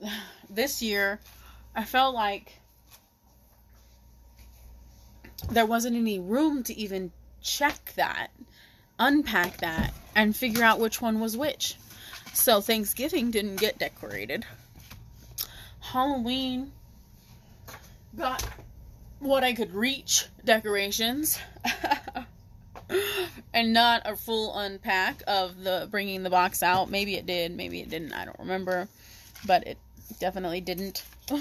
[0.50, 1.20] This year,
[1.76, 2.60] I felt like
[5.48, 8.28] there wasn't any room to even check that,
[8.98, 11.76] unpack that, and figure out which one was which.
[12.32, 14.44] So Thanksgiving didn't get decorated.
[15.80, 16.72] Halloween
[18.16, 18.44] got
[19.20, 21.38] what I could reach decorations.
[23.54, 26.90] and not a full unpack of the bringing the box out.
[26.90, 28.12] Maybe it did, maybe it didn't.
[28.12, 28.88] I don't remember,
[29.46, 29.78] but it
[30.20, 31.02] definitely didn't.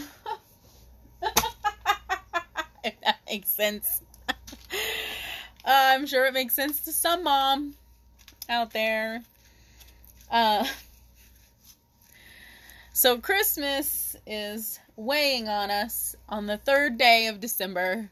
[2.83, 4.01] if that makes sense.
[5.65, 7.75] Uh, I'm sure it makes sense to some mom
[8.49, 9.21] out there.
[10.29, 10.65] Uh,
[12.91, 18.09] so Christmas is weighing on us on the third day of December.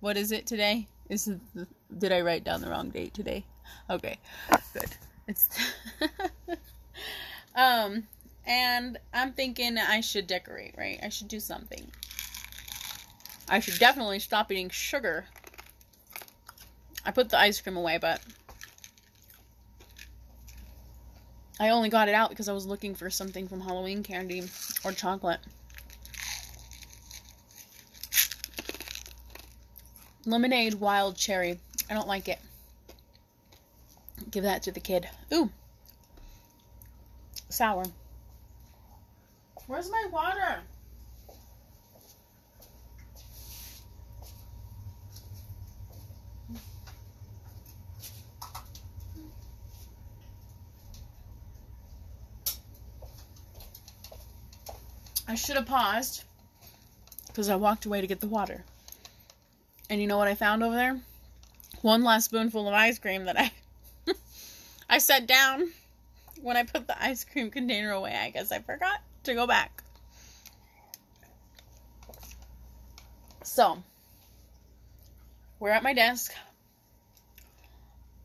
[0.00, 0.86] What is it today?
[1.08, 1.66] Is it the,
[1.98, 3.44] did I write down the wrong date today?
[3.88, 4.18] Okay,
[4.72, 4.90] good.
[5.26, 5.48] It's
[7.54, 8.04] um,
[8.46, 10.74] and I'm thinking I should decorate.
[10.76, 11.90] Right, I should do something.
[13.48, 15.26] I should definitely stop eating sugar.
[17.06, 18.20] I put the ice cream away, but
[21.60, 24.42] I only got it out because I was looking for something from Halloween candy
[24.84, 25.40] or chocolate.
[30.26, 31.58] Lemonade wild cherry.
[31.90, 32.38] I don't like it.
[34.30, 35.08] Give that to the kid.
[35.32, 35.50] Ooh.
[37.50, 37.84] Sour.
[39.66, 40.60] Where's my water?
[55.26, 56.24] I should have paused
[57.28, 58.64] because I walked away to get the water.
[59.88, 61.00] And you know what I found over there?
[61.82, 63.52] One last spoonful of ice cream that I
[64.88, 65.70] I set down
[66.42, 68.14] when I put the ice cream container away.
[68.14, 69.82] I guess I forgot to go back.
[73.42, 73.82] So,
[75.60, 76.32] we're at my desk.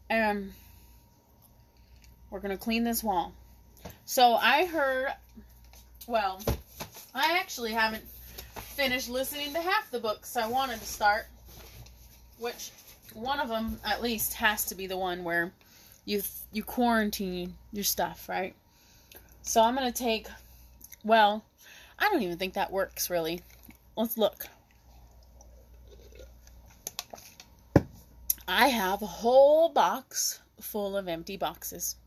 [0.09, 0.53] And
[2.29, 3.33] we're going to clean this wall.
[4.05, 5.13] So, I heard
[6.09, 6.41] well,
[7.19, 8.03] I actually haven't
[8.55, 11.27] finished listening to half the books I wanted to start,
[12.37, 12.71] which
[13.13, 15.51] one of them at least has to be the one where
[16.05, 16.23] you
[16.53, 18.55] you quarantine your stuff, right?
[19.41, 20.27] So I'm going to take
[21.03, 21.43] well,
[21.97, 23.41] I don't even think that works really.
[23.97, 24.47] Let's look.
[28.47, 31.97] I have a whole box full of empty boxes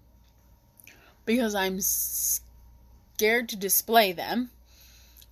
[1.26, 4.50] because I'm scared to display them.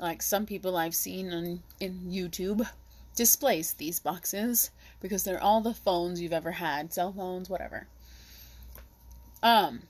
[0.01, 2.67] Like some people I've seen on in YouTube
[3.15, 4.71] displace these boxes
[5.01, 7.87] because they're all the phones you've ever had, cell phones, whatever.
[9.43, 9.83] Um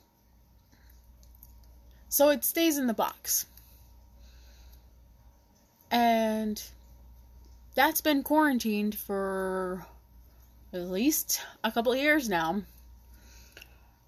[2.08, 3.46] so it stays in the box.
[5.92, 6.60] And
[7.76, 9.86] that's been quarantined for
[10.72, 12.62] at least a couple years now.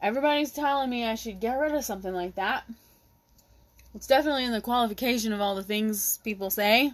[0.00, 2.64] Everybody's telling me I should get rid of something like that.
[3.94, 6.92] It's definitely in the qualification of all the things people say.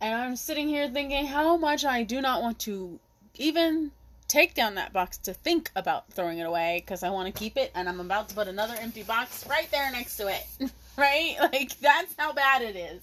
[0.00, 2.98] And I'm sitting here thinking how much I do not want to
[3.36, 3.92] even
[4.26, 7.56] take down that box to think about throwing it away because I want to keep
[7.56, 10.46] it and I'm about to put another empty box right there next to it.
[10.96, 11.36] right?
[11.40, 13.00] Like that's how bad it is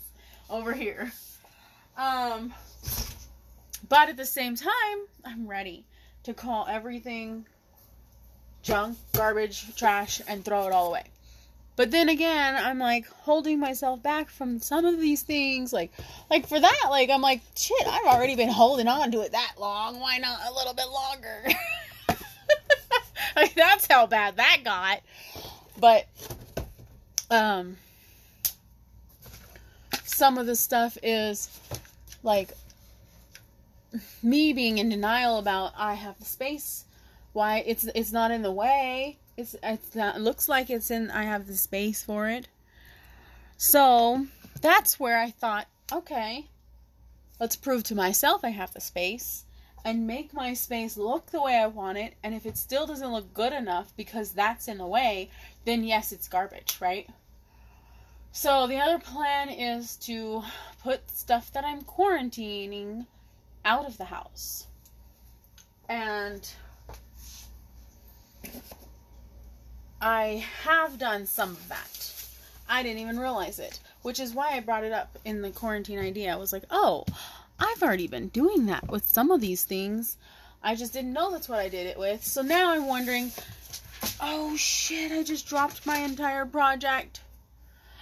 [0.49, 1.11] over here.
[1.97, 2.53] Um
[3.87, 4.71] but at the same time,
[5.23, 5.85] I'm ready
[6.23, 7.45] to call everything
[8.63, 11.03] junk, garbage, trash, and throw it all away.
[11.75, 15.73] But then again, I'm like holding myself back from some of these things.
[15.73, 15.91] Like,
[16.29, 19.55] like for that, like I'm like, shit, I've already been holding on to it that
[19.59, 19.99] long.
[19.99, 21.43] Why not a little bit longer?
[23.35, 25.01] like that's how bad that got.
[25.77, 26.07] But,
[27.29, 27.75] um,
[30.05, 31.49] some of the stuff is
[32.23, 32.51] like
[34.23, 36.85] me being in denial about I have the space,
[37.33, 39.17] why it's it's not in the way.
[39.37, 42.47] It's, it's not, it looks like it's in I have the space for it.
[43.57, 44.27] So
[44.61, 46.47] that's where I thought, okay,
[47.39, 49.45] let's prove to myself I have the space
[49.83, 52.15] and make my space look the way I want it.
[52.23, 55.29] And if it still doesn't look good enough because that's in the way,
[55.63, 57.07] then yes, it's garbage, right?
[58.31, 60.43] So the other plan is to
[60.83, 63.05] put stuff that I'm quarantining
[63.63, 64.67] out of the house.
[65.87, 66.49] And
[70.05, 72.13] I have done some of that.
[72.69, 75.97] I didn't even realize it, which is why I brought it up in the quarantine
[75.97, 76.31] idea.
[76.31, 77.05] I was like, oh,
[77.57, 80.17] I've already been doing that with some of these things.
[80.61, 82.23] I just didn't know that's what I did it with.
[82.23, 83.31] So now I'm wondering,
[84.21, 87.21] oh shit, I just dropped my entire project.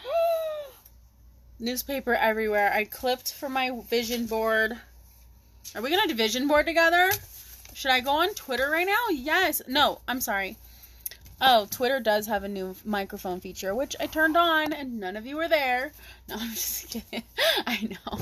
[1.58, 2.74] Newspaper everywhere.
[2.74, 4.78] I clipped from my vision board.
[5.74, 7.12] Are we gonna division board together?
[7.74, 9.08] Should I go on Twitter right now?
[9.10, 9.62] Yes.
[9.70, 10.58] No, I'm sorry.
[11.45, 15.26] Oh, Twitter does have a new microphone feature, which I turned on, and none of
[15.26, 15.91] you were there.
[16.30, 17.24] No, I'm just kidding.
[17.68, 18.18] I know.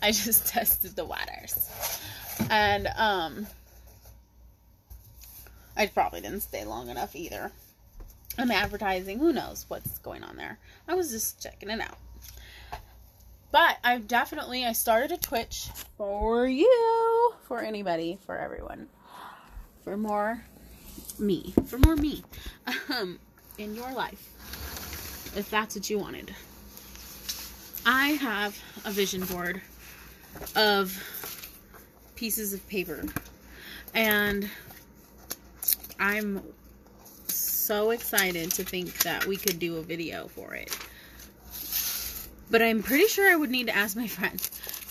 [0.00, 1.68] I just tested the waters.
[2.48, 3.48] And, um,
[5.76, 7.50] I probably didn't stay long enough either.
[8.38, 9.18] I'm advertising.
[9.18, 10.56] Who knows what's going on there?
[10.86, 11.98] I was just checking it out.
[13.50, 15.68] But I've definitely I started a Twitch
[15.98, 18.86] for you, for anybody, for everyone,
[19.82, 20.44] for more
[21.18, 22.22] me, for more me,
[22.90, 23.18] um,
[23.58, 24.28] in your life,
[25.36, 26.34] if that's what you wanted.
[27.84, 29.60] I have a vision board
[30.54, 30.96] of
[32.14, 33.04] pieces of paper,
[33.94, 34.48] and
[35.98, 36.42] I'm
[37.28, 40.76] so excited to think that we could do a video for it.
[42.50, 44.40] But I'm pretty sure I would need to ask my friend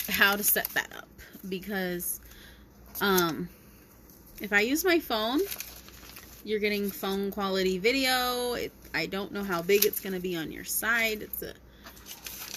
[0.10, 1.08] how to set that up
[1.48, 2.20] because
[3.00, 3.50] um,
[4.42, 5.40] if I use my phone,
[6.44, 8.54] you're getting phone quality video.
[8.54, 11.22] It, I don't know how big it's going to be on your side.
[11.22, 11.54] It's a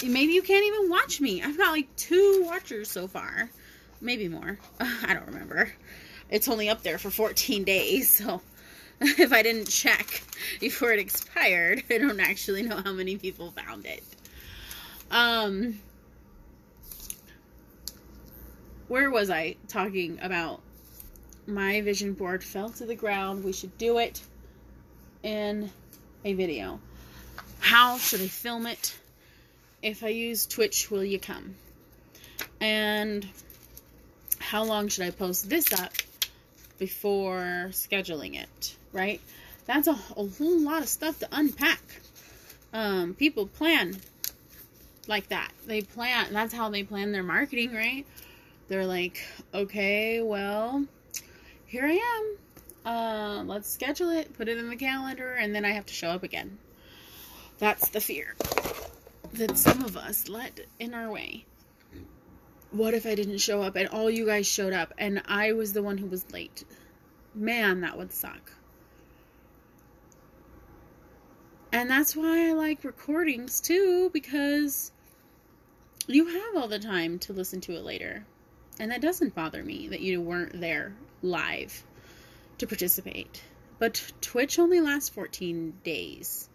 [0.03, 1.43] maybe you can't even watch me.
[1.43, 3.51] I've got like two watchers so far,
[4.01, 4.59] maybe more.
[4.81, 5.73] I don't remember.
[6.31, 8.41] It's only up there for 14 days, so
[9.01, 10.23] if I didn't check
[10.61, 14.03] before it expired, I don't actually know how many people found it.
[15.11, 15.79] Um,
[18.89, 20.61] where was I talking about?
[21.47, 23.45] My vision board fell to the ground.
[23.45, 24.23] We should do it
[25.23, 25.71] in
[26.25, 26.81] a video.
[27.61, 28.97] How should I film it?
[29.83, 31.55] If I use Twitch, will you come?
[32.61, 33.27] And
[34.39, 35.93] how long should I post this up
[36.79, 38.77] before scheduling it?
[38.93, 39.21] Right?
[39.67, 41.81] That's a, a whole lot of stuff to unpack.
[42.73, 43.97] Um, people plan
[45.07, 45.51] like that.
[45.67, 48.07] They plan, that's how they plan their marketing, right?
[48.69, 49.23] They're like,
[49.53, 50.85] okay, well,
[51.75, 52.37] here I
[52.87, 52.93] am.
[52.95, 56.07] Uh, let's schedule it, put it in the calendar, and then I have to show
[56.11, 56.57] up again.
[57.59, 58.37] That's the fear.
[59.33, 61.47] that some of us let in our way.
[62.71, 65.73] What if I didn't show up and all you guys showed up and I was
[65.73, 66.63] the one who was late?
[67.35, 68.53] Man, that would suck.
[71.73, 74.93] And that's why I like recordings too, because
[76.07, 78.25] you have all the time to listen to it later.
[78.79, 80.95] And that doesn't bother me that you weren't there
[81.25, 81.83] live
[82.59, 83.43] to participate.
[83.79, 86.49] But Twitch only lasts 14 days.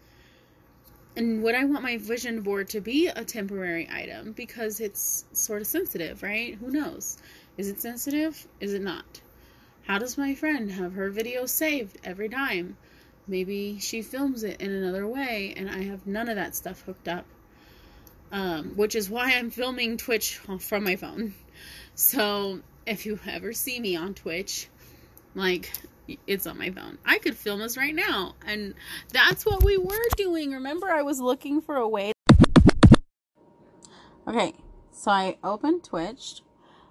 [1.16, 5.60] And would I want my vision board to be a temporary item because it's sort
[5.60, 6.54] of sensitive, right?
[6.54, 7.18] Who knows?
[7.58, 8.46] Is it sensitive?
[8.60, 9.20] Is it not?
[9.86, 12.76] How does my friend have her video saved every time?
[13.26, 17.08] Maybe she films it in another way and I have none of that stuff hooked
[17.08, 17.26] up.
[18.32, 21.34] Um, which is why I'm filming Twitch from my phone.
[21.96, 22.60] So
[22.90, 24.68] if you ever see me on Twitch,
[25.36, 25.70] like
[26.26, 26.98] it's on my phone.
[27.06, 28.34] I could film this right now.
[28.44, 28.74] And
[29.12, 30.50] that's what we were doing.
[30.50, 32.12] Remember, I was looking for a way.
[34.26, 34.54] Okay,
[34.90, 36.42] so I opened Twitch.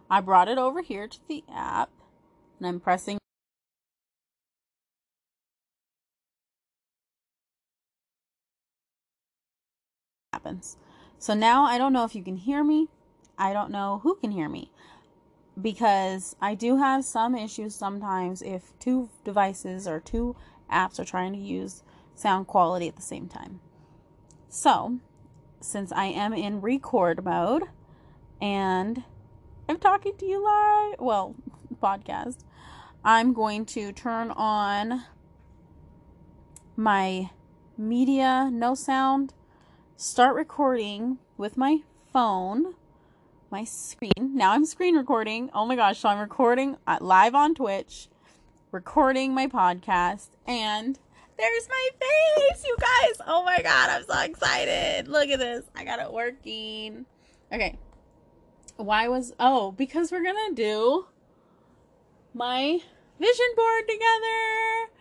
[0.10, 1.90] I brought it over here to the app.
[2.60, 3.18] And I'm pressing.
[10.32, 10.78] Happens.
[11.18, 12.88] So now I don't know if you can hear me.
[13.38, 14.72] I don't know who can hear me
[15.62, 20.36] because I do have some issues sometimes if two devices or two
[20.72, 21.84] apps are trying to use
[22.16, 23.60] sound quality at the same time.
[24.50, 25.00] So,
[25.62, 27.64] since I am in record mode
[28.42, 29.04] and
[29.68, 31.36] I'm talking to you live, well,
[31.82, 32.38] podcast,
[33.04, 35.04] I'm going to turn on
[36.76, 37.30] my
[37.78, 39.34] media no sound,
[39.96, 41.80] start recording with my
[42.12, 42.76] phone
[43.52, 44.12] my screen.
[44.18, 45.50] Now I'm screen recording.
[45.54, 48.08] Oh my gosh, so I'm recording uh, live on Twitch,
[48.72, 51.00] recording my podcast, and
[51.38, 53.22] there's my face, you guys.
[53.28, 55.08] Oh my god, I'm so excited.
[55.08, 55.66] Look at this.
[55.76, 57.06] I got it working.
[57.52, 57.78] Okay.
[58.78, 61.08] Why was oh, because we're gonna do
[62.34, 62.80] my
[63.20, 64.92] vision board together.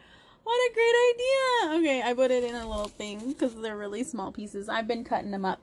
[0.43, 1.79] What a great idea.
[1.79, 4.69] Okay, I put it in a little thing because they're really small pieces.
[4.69, 5.61] I've been cutting them up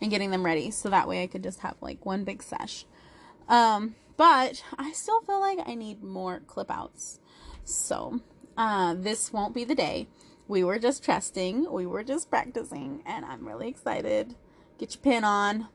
[0.00, 2.84] and getting them ready so that way I could just have like one big sesh.
[3.48, 7.20] Um, but I still feel like I need more clip outs.
[7.64, 8.20] So,
[8.56, 10.08] uh, this won't be the day.
[10.46, 14.34] We were just testing, we were just practicing, and I'm really excited.
[14.78, 15.68] Get your pin on.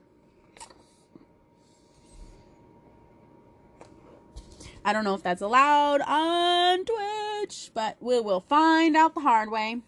[4.86, 9.52] I don't know if that's allowed on Twitch, but we will find out the hard
[9.52, 9.82] way.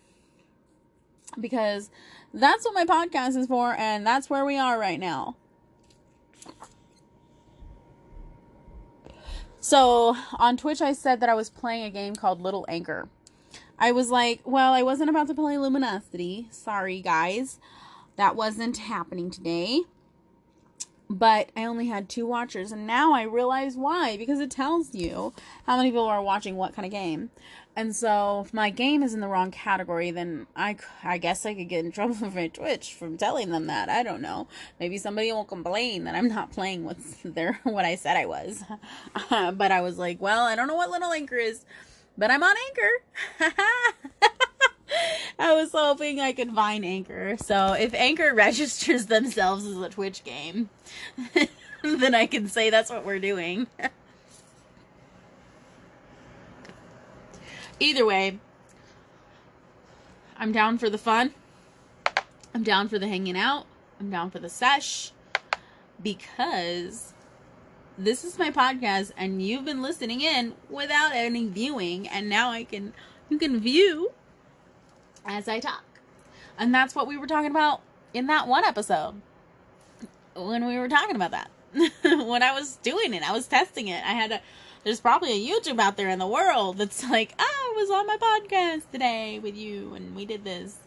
[1.39, 1.89] Because
[2.33, 5.35] that's what my podcast is for, and that's where we are right now.
[9.59, 13.09] So on Twitch, I said that I was playing a game called Little Anchor.
[13.77, 16.47] I was like, well, I wasn't about to play Luminosity.
[16.51, 17.59] Sorry, guys.
[18.15, 19.81] That wasn't happening today
[21.11, 25.33] but I only had two watchers, and now I realize why because it tells you
[25.65, 27.31] how many people are watching what kind of game.
[27.75, 31.53] And so, if my game is in the wrong category, then I, I guess I
[31.53, 33.89] could get in trouble with my Twitch from telling them that.
[33.89, 34.47] I don't know.
[34.79, 38.63] Maybe somebody will complain that I'm not playing with their what I said I was.
[39.29, 41.65] but I was like, well, I don't know what Little Anchor is,
[42.17, 43.51] but I'm on Anchor.
[45.39, 47.37] I was hoping I could find Anchor.
[47.41, 50.69] So if Anchor registers themselves as a Twitch game,
[51.83, 53.67] then I can say that's what we're doing.
[57.79, 58.39] Either way,
[60.37, 61.33] I'm down for the fun.
[62.53, 63.65] I'm down for the hanging out.
[63.99, 65.11] I'm down for the sesh
[66.01, 67.13] because
[67.97, 72.63] this is my podcast and you've been listening in without any viewing and now I
[72.63, 72.93] can
[73.29, 74.11] you can view
[75.25, 75.83] as I talk.
[76.57, 77.81] And that's what we were talking about
[78.13, 79.21] in that one episode
[80.35, 81.49] when we were talking about that.
[82.03, 84.03] when I was doing it, I was testing it.
[84.03, 84.41] I had a
[84.83, 88.07] there's probably a YouTube out there in the world that's like, oh, I was on
[88.07, 90.77] my podcast today with you and we did this.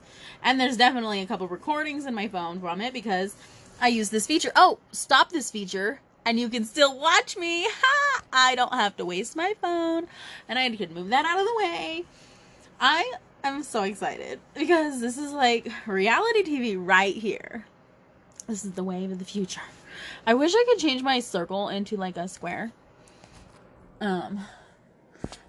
[0.43, 3.35] And there's definitely a couple recordings in my phone from it because
[3.81, 4.53] I use this feature.
[4.55, 7.67] Oh, stop this feature and you can still watch me.
[7.69, 8.23] Ha!
[8.33, 10.07] I don't have to waste my phone
[10.49, 12.05] and I could move that out of the way.
[12.81, 13.13] I
[13.45, 17.67] I'm so excited because this is like reality TV right here.
[18.47, 19.61] This is the wave of the future.
[20.27, 22.73] I wish I could change my circle into like a square.
[24.01, 24.41] Um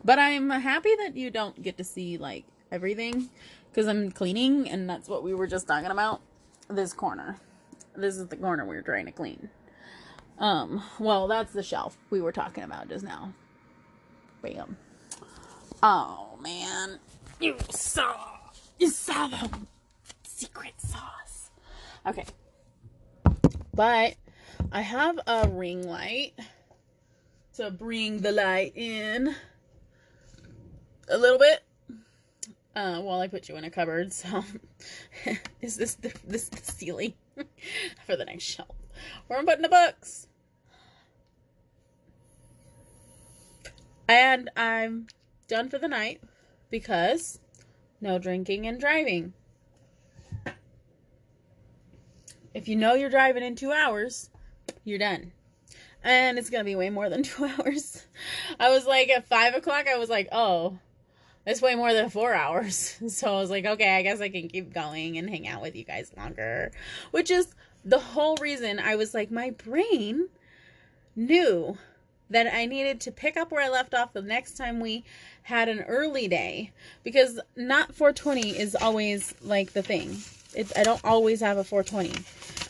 [0.03, 3.29] but I'm happy that you don't get to see like everything
[3.73, 6.19] cuz I'm cleaning and that's what we were just talking about
[6.67, 7.37] this corner.
[7.95, 9.49] This is the corner we were trying to clean.
[10.37, 13.31] Um well, that's the shelf we were talking about just now.
[14.41, 14.75] Bam.
[15.81, 16.99] Oh man.
[17.39, 18.15] You saw.
[18.79, 19.49] You saw the
[20.23, 21.51] secret sauce.
[22.07, 22.25] Okay.
[23.73, 24.15] But
[24.71, 26.33] I have a ring light
[27.55, 29.35] to bring the light in
[31.09, 31.63] a little bit
[32.75, 34.13] uh, while I put you in a cupboard.
[34.13, 34.43] So,
[35.61, 37.13] is this the, this the ceiling
[38.05, 38.75] for the next shelf?
[39.27, 40.27] Where I'm putting the books.
[44.07, 45.07] And I'm
[45.47, 46.21] done for the night
[46.69, 47.39] because
[48.01, 49.33] no drinking and driving.
[52.53, 54.29] If you know you're driving in two hours,
[54.83, 55.33] you're done.
[56.03, 58.05] And it's gonna be way more than two hours.
[58.59, 60.79] I was like at five o'clock, I was like, oh,
[61.45, 62.97] it's way more than four hours.
[63.07, 65.75] So I was like, okay, I guess I can keep going and hang out with
[65.75, 66.71] you guys longer.
[67.11, 70.29] Which is the whole reason I was like, my brain
[71.15, 71.77] knew
[72.29, 75.03] that I needed to pick up where I left off the next time we
[75.43, 76.71] had an early day
[77.03, 80.17] because not 420 is always like the thing.
[80.55, 82.23] It, I don't always have a 420.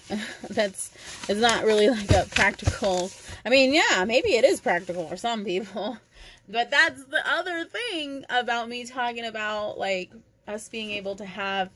[0.49, 0.91] That's
[1.29, 3.09] it's not really like a practical.
[3.45, 5.97] I mean, yeah, maybe it is practical for some people,
[6.49, 10.11] but that's the other thing about me talking about like
[10.47, 11.69] us being able to have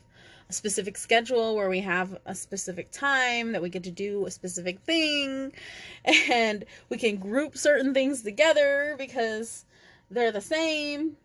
[0.52, 4.80] specific schedule where we have a specific time that we get to do a specific
[4.80, 5.52] thing
[6.30, 9.64] and we can group certain things together because
[10.10, 11.16] they're the same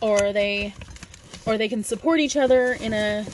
[0.00, 0.74] or they
[1.46, 3.26] or they can support each other in a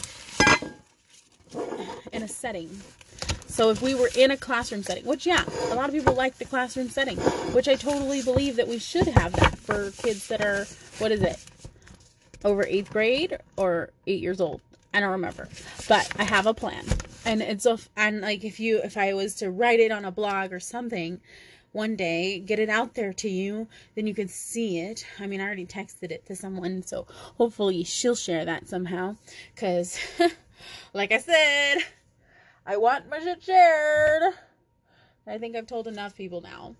[2.12, 2.70] in a setting.
[3.46, 6.38] So if we were in a classroom setting, which yeah, a lot of people like
[6.38, 7.16] the classroom setting,
[7.52, 10.66] which I totally believe that we should have that for kids that are
[10.98, 11.38] what is it?
[12.44, 14.60] Over 8th grade or 8 years old.
[14.94, 15.48] I don't remember.
[15.88, 16.84] But I have a plan.
[17.24, 20.10] And it's a, and like if you if I was to write it on a
[20.10, 21.20] blog or something,
[21.76, 25.06] one day, get it out there to you, then you can see it.
[25.20, 27.06] I mean, I already texted it to someone, so
[27.36, 29.16] hopefully she'll share that somehow.
[29.54, 29.98] Because,
[30.94, 31.80] like I said,
[32.64, 34.22] I want my shit shared.
[35.26, 36.76] I think I've told enough people now.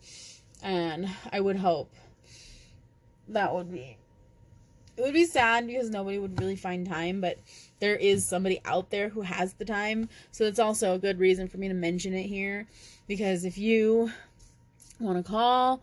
[0.62, 1.92] And I would hope
[3.28, 3.98] that would be.
[4.96, 7.38] It would be sad because nobody would really find time, but
[7.80, 10.08] there is somebody out there who has the time.
[10.32, 12.66] So it's also a good reason for me to mention it here.
[13.06, 14.10] Because if you
[14.98, 15.82] want to call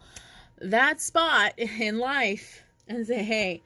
[0.59, 3.61] that spot in life and say, "Hey,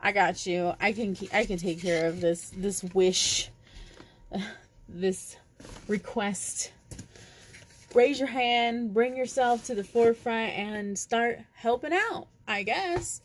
[0.00, 0.72] I got you.
[0.80, 3.50] I can I can take care of this this wish,
[4.88, 5.36] this
[5.86, 6.72] request."
[7.94, 12.28] Raise your hand, bring yourself to the forefront, and start helping out.
[12.48, 13.20] I guess.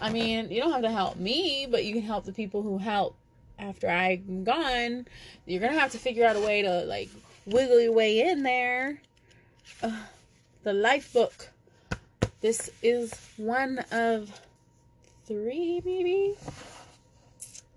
[0.00, 2.78] I mean, you don't have to help me, but you can help the people who
[2.78, 3.16] help
[3.58, 5.06] after I'm gone.
[5.46, 7.10] You're gonna have to figure out a way to like
[7.44, 9.00] wiggle your way in there.
[10.62, 11.48] The life book.
[12.40, 14.30] This is one of
[15.26, 16.34] three, maybe.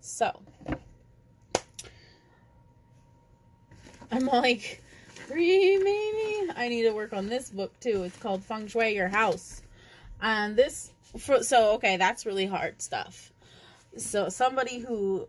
[0.01, 0.39] So,
[4.11, 6.51] I'm like, three, maybe?
[6.55, 8.03] I need to work on this book too.
[8.03, 9.63] It's called Feng Shui Your House.
[10.21, 13.31] And this, for, so, okay, that's really hard stuff.
[13.97, 15.27] So, somebody who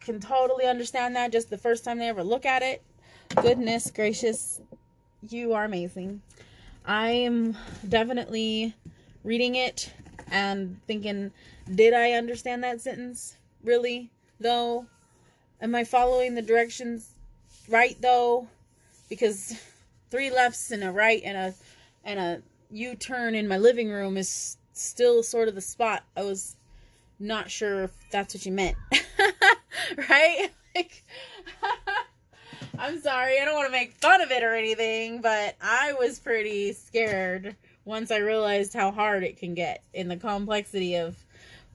[0.00, 2.82] can totally understand that just the first time they ever look at it,
[3.36, 4.60] goodness gracious,
[5.28, 6.22] you are amazing.
[6.84, 7.56] I am
[7.86, 8.74] definitely
[9.24, 9.92] reading it
[10.30, 11.32] and thinking,
[11.74, 13.36] did I understand that sentence?
[13.62, 14.10] Really?
[14.40, 14.86] Though?
[15.60, 17.10] Am I following the directions
[17.68, 18.48] right though?
[19.08, 19.60] Because
[20.10, 21.54] three lefts and a right and a
[22.04, 26.04] and a U-turn in my living room is still sort of the spot.
[26.16, 26.56] I was
[27.18, 28.76] not sure if that's what you meant.
[30.08, 30.50] right?
[30.74, 31.04] Like
[32.78, 36.20] I'm sorry, I don't want to make fun of it or anything, but I was
[36.20, 41.16] pretty scared once I realized how hard it can get in the complexity of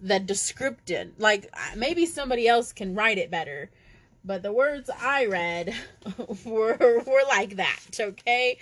[0.01, 1.11] the descriptive.
[1.17, 3.69] Like, maybe somebody else can write it better,
[4.25, 5.75] but the words I read
[6.45, 8.57] were, were like that, okay?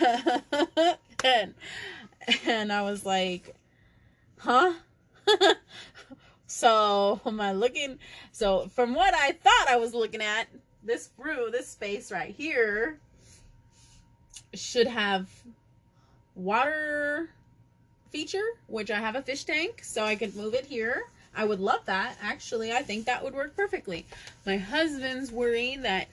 [1.24, 1.54] and,
[2.46, 3.54] and I was like,
[4.38, 4.72] huh?
[6.46, 7.98] so, am I looking?
[8.32, 10.48] So, from what I thought I was looking at,
[10.82, 12.98] this brew, this space right here,
[14.54, 15.28] should have
[16.34, 17.30] water
[18.10, 21.04] feature, which I have a fish tank, so I could move it here.
[21.34, 22.16] I would love that.
[22.22, 24.06] Actually, I think that would work perfectly.
[24.44, 26.08] My husband's worrying that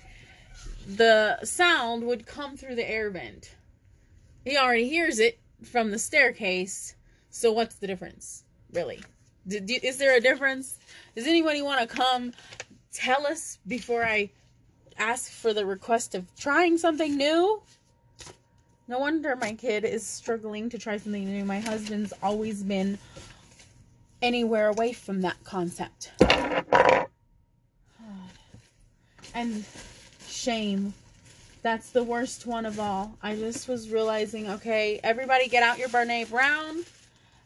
[0.87, 3.55] the sound would come through the air vent.
[4.45, 6.95] He already hears it from the staircase.
[7.29, 9.01] So what's the difference, really?
[9.49, 10.77] Is there a difference?
[11.15, 12.33] Does anybody want to come
[12.93, 14.31] tell us before I
[14.97, 17.61] ask for the request of trying something new.
[18.87, 21.43] No wonder my kid is struggling to try something new.
[21.45, 22.97] My husband's always been
[24.21, 26.11] anywhere away from that concept.
[29.33, 29.63] And
[30.27, 30.93] shame
[31.61, 33.17] That's the worst one of all.
[33.21, 36.83] I just was realizing, okay, everybody get out your Brene Brown.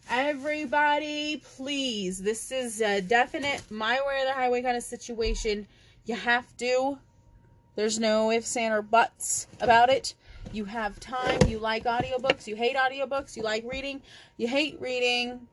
[0.10, 2.22] Everybody, please.
[2.22, 5.68] This is a definite my way or the highway kind of situation.
[6.06, 7.00] You have to.
[7.76, 10.14] There's no ifs, and or buts about it.
[10.52, 11.40] You have time.
[11.48, 12.46] You like audiobooks.
[12.48, 13.38] You hate audiobooks.
[13.38, 14.02] You like reading.
[14.38, 15.48] You hate reading.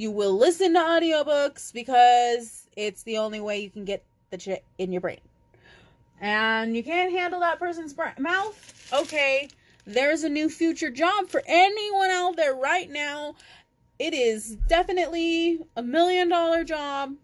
[0.00, 4.64] You will listen to audiobooks because it's the only way you can get the shit
[4.78, 5.20] in your brain
[6.20, 9.48] and you can't handle that person's mouth, okay,
[9.86, 13.34] there's a new future job for anyone out there right now.
[13.98, 17.14] It is definitely a million dollar job.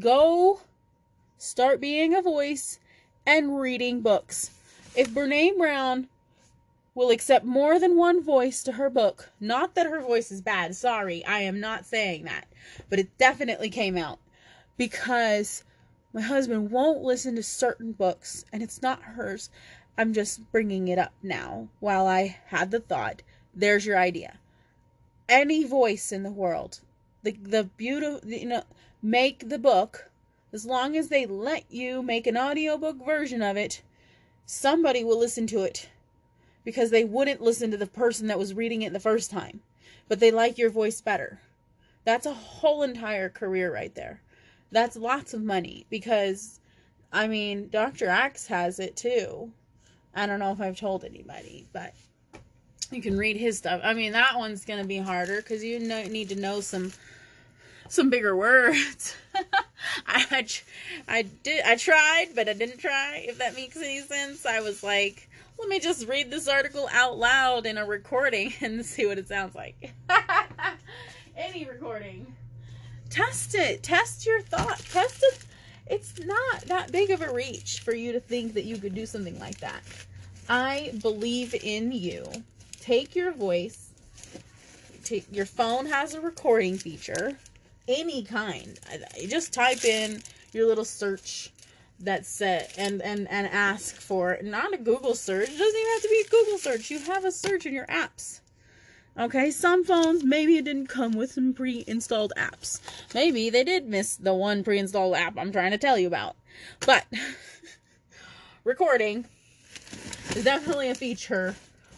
[0.00, 0.60] Go
[1.36, 2.78] start being a voice
[3.26, 4.50] and reading books.
[4.94, 6.08] If Brene Brown
[6.96, 10.74] will accept more than one voice to her book, not that her voice is bad,
[10.74, 12.48] sorry, I am not saying that,
[12.88, 14.18] but it definitely came out
[14.78, 15.62] because
[16.14, 19.50] my husband won't listen to certain books, and it's not hers.
[19.98, 23.20] I'm just bringing it up now while I had the thought.
[23.54, 24.38] There's your idea.
[25.28, 26.80] Any voice in the world,
[27.22, 28.62] the the beautiful, you know,
[29.02, 30.10] make the book
[30.50, 33.82] as long as they let you make an audiobook version of it.
[34.46, 35.90] Somebody will listen to it
[36.66, 39.60] because they wouldn't listen to the person that was reading it the first time,
[40.08, 41.38] but they like your voice better.
[42.04, 44.20] That's a whole entire career right there.
[44.72, 46.58] That's lots of money because,
[47.12, 48.08] I mean, Dr.
[48.08, 49.52] Axe has it too.
[50.12, 51.94] I don't know if I've told anybody, but
[52.90, 53.80] you can read his stuff.
[53.84, 56.92] I mean, that one's going to be harder because you know, need to know some
[57.88, 59.14] some bigger words.
[60.08, 60.44] I,
[61.06, 63.24] I did I tried, but I didn't try.
[63.28, 67.18] If that makes any sense, I was like, let me just read this article out
[67.18, 69.94] loud in a recording and see what it sounds like.
[71.36, 72.34] any recording
[73.10, 73.82] test it.
[73.82, 74.78] Test your thought.
[74.90, 75.38] Test it.
[75.86, 79.06] It's not that big of a reach for you to think that you could do
[79.06, 79.80] something like that.
[80.48, 82.26] I believe in you.
[82.80, 83.90] Take your voice.
[85.04, 87.38] Take, your phone has a recording feature,
[87.86, 88.78] any kind.
[89.28, 90.22] Just type in
[90.52, 91.52] your little search
[91.98, 95.48] that's set and and and ask for not a Google search.
[95.48, 96.90] It doesn't even have to be a Google search.
[96.90, 98.40] You have a search in your apps.
[99.18, 102.80] Okay, some phones, maybe it didn't come with some pre installed apps.
[103.14, 106.36] Maybe they did miss the one pre installed app I'm trying to tell you about.
[106.84, 107.06] But,
[108.64, 109.24] recording
[110.34, 111.54] is definitely a feature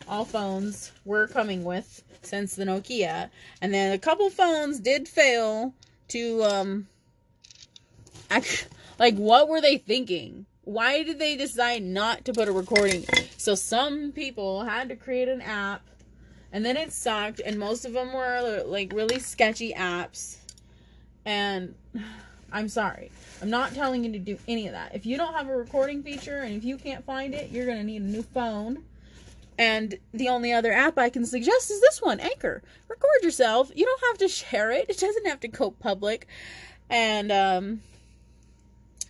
[0.08, 3.30] all phones were coming with since the Nokia.
[3.60, 5.74] And then a couple phones did fail
[6.08, 6.88] to, um,
[8.30, 8.68] act-
[8.98, 10.46] like, what were they thinking?
[10.64, 13.04] Why did they decide not to put a recording?
[13.36, 15.82] So some people had to create an app
[16.52, 20.38] and then it sucked and most of them were like really sketchy apps
[21.24, 21.74] and
[22.52, 23.10] i'm sorry
[23.42, 26.02] i'm not telling you to do any of that if you don't have a recording
[26.02, 28.82] feature and if you can't find it you're going to need a new phone
[29.58, 32.62] and the only other app I can suggest is this one, Anchor.
[32.88, 33.72] Record yourself.
[33.74, 34.86] You don't have to share it.
[34.88, 36.28] It doesn't have to go public.
[36.88, 37.80] And um,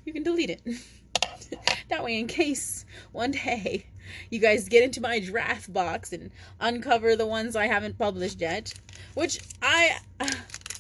[0.09, 0.63] you can delete it.
[1.91, 3.85] that way, in case one day
[4.31, 6.31] you guys get into my draft box and
[6.61, 8.73] uncover the ones I haven't published yet.
[9.13, 9.99] Which I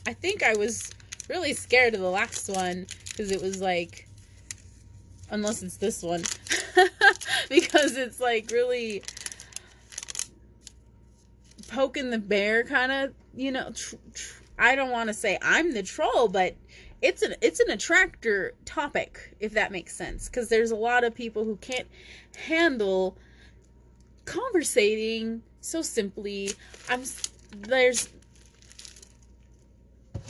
[0.06, 0.90] I think I was
[1.28, 4.08] really scared of the last one because it was like
[5.30, 6.22] unless it's this one
[7.50, 9.02] because it's like really
[11.68, 15.74] poking the bear kind of you know tr- tr- i don't want to say i'm
[15.74, 16.54] the troll but
[17.00, 21.14] it's an it's an attractor topic if that makes sense because there's a lot of
[21.14, 21.86] people who can't
[22.36, 23.16] handle
[24.24, 26.52] conversating so simply.
[26.88, 27.02] I'm
[27.56, 28.08] there's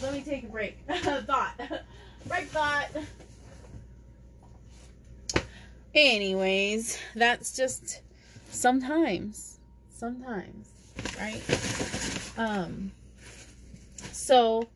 [0.03, 0.79] let me take a break.
[0.89, 1.55] Thought.
[2.27, 2.89] Break thought.
[5.95, 8.03] Anyways that's just
[8.51, 9.59] sometimes
[9.91, 10.69] sometimes
[11.19, 11.43] right?
[12.37, 12.93] Um
[14.13, 14.69] so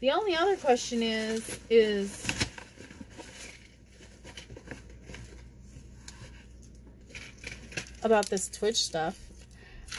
[0.00, 2.26] the only other question is is
[8.02, 9.18] about this Twitch stuff.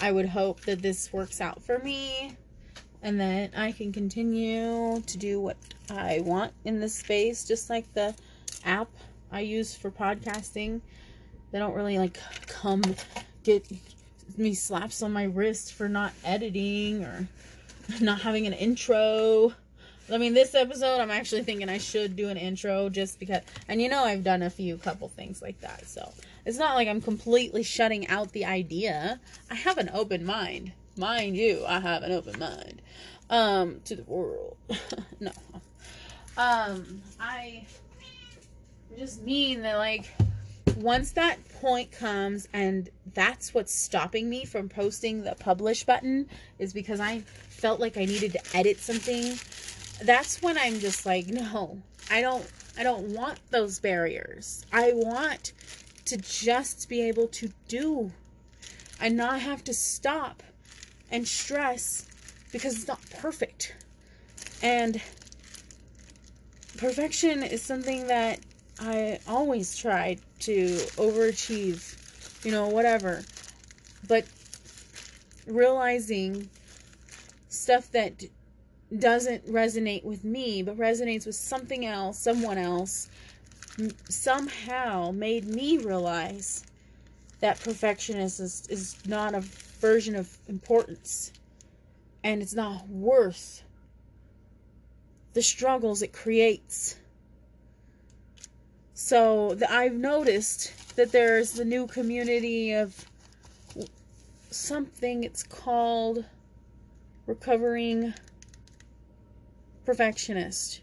[0.01, 2.35] I would hope that this works out for me
[3.01, 5.57] and that I can continue to do what
[5.89, 8.15] I want in this space, just like the
[8.63, 8.89] app
[9.31, 10.81] I use for podcasting.
[11.51, 12.81] They don't really like come
[13.43, 13.65] get
[14.37, 17.27] me slaps on my wrist for not editing or
[18.01, 19.53] not having an intro.
[20.11, 23.81] I mean, this episode, I'm actually thinking I should do an intro just because, and
[23.81, 25.87] you know, I've done a few couple things like that.
[25.87, 26.11] So
[26.45, 29.19] it's not like I'm completely shutting out the idea.
[29.49, 30.71] I have an open mind.
[30.97, 32.81] Mind you, I have an open mind
[33.29, 34.57] um, to the world.
[35.19, 35.31] no.
[36.37, 37.65] Um, I
[38.97, 40.05] just mean that, like,
[40.77, 46.27] once that point comes and that's what's stopping me from posting the publish button
[46.57, 49.37] is because I felt like I needed to edit something.
[50.01, 52.45] That's when I'm just like, no, I don't
[52.77, 54.65] I don't want those barriers.
[54.71, 55.51] I want
[56.05, 58.11] to just be able to do
[58.99, 60.41] and not have to stop
[61.11, 62.07] and stress
[62.51, 63.75] because it's not perfect.
[64.61, 65.01] And
[66.77, 68.39] perfection is something that
[68.79, 70.65] I always try to
[70.95, 73.23] overachieve, you know, whatever.
[74.07, 74.25] But
[75.45, 76.49] realizing
[77.49, 78.23] stuff that
[78.97, 83.09] doesn't resonate with me, but resonates with something else, someone else,
[84.09, 86.65] somehow made me realize
[87.39, 89.41] that perfectionist is, is not a
[89.79, 91.31] version of importance.
[92.23, 93.63] And it's not worth
[95.33, 96.97] the struggles it creates.
[98.93, 103.05] So the, I've noticed that there's the new community of
[104.51, 106.25] something it's called
[107.25, 108.13] recovering
[109.89, 110.81] perfectionist.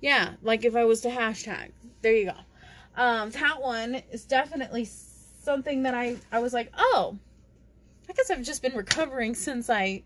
[0.00, 1.70] Yeah, like if I was to hashtag.
[2.02, 2.32] There you go.
[2.96, 4.88] Um, that one is definitely
[5.42, 7.16] something that I, I was like, oh,
[8.08, 10.02] I guess I've just been recovering since I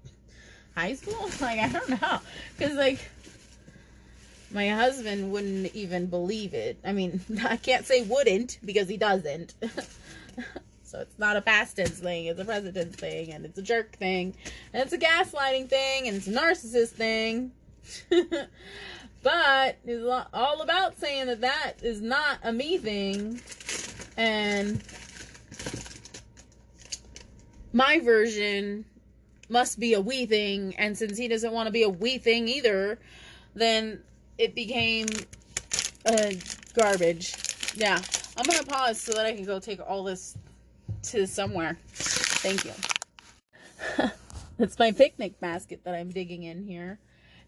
[0.77, 1.31] high school.
[1.41, 2.21] Like I don't know,
[2.59, 2.99] because like
[4.51, 6.77] my husband wouldn't even believe it.
[6.85, 9.55] I mean, I can't say wouldn't because he doesn't.
[10.85, 13.63] so it's not a past tense thing, it's a present tense thing, and it's a
[13.63, 14.35] jerk thing,
[14.75, 17.53] and it's a gaslighting thing, and it's a narcissist thing.
[19.23, 23.41] but it's all about saying that that is not a me thing.
[24.17, 24.83] And
[27.73, 28.85] my version
[29.49, 32.49] must be a we thing, and since he doesn't want to be a we thing
[32.49, 32.99] either,
[33.55, 34.03] then
[34.39, 35.07] it became
[36.07, 36.33] uh,
[36.75, 37.35] garbage.
[37.75, 38.01] Yeah,
[38.37, 40.37] I'm gonna pause so that I can go take all this
[41.05, 41.79] to somewhere.
[41.93, 42.73] Thank you.
[44.59, 46.99] it's my picnic basket that I'm digging in here,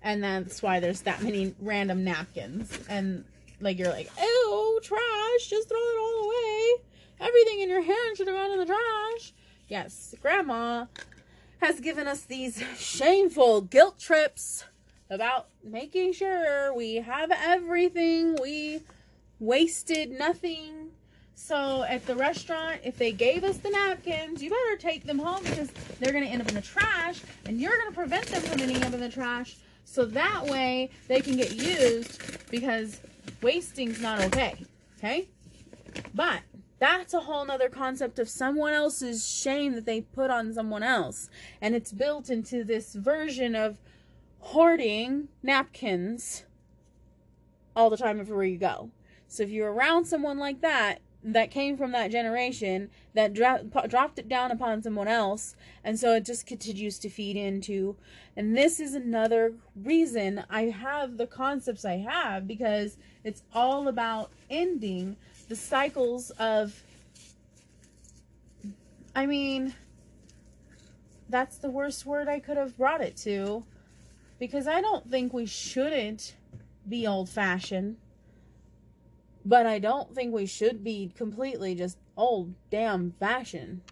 [0.05, 2.79] and that's why there's that many random napkins.
[2.89, 3.25] And
[3.61, 5.49] like you're like, oh, trash!
[5.49, 6.85] Just throw it all away.
[7.21, 9.33] Everything in your hand should have gone in the trash.
[9.67, 10.87] Yes, Grandma
[11.63, 14.65] has given us these shameful guilt trips
[15.09, 18.37] about making sure we have everything.
[18.43, 18.81] We
[19.41, 20.91] wasted nothing.
[21.35, 25.43] So at the restaurant, if they gave us the napkins, you better take them home
[25.45, 28.43] because they're going to end up in the trash and you're going to prevent them
[28.43, 29.57] from ending up in the trash.
[29.85, 33.01] So that way they can get used because
[33.43, 34.65] wasting's not okay.
[34.99, 35.29] Okay?
[36.15, 36.41] But
[36.79, 41.31] that's a whole nother concept of someone else's shame that they put on someone else.
[41.61, 43.79] And it's built into this version of
[44.41, 46.45] hoarding napkins
[47.77, 48.91] all the time everywhere you go.
[49.29, 54.19] So if you're around someone like that, that came from that generation that dro- dropped
[54.19, 57.97] it down upon someone else and so it just continues to feed into
[58.37, 64.31] and this is another reason i have the concepts i have because it's all about
[64.51, 65.17] ending
[65.49, 66.83] the cycles of
[69.17, 69.75] i mean
[71.31, 73.65] that's the worst word i could have brought it to
[74.39, 76.35] because I don't think we shouldn't
[76.89, 77.97] be old fashioned.
[79.45, 83.83] But I don't think we should be completely just old damn fashioned.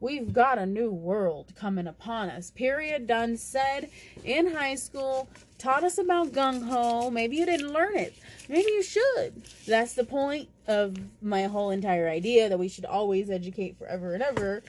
[0.00, 2.50] We've got a new world coming upon us.
[2.50, 3.06] Period.
[3.06, 3.90] Done said
[4.22, 5.28] in high school.
[5.56, 7.10] Taught us about gung ho.
[7.10, 8.14] Maybe you didn't learn it.
[8.48, 9.44] Maybe you should.
[9.66, 14.22] That's the point of my whole entire idea that we should always educate forever and
[14.22, 14.62] ever.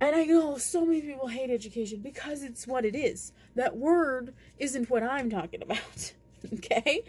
[0.00, 3.32] And I know so many people hate education because it's what it is.
[3.54, 6.12] That word isn't what I'm talking about.
[6.54, 7.02] okay?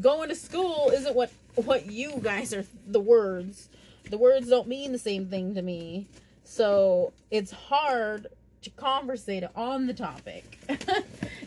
[0.00, 3.68] Going to school isn't what what you guys are the words.
[4.08, 6.06] The words don't mean the same thing to me.
[6.44, 8.26] So, it's hard
[8.62, 10.58] to conversate on the topic.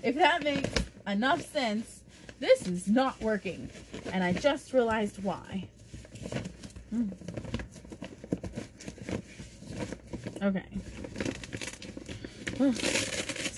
[0.03, 0.69] if that makes
[1.05, 2.01] enough sense,
[2.39, 3.69] this is not working.
[4.11, 5.67] And I just realized why.
[6.93, 7.11] Mm.
[10.41, 10.63] Okay.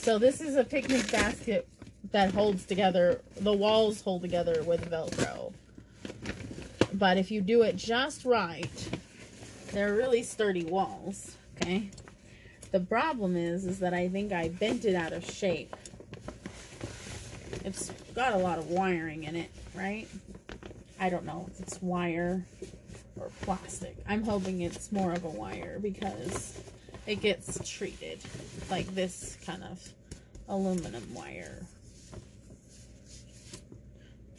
[0.02, 1.68] So this is a picnic basket
[2.12, 5.54] that holds together, the walls hold together with Velcro.
[6.94, 8.90] But if you do it just right,
[9.72, 11.90] they're really sturdy walls, okay?
[12.72, 15.76] The problem is, is that I think I bent it out of shape.
[17.64, 20.08] It's got a lot of wiring in it, right?
[21.00, 22.46] I don't know if it's wire
[23.20, 23.96] or plastic.
[24.08, 26.60] I'm hoping it's more of a wire because
[27.06, 28.20] it gets treated
[28.70, 29.94] like this kind of
[30.50, 31.66] aluminum wire.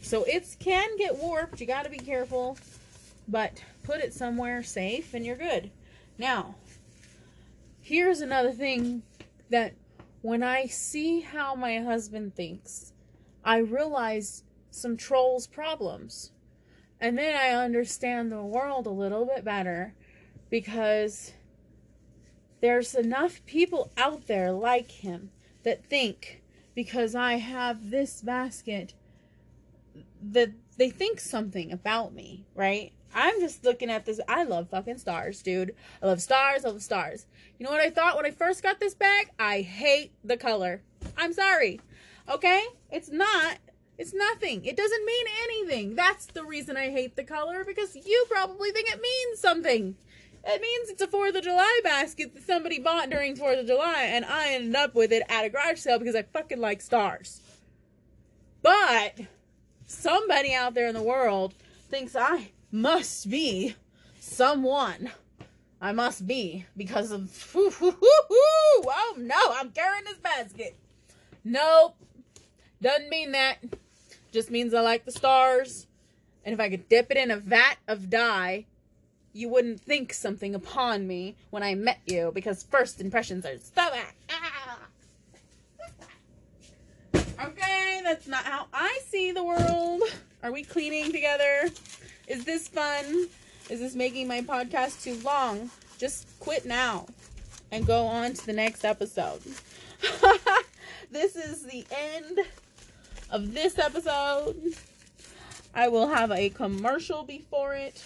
[0.09, 1.61] So it can get warped.
[1.61, 2.57] You got to be careful.
[3.29, 5.71] but put it somewhere safe and you're good.
[6.17, 6.55] Now,
[7.83, 9.03] here's another thing
[9.51, 9.75] that
[10.23, 12.95] when I see how my husband thinks,
[13.45, 16.33] I realize some trolls' problems.
[16.99, 19.93] And then I understand the world a little bit better
[20.49, 21.35] because
[22.63, 25.33] there's enough people out there like him
[25.65, 26.43] that think
[26.75, 28.95] because I have this basket
[30.23, 32.93] that they think something about me, right?
[33.15, 34.21] I'm just looking at this.
[34.29, 35.75] I love fucking stars, dude.
[36.03, 36.65] I love stars.
[36.65, 37.27] I love stars.
[37.59, 39.31] You know what I thought when I first got this bag?
[39.39, 40.83] I hate the color.
[41.17, 41.81] I'm sorry.
[42.29, 42.63] Okay?
[42.91, 43.59] It's not.
[43.97, 44.65] It's nothing.
[44.65, 45.97] It doesn't mean anything.
[45.97, 49.97] That's the reason I hate the color because you probably think it means something.
[50.45, 54.05] It means it's a 4th of July basket that somebody bought during 4th of July
[54.05, 57.41] and I ended up with it at a garage sale because I fucking like stars.
[58.63, 59.19] But
[59.89, 61.55] somebody out there in the world
[61.91, 63.75] thinks I must be
[64.21, 65.11] someone.
[65.81, 67.55] I must be because of.
[68.91, 70.77] Oh no, I'm carrying this basket.
[71.45, 71.97] Nope.
[72.81, 73.59] Doesn't mean that.
[74.33, 75.87] Just means I like the stars.
[76.45, 78.67] And if I could dip it in a vat of dye,
[79.33, 83.73] you wouldn't think something upon me when I met you because first impressions are so
[83.75, 84.13] bad.
[84.31, 84.58] Ah.
[87.41, 90.03] Okay, that's not how I see the world.
[90.43, 91.71] Are we cleaning together?
[92.27, 93.29] Is this fun?
[93.71, 95.71] Is this making my podcast too long?
[95.99, 97.07] Just quit now
[97.71, 99.41] and go on to the next episode.
[101.13, 102.41] this is the end
[103.31, 104.75] of this episode.
[105.75, 108.05] I will have a commercial before it,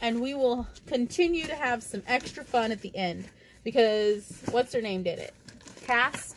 [0.00, 3.26] and we will continue to have some extra fun at the end
[3.64, 5.34] because what's her name did it?
[5.86, 6.35] Cass.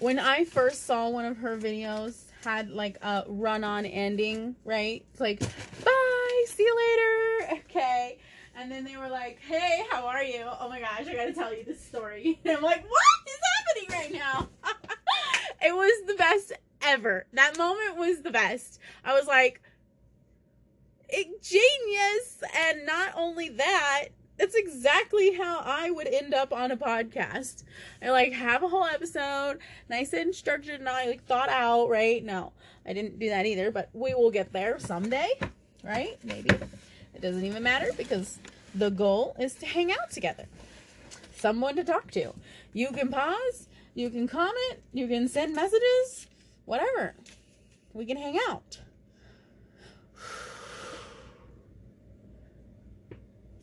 [0.00, 5.04] When I first saw one of her videos, had like a run on ending, right?
[5.12, 7.60] It's like, bye, see you later.
[7.70, 8.18] Okay.
[8.56, 10.44] And then they were like, hey, how are you?
[10.44, 12.38] Oh my gosh, I gotta tell you this story.
[12.44, 14.48] And I'm like, what is happening right now?
[15.62, 16.52] it was the best
[16.82, 17.26] ever.
[17.32, 18.80] That moment was the best.
[19.04, 19.62] I was like,
[21.42, 22.42] genius.
[22.56, 24.08] And not only that,
[24.40, 27.62] that's exactly how I would end up on a podcast.
[28.00, 29.58] I like have a whole episode,
[29.90, 32.24] nice and structured and I like thought out, right?
[32.24, 32.52] No,
[32.86, 35.28] I didn't do that either, but we will get there someday,
[35.84, 36.18] right?
[36.24, 36.48] Maybe.
[37.14, 38.38] It doesn't even matter because
[38.74, 40.46] the goal is to hang out together.
[41.36, 42.32] Someone to talk to.
[42.72, 46.28] You can pause, you can comment, you can send messages,
[46.64, 47.14] whatever.
[47.92, 48.80] We can hang out.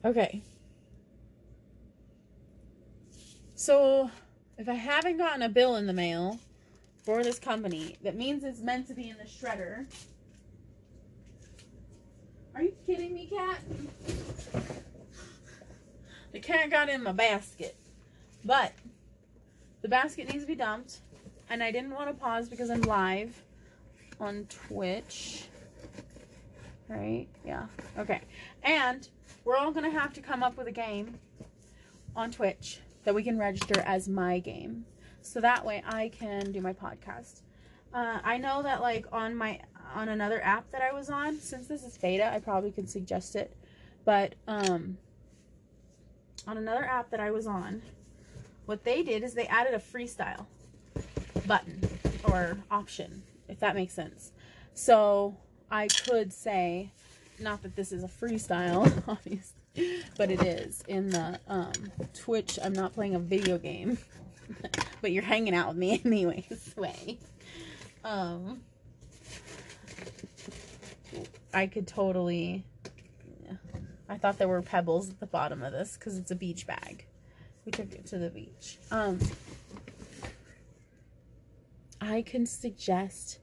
[0.06, 0.44] Okay.
[3.68, 4.10] So,
[4.58, 6.40] if I haven't gotten a bill in the mail
[7.04, 9.88] for this company, that means it's meant to be in the shredder.
[12.56, 13.60] Are you kidding me, cat?
[16.32, 17.76] The cat got in my basket.
[18.46, 18.72] But
[19.82, 21.00] the basket needs to be dumped.
[21.50, 23.38] And I didn't want to pause because I'm live
[24.18, 25.44] on Twitch.
[26.88, 27.28] Right?
[27.46, 27.66] Yeah.
[27.98, 28.22] Okay.
[28.64, 29.10] And
[29.44, 31.20] we're all going to have to come up with a game
[32.16, 34.86] on Twitch that we can register as my game.
[35.22, 37.40] So that way I can do my podcast.
[37.94, 39.62] Uh, I know that like on my
[39.96, 43.38] on another app that I was on, since this is beta, I probably could suggest
[43.38, 43.56] it.
[44.04, 44.98] But um,
[46.46, 47.82] on another app that I was on,
[48.66, 50.46] what they did is they added a freestyle
[51.48, 51.80] button
[52.26, 54.34] or option, if that makes sense.
[54.74, 55.38] So
[55.72, 56.92] I could say,
[57.40, 59.57] not that this is a freestyle, obviously,
[60.18, 61.72] but it is in the um,
[62.14, 62.58] Twitch.
[62.64, 63.98] I'm not playing a video game,
[65.02, 66.74] but you're hanging out with me anyways.
[66.76, 67.20] Way,
[68.04, 68.62] um,
[71.54, 72.66] I could totally.
[74.10, 77.06] I thought there were pebbles at the bottom of this because it's a beach bag.
[77.66, 78.78] We took it to the beach.
[78.90, 79.20] Um,
[82.00, 83.40] I can suggest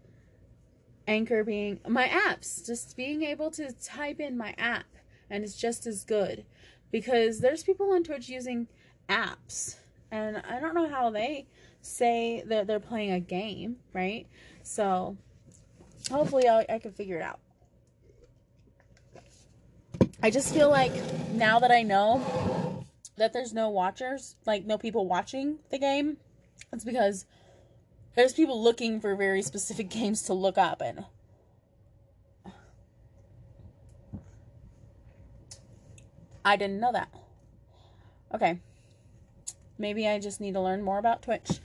[1.06, 4.86] Anchor being my apps, just being able to type in my app
[5.35, 6.44] and it's just as good
[6.93, 8.69] because there's people on Twitch using
[9.09, 9.77] apps
[10.12, 11.48] and I don't know how they
[11.82, 14.28] say that they're playing a game, right?
[14.62, 15.16] So
[16.09, 17.40] hopefully I'll, I can figure it out.
[20.23, 20.93] I just feel like
[21.32, 22.85] now that I know
[23.16, 26.16] that there's no watchers, like no people watching the game,
[26.73, 27.27] it's because
[28.15, 31.05] there's people looking for very specific games to look up and
[36.44, 37.08] I didn't know that.
[38.34, 38.58] Okay.
[39.78, 41.58] Maybe I just need to learn more about Twitch.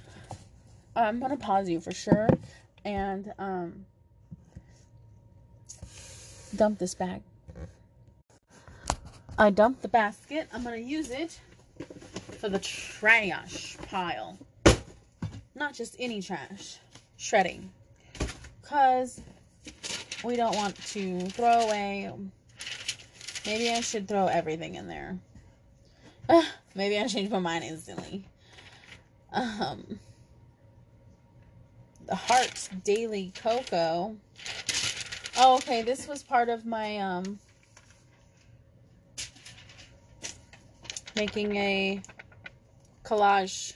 [0.95, 2.27] I'm going to pause you for sure
[2.83, 3.85] and um,
[6.55, 7.21] dump this bag.
[9.37, 10.49] I dumped the basket.
[10.53, 11.39] I'm going to use it
[12.39, 14.37] for the trash pile.
[15.55, 16.77] Not just any trash,
[17.17, 17.69] shredding.
[18.61, 19.21] Because
[20.23, 22.11] we don't want to throw away.
[23.45, 25.17] Maybe I should throw everything in there.
[26.75, 28.23] Maybe I changed my mind instantly.
[29.31, 29.99] Um,
[32.05, 34.15] the Hearts Daily Cocoa.
[35.37, 35.81] Oh, okay.
[35.81, 37.39] This was part of my um
[41.15, 42.01] making a
[43.03, 43.73] collage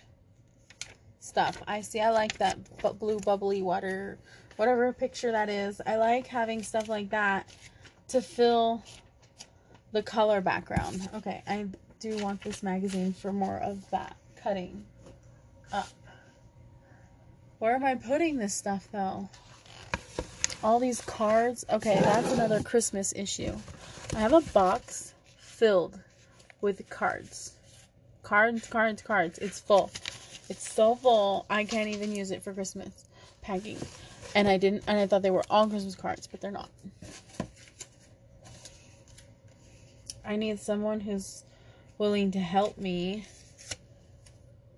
[1.19, 1.61] stuff.
[1.67, 1.99] I see.
[1.99, 2.57] I like that
[2.99, 4.17] blue bubbly water,
[4.55, 5.81] whatever picture that is.
[5.85, 7.49] I like having stuff like that
[8.09, 8.83] to fill
[9.93, 11.07] the color background.
[11.15, 11.67] Okay, I
[11.99, 14.83] do want this magazine for more of that cutting
[15.71, 15.87] up.
[17.59, 19.29] Where am I putting this stuff though?
[20.61, 21.63] All these cards.
[21.69, 23.55] Okay, that's another Christmas issue.
[24.15, 25.97] I have a box filled
[26.59, 27.53] with cards.
[28.23, 29.39] Cards, cards, cards.
[29.39, 29.91] It's full.
[30.49, 33.05] It's so full, I can't even use it for Christmas
[33.41, 33.77] packing.
[34.35, 36.69] And I didn't, and I thought they were all Christmas cards, but they're not.
[40.25, 41.43] I need someone who's
[41.97, 43.25] willing to help me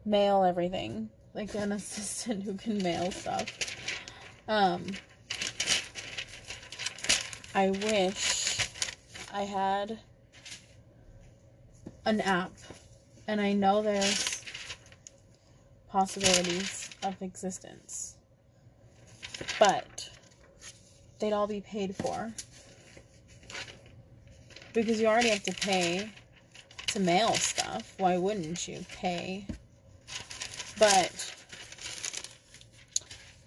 [0.04, 1.10] mail everything.
[1.34, 3.46] Like an assistant who can mail stuff.
[4.48, 4.86] Um,
[7.54, 8.70] I wish
[9.34, 10.00] I had
[12.06, 12.52] an app,
[13.28, 14.44] and I know there's
[15.90, 18.16] possibilities of existence,
[19.58, 20.10] but
[21.20, 22.34] they'd all be paid for
[24.76, 26.10] because you already have to pay
[26.88, 27.95] to mail stuff.
[27.97, 29.47] Why wouldn't you pay?
[30.77, 31.34] But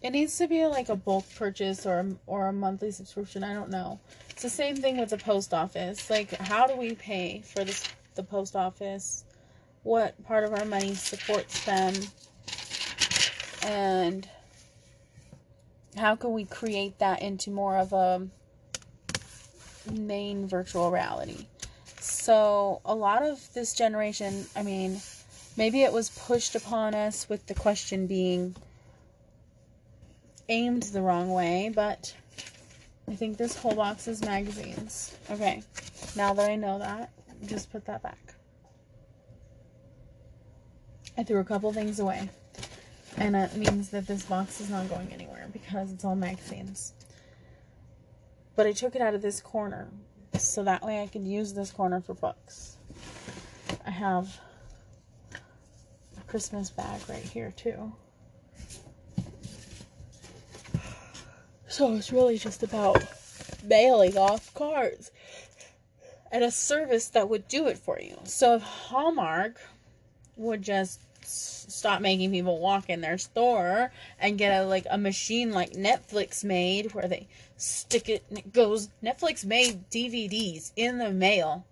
[0.02, 3.44] it needs to be like a bulk purchase or or a monthly subscription.
[3.44, 4.00] I don't know.
[4.30, 6.08] It's the same thing with the post office.
[6.08, 7.84] Like, how do we pay for this
[8.14, 9.24] the post office?
[9.82, 11.94] What part of our money supports them?
[13.64, 14.28] And
[15.96, 18.26] how can we create that into more of a
[19.92, 21.46] main virtual reality?
[22.00, 25.00] So, a lot of this generation, I mean,
[25.56, 28.54] maybe it was pushed upon us with the question being
[30.48, 32.14] aimed the wrong way, but
[33.08, 35.16] I think this whole box is magazines.
[35.30, 35.62] Okay,
[36.16, 37.10] now that I know that,
[37.46, 38.34] just put that back.
[41.16, 42.30] I threw a couple things away.
[43.16, 46.92] And that means that this box is not going anywhere because it's all magazines.
[48.58, 49.86] But I took it out of this corner
[50.36, 52.76] so that way I could use this corner for books.
[53.86, 54.40] I have
[56.16, 57.92] a Christmas bag right here too.
[61.68, 63.04] So it's really just about
[63.62, 65.12] mailing off cards
[66.32, 68.18] and a service that would do it for you.
[68.24, 69.60] So if Hallmark
[70.36, 75.52] would just stop making people walk in their store and get a like a machine
[75.52, 77.26] like Netflix made where they
[77.56, 81.64] stick it and it goes Netflix made DVDs in the mail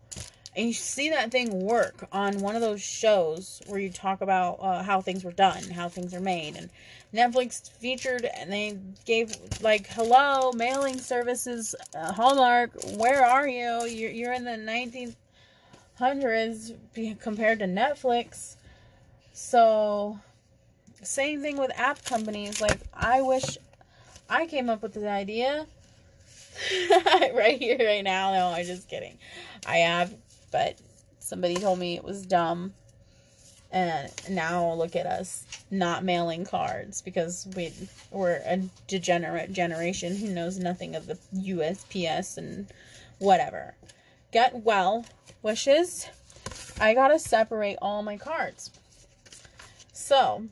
[0.57, 4.59] and you see that thing work on one of those shows where you talk about
[4.63, 6.71] uh, how things were done, how things are made, and
[7.15, 13.85] Netflix featured and they gave like, "Hello, mailing services, uh, Hallmark, where are you?
[13.85, 14.57] You're you're in the
[16.01, 16.73] 1900s
[17.21, 18.56] compared to Netflix."
[19.39, 20.19] So,
[21.03, 22.63] same thing with app companies.
[22.63, 23.59] Like, I wish
[24.31, 25.67] I came up with the idea
[27.35, 28.33] right here, right now.
[28.33, 29.19] No, I'm just kidding.
[29.67, 30.15] I have
[30.51, 30.79] but
[31.19, 32.73] somebody told me it was dumb.
[33.71, 37.75] And now look at us not mailing cards because we
[38.11, 42.69] we're a degenerate generation who knows nothing of the USPS and
[43.19, 43.75] whatever.
[44.33, 45.05] Get well
[45.43, 46.09] wishes.
[46.81, 48.71] I gotta separate all my cards.
[50.07, 50.45] So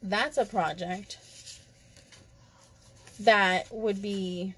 [0.00, 1.18] that's a project
[3.18, 4.54] that would be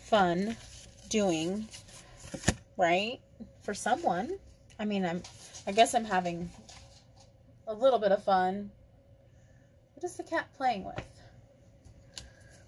[0.00, 0.56] fun
[1.08, 1.68] doing
[2.76, 3.20] right?
[3.62, 4.36] For someone.
[4.80, 5.22] I mean, I'm
[5.64, 6.50] I guess I'm having
[7.68, 8.72] a little bit of fun.
[9.94, 11.04] What is the cat playing with?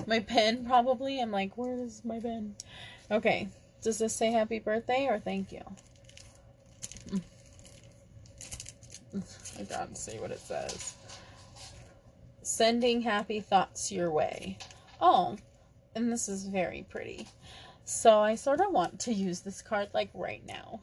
[0.06, 1.20] My pen, probably.
[1.20, 2.54] I'm like, where is my pen?
[3.10, 3.48] Okay.
[3.82, 5.64] Does this say happy birthday or thank you?
[9.58, 10.94] I gotta see what it says.
[12.42, 14.58] Sending happy thoughts your way.
[15.00, 15.36] Oh,
[15.94, 17.26] and this is very pretty.
[17.84, 20.80] So I sort of want to use this card like right now.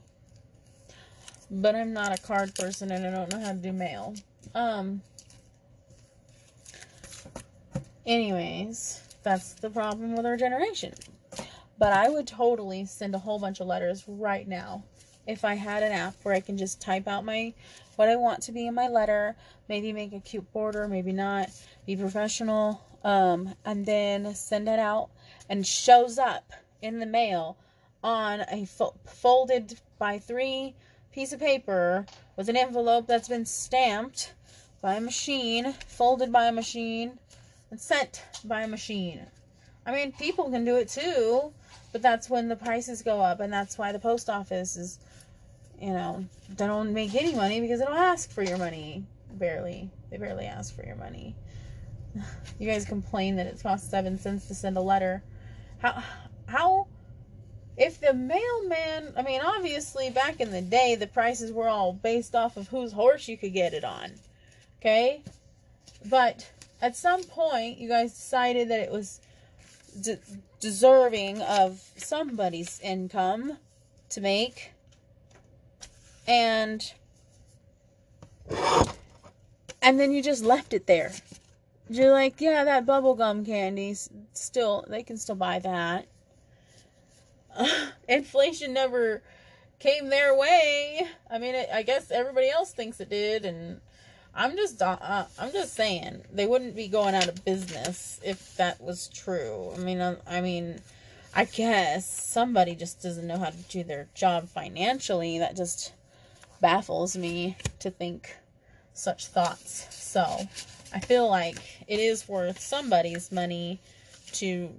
[1.50, 4.16] But I'm not a card person and I don't know how to do mail.
[4.54, 5.02] Um
[8.06, 10.94] anyways, that's the problem with our generation.
[11.78, 14.84] But I would totally send a whole bunch of letters right now
[15.28, 17.54] if I had an app where I can just type out my
[17.98, 19.36] what I want to be in my letter,
[19.68, 21.50] maybe make a cute border, maybe not,
[21.86, 25.10] be professional, um, and then send it out
[25.50, 26.52] and shows up
[26.82, 27.58] in the mail
[28.04, 30.76] on a fo- folded by three
[31.12, 32.06] piece of paper
[32.36, 34.34] with an envelope that's been stamped
[34.82, 37.18] by a machine, folded by a machine,
[37.72, 39.26] and sent by a machine.
[39.86, 41.54] I mean, people can do it too,
[41.92, 45.00] but that's when the prices go up, and that's why the post office is,
[45.86, 49.04] you know, they don't make any money because they don't ask for your money.
[49.34, 49.92] Barely.
[50.10, 51.36] They barely ask for your money.
[52.58, 55.22] You guys complain that it costs seven cents to send a letter.
[55.80, 56.02] How,
[56.48, 56.88] how,
[57.76, 62.34] if the mailman, I mean, obviously back in the day, the prices were all based
[62.34, 64.14] off of whose horse you could get it on.
[64.80, 65.22] Okay?
[66.06, 66.50] But
[66.82, 69.20] at some point, you guys decided that it was
[70.00, 70.20] de-
[70.62, 73.58] deserving of somebody's income
[74.12, 74.72] to make.
[76.28, 76.94] And
[79.82, 81.12] and then you just left it there.
[81.90, 83.96] You're like, yeah, that bubblegum candy
[84.34, 86.08] still they can still buy that.
[88.10, 89.22] Inflation never
[89.80, 91.08] came their way.
[91.30, 93.82] I mean, it, I guess everybody else thinks it did and
[94.36, 98.82] I'm just uh, I'm just saying they wouldn't be going out of business if that
[98.82, 99.72] was true.
[99.74, 100.82] I mean, uh, I mean,
[101.34, 105.40] I guess somebody just doesn't know how to do their job financially.
[105.40, 105.94] That just
[106.66, 108.36] baffles me to think
[108.96, 109.86] such thoughts.
[109.92, 110.26] So,
[110.92, 113.80] I feel like it is worth somebody's money
[114.34, 114.74] to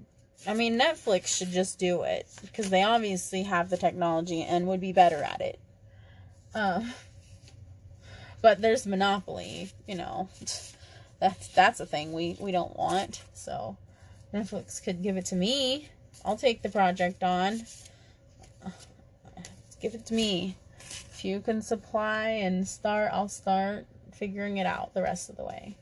[0.48, 4.80] I mean, Netflix should just do it because they obviously have the technology and would
[4.80, 5.60] be better at it.
[6.56, 6.92] Um
[8.42, 10.28] but there's monopoly, you know.
[11.20, 13.22] That's that's a thing we we don't want.
[13.32, 13.76] So
[14.34, 15.88] Netflix could give it to me.
[16.24, 17.62] I'll take the project on.
[19.80, 20.56] Give it to me.
[21.26, 25.76] You can supply and start, I'll start figuring it out the rest of the way.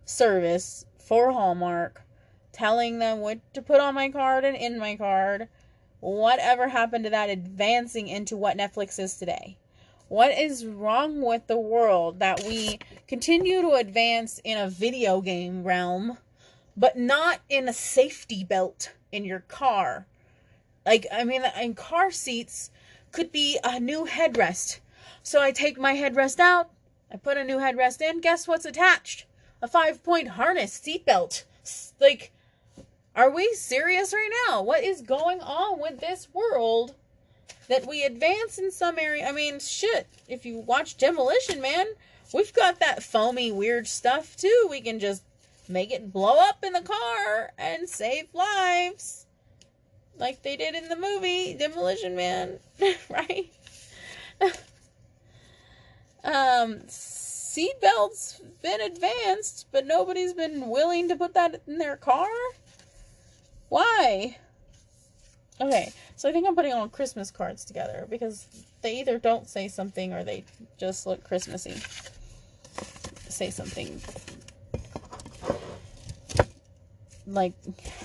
[0.05, 2.03] service for hallmark
[2.52, 5.48] telling them what to put on my card and in my card
[5.99, 9.57] whatever happened to that advancing into what netflix is today
[10.07, 15.64] what is wrong with the world that we continue to advance in a video game
[15.64, 16.18] realm
[16.80, 20.07] but not in a safety belt in your car.
[20.86, 22.72] Like, I mean, in car seats
[23.11, 24.80] could be a new headrest.
[25.22, 26.69] So I take my headrest out,
[27.11, 28.22] I put a new headrest in.
[28.22, 29.26] Guess what's attached?
[29.61, 31.44] A five point harness seatbelt.
[31.99, 32.31] Like,
[33.15, 34.61] are we serious right now?
[34.61, 36.95] What is going on with this world
[37.68, 39.27] that we advance in some area?
[39.27, 41.88] I mean, shit, if you watch Demolition Man,
[42.34, 44.68] we've got that foamy, weird stuff too.
[44.69, 45.23] We can just
[45.68, 49.26] make it blow up in the car and save lives.
[50.18, 52.60] Like they did in the movie Demolition Man,
[53.10, 53.52] right?
[56.23, 56.81] um
[57.49, 62.27] seatbelts been advanced, but nobody's been willing to put that in their car?
[63.69, 64.38] Why?
[65.59, 68.45] Okay, so I think I'm putting all Christmas cards together because
[68.81, 70.43] they either don't say something or they
[70.77, 71.76] just look Christmassy.
[73.30, 74.01] Say something
[77.27, 77.53] like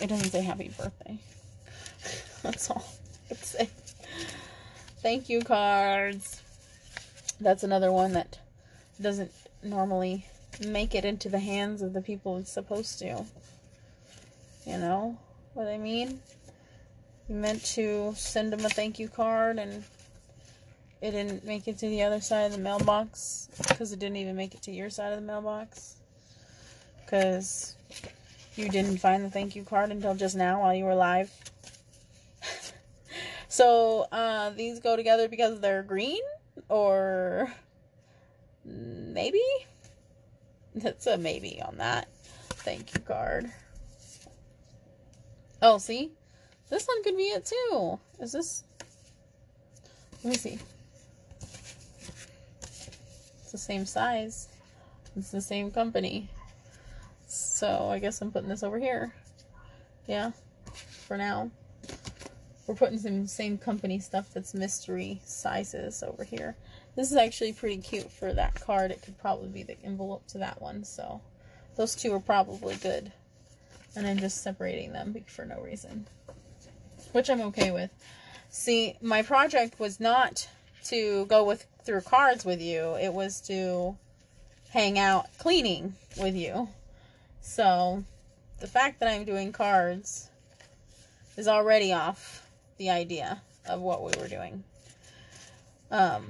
[0.00, 1.18] it doesn't say happy birthday.
[2.42, 2.84] That's all
[3.30, 3.70] it say.
[5.00, 6.42] Thank you cards.
[7.40, 8.38] That's another one that
[9.00, 10.26] doesn't normally
[10.66, 13.24] make it into the hands of the people it's supposed to.
[14.66, 15.18] You know
[15.54, 16.20] what I mean?
[17.28, 19.84] You meant to send them a thank you card and
[21.00, 24.36] it didn't make it to the other side of the mailbox because it didn't even
[24.36, 25.96] make it to your side of the mailbox
[27.04, 27.76] because
[28.56, 31.30] you didn't find the thank you card until just now while you were live.
[33.48, 36.22] so uh, these go together because they're green,
[36.68, 37.52] or
[38.64, 39.42] maybe?
[40.74, 42.08] That's a maybe on that.
[42.50, 43.50] Thank you card.
[45.62, 46.10] Oh, see?
[46.68, 47.98] This one could be it too.
[48.20, 48.64] Is this?
[50.22, 50.58] Let me see.
[53.42, 54.48] It's the same size.
[55.16, 56.28] It's the same company.
[57.26, 59.12] So I guess I'm putting this over here.
[60.06, 60.32] Yeah,
[61.06, 61.50] for now.
[62.66, 66.56] We're putting some same company stuff that's mystery sizes over here.
[66.96, 68.90] This is actually pretty cute for that card.
[68.90, 70.84] It could probably be the envelope to that one.
[70.84, 71.20] So
[71.76, 73.12] those two are probably good.
[73.96, 76.06] And I'm just separating them for no reason.
[77.12, 77.90] Which I'm okay with.
[78.50, 80.48] See, my project was not
[80.84, 82.96] to go with through cards with you.
[82.96, 83.96] It was to
[84.70, 86.68] hang out cleaning with you.
[87.40, 88.04] So
[88.60, 90.30] the fact that I'm doing cards
[91.36, 92.48] is already off
[92.78, 94.64] the idea of what we were doing.
[95.90, 96.26] Um,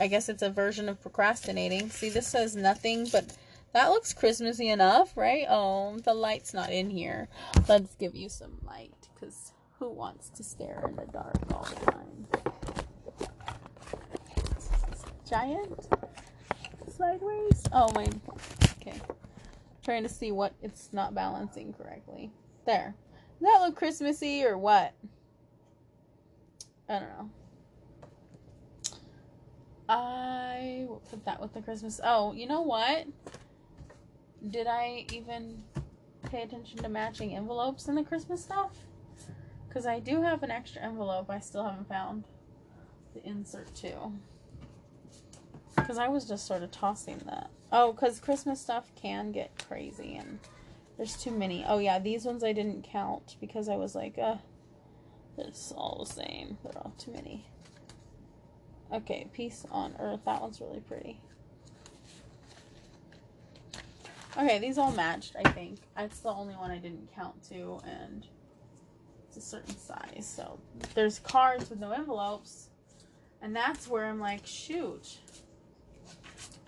[0.00, 1.90] I guess it's a version of procrastinating.
[1.90, 3.36] See, this says nothing, but
[3.72, 5.46] that looks Christmassy enough, right?
[5.48, 7.28] Oh, the light's not in here.
[7.68, 11.90] Let's give you some light, because who wants to stare in the dark all the
[11.90, 12.26] time?
[15.28, 15.88] Giant?
[16.96, 17.62] Sideways?
[17.72, 18.06] Oh, my.
[18.80, 19.00] Okay.
[19.82, 22.30] Trying to see what it's not balancing correctly.
[22.66, 22.94] There.
[23.40, 24.94] Does that look Christmassy or what?
[26.88, 27.30] I don't know.
[29.88, 32.00] I will put that with the Christmas.
[32.02, 33.06] Oh, you know what?
[34.48, 35.62] Did I even
[36.30, 38.72] pay attention to matching envelopes in the Christmas stuff?
[39.68, 42.24] Because I do have an extra envelope I still haven't found
[43.14, 44.12] the insert to.
[45.76, 47.50] Because I was just sort of tossing that.
[47.72, 50.38] Oh, because Christmas stuff can get crazy and
[50.96, 51.64] there's too many.
[51.66, 54.36] Oh, yeah, these ones I didn't count because I was like, uh,
[55.36, 56.58] it's all the same.
[56.62, 57.44] They're all too many.
[58.94, 60.20] Okay, Peace on Earth.
[60.24, 61.20] That one's really pretty.
[64.36, 65.80] Okay, these all matched, I think.
[65.96, 68.24] That's the only one I didn't count to, and
[69.26, 70.32] it's a certain size.
[70.36, 70.60] So
[70.94, 72.70] there's cards with no envelopes,
[73.42, 75.18] and that's where I'm like, shoot.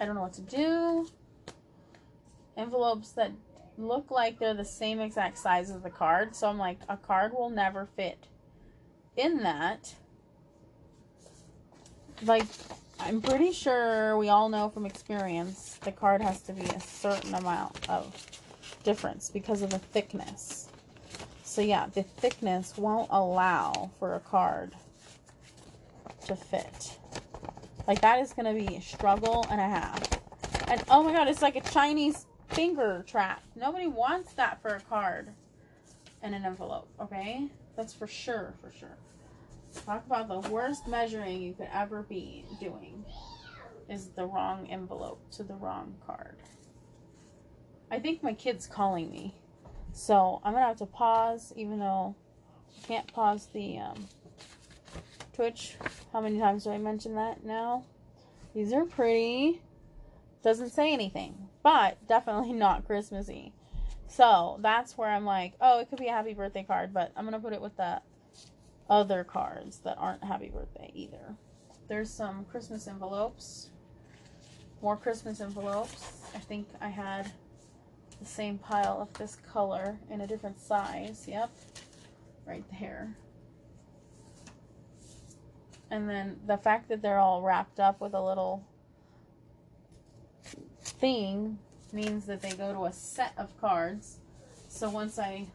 [0.01, 1.09] I don't know what to do.
[2.57, 3.31] Envelopes that
[3.79, 6.35] look like they're the same exact size as the card.
[6.35, 8.27] So I'm like, a card will never fit
[9.17, 9.95] in that
[12.23, 12.47] like
[12.99, 17.35] I'm pretty sure we all know from experience the card has to be a certain
[17.35, 18.15] amount of
[18.85, 20.69] difference because of the thickness.
[21.45, 24.73] So yeah, the thickness won't allow for a card
[26.27, 26.99] to fit.
[27.87, 30.03] Like that is going to be a struggle and a half.
[30.69, 33.43] And oh my god, it's like a Chinese finger trap.
[33.55, 35.29] Nobody wants that for a card
[36.23, 37.49] and an envelope, okay?
[37.77, 38.97] That's for sure, for sure.
[39.85, 43.05] Talk about the worst measuring you could ever be doing
[43.89, 46.37] is the wrong envelope to the wrong card.
[47.91, 49.35] I think my kid's calling me.
[49.93, 52.15] So I'm to have to pause, even though
[52.77, 54.09] I can't pause the um,
[55.33, 55.77] Twitch.
[56.13, 57.85] How many times do I mention that now?
[58.55, 59.63] These are pretty.
[60.43, 63.53] Doesn't say anything, but definitely not Christmassy.
[64.09, 67.25] So that's where I'm like, oh, it could be a happy birthday card, but I'm
[67.33, 68.01] to put it with the
[68.89, 71.37] other cards that aren't happy birthday either.
[71.89, 73.71] There's some Christmas envelopes.
[74.83, 76.13] More Christmas envelopes.
[76.35, 77.33] I think I had
[78.21, 81.27] the same pile of this color in a different size.
[81.29, 81.51] Yep.
[82.47, 83.17] Right there.
[85.91, 88.65] And then the fact that they're all wrapped up with a little
[90.83, 91.59] thing
[91.93, 94.19] means that they go to a set of cards.
[94.69, 95.47] So once I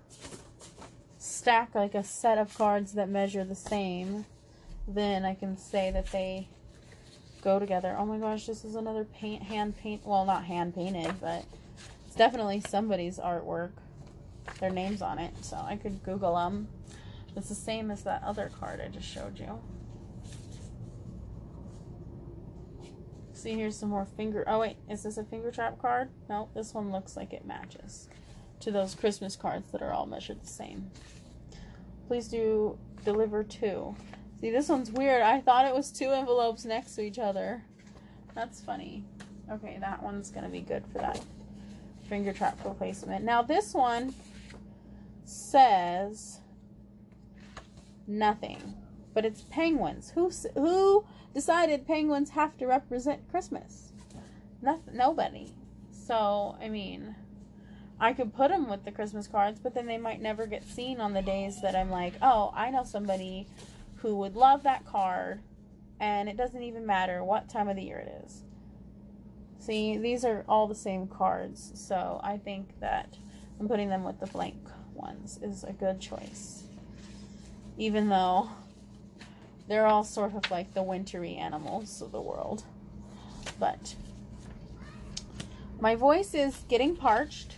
[1.42, 4.24] stack like a set of cards that measure the same,
[4.88, 6.48] then I can say that they
[7.42, 7.96] go together.
[7.98, 11.44] Oh my gosh, this is another paint hand paint well not hand painted, but
[12.06, 13.72] it's definitely somebody's artwork.
[14.60, 16.68] Their names on it, so I could Google them.
[17.36, 19.60] It's the same as that other card I just showed you.
[23.34, 24.44] See, here's some more finger.
[24.46, 26.10] Oh wait, is this a finger trap card?
[26.30, 28.10] No, this one looks like it matches
[28.60, 30.92] to those Christmas cards that are all measured the same.
[32.12, 33.96] Please do deliver two.
[34.42, 35.22] See, this one's weird.
[35.22, 37.64] I thought it was two envelopes next to each other.
[38.36, 39.06] That's funny.
[39.50, 41.24] Okay, that one's going to be good for that
[42.10, 43.24] finger trap replacement.
[43.24, 44.14] Now, this one
[45.24, 46.42] says
[48.08, 48.62] nothing,
[49.14, 50.12] but it's penguins.
[50.12, 53.94] Who, who decided penguins have to represent Christmas?
[54.62, 55.54] Nothing, nobody.
[55.92, 57.16] So, I mean,
[58.02, 61.00] I could put them with the Christmas cards, but then they might never get seen
[61.00, 63.48] on the days that I'm like, oh, I know somebody
[63.98, 65.42] who would love that card,
[66.00, 68.42] and it doesn't even matter what time of the year it is.
[69.60, 73.16] See, these are all the same cards, so I think that
[73.60, 74.58] I'm putting them with the blank
[74.96, 76.64] ones is a good choice.
[77.78, 78.50] Even though
[79.68, 82.64] they're all sort of like the wintry animals of the world.
[83.60, 83.96] But
[85.80, 87.58] my voice is getting parched.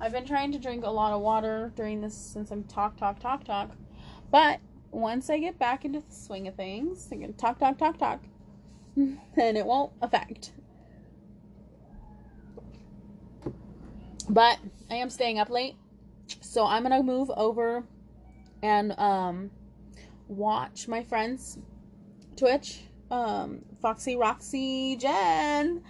[0.00, 3.20] I've been trying to drink a lot of water during this since I'm talk, talk,
[3.20, 3.70] talk, talk.
[4.30, 4.60] But
[4.90, 8.20] once I get back into the swing of things, I can talk, talk, talk, talk,
[8.96, 10.52] and it won't affect.
[14.28, 14.58] But
[14.90, 15.76] I am staying up late,
[16.40, 17.84] so I'm gonna move over
[18.62, 19.50] and um,
[20.28, 21.58] watch my friends
[22.36, 22.80] Twitch,
[23.10, 25.82] um, Foxy Roxy Jen.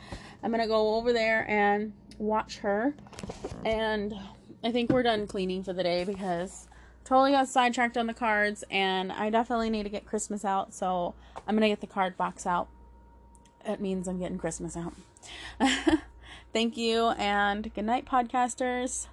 [0.43, 2.95] I'm gonna go over there and watch her,
[3.65, 4.15] and
[4.63, 6.69] I think we're done cleaning for the day because
[7.05, 11.15] totally got sidetracked on the cards, and I definitely need to get Christmas out, so
[11.47, 12.69] I'm gonna get the card box out.
[13.67, 14.95] It means I'm getting Christmas out.
[16.53, 19.07] Thank you, and good night, podcasters.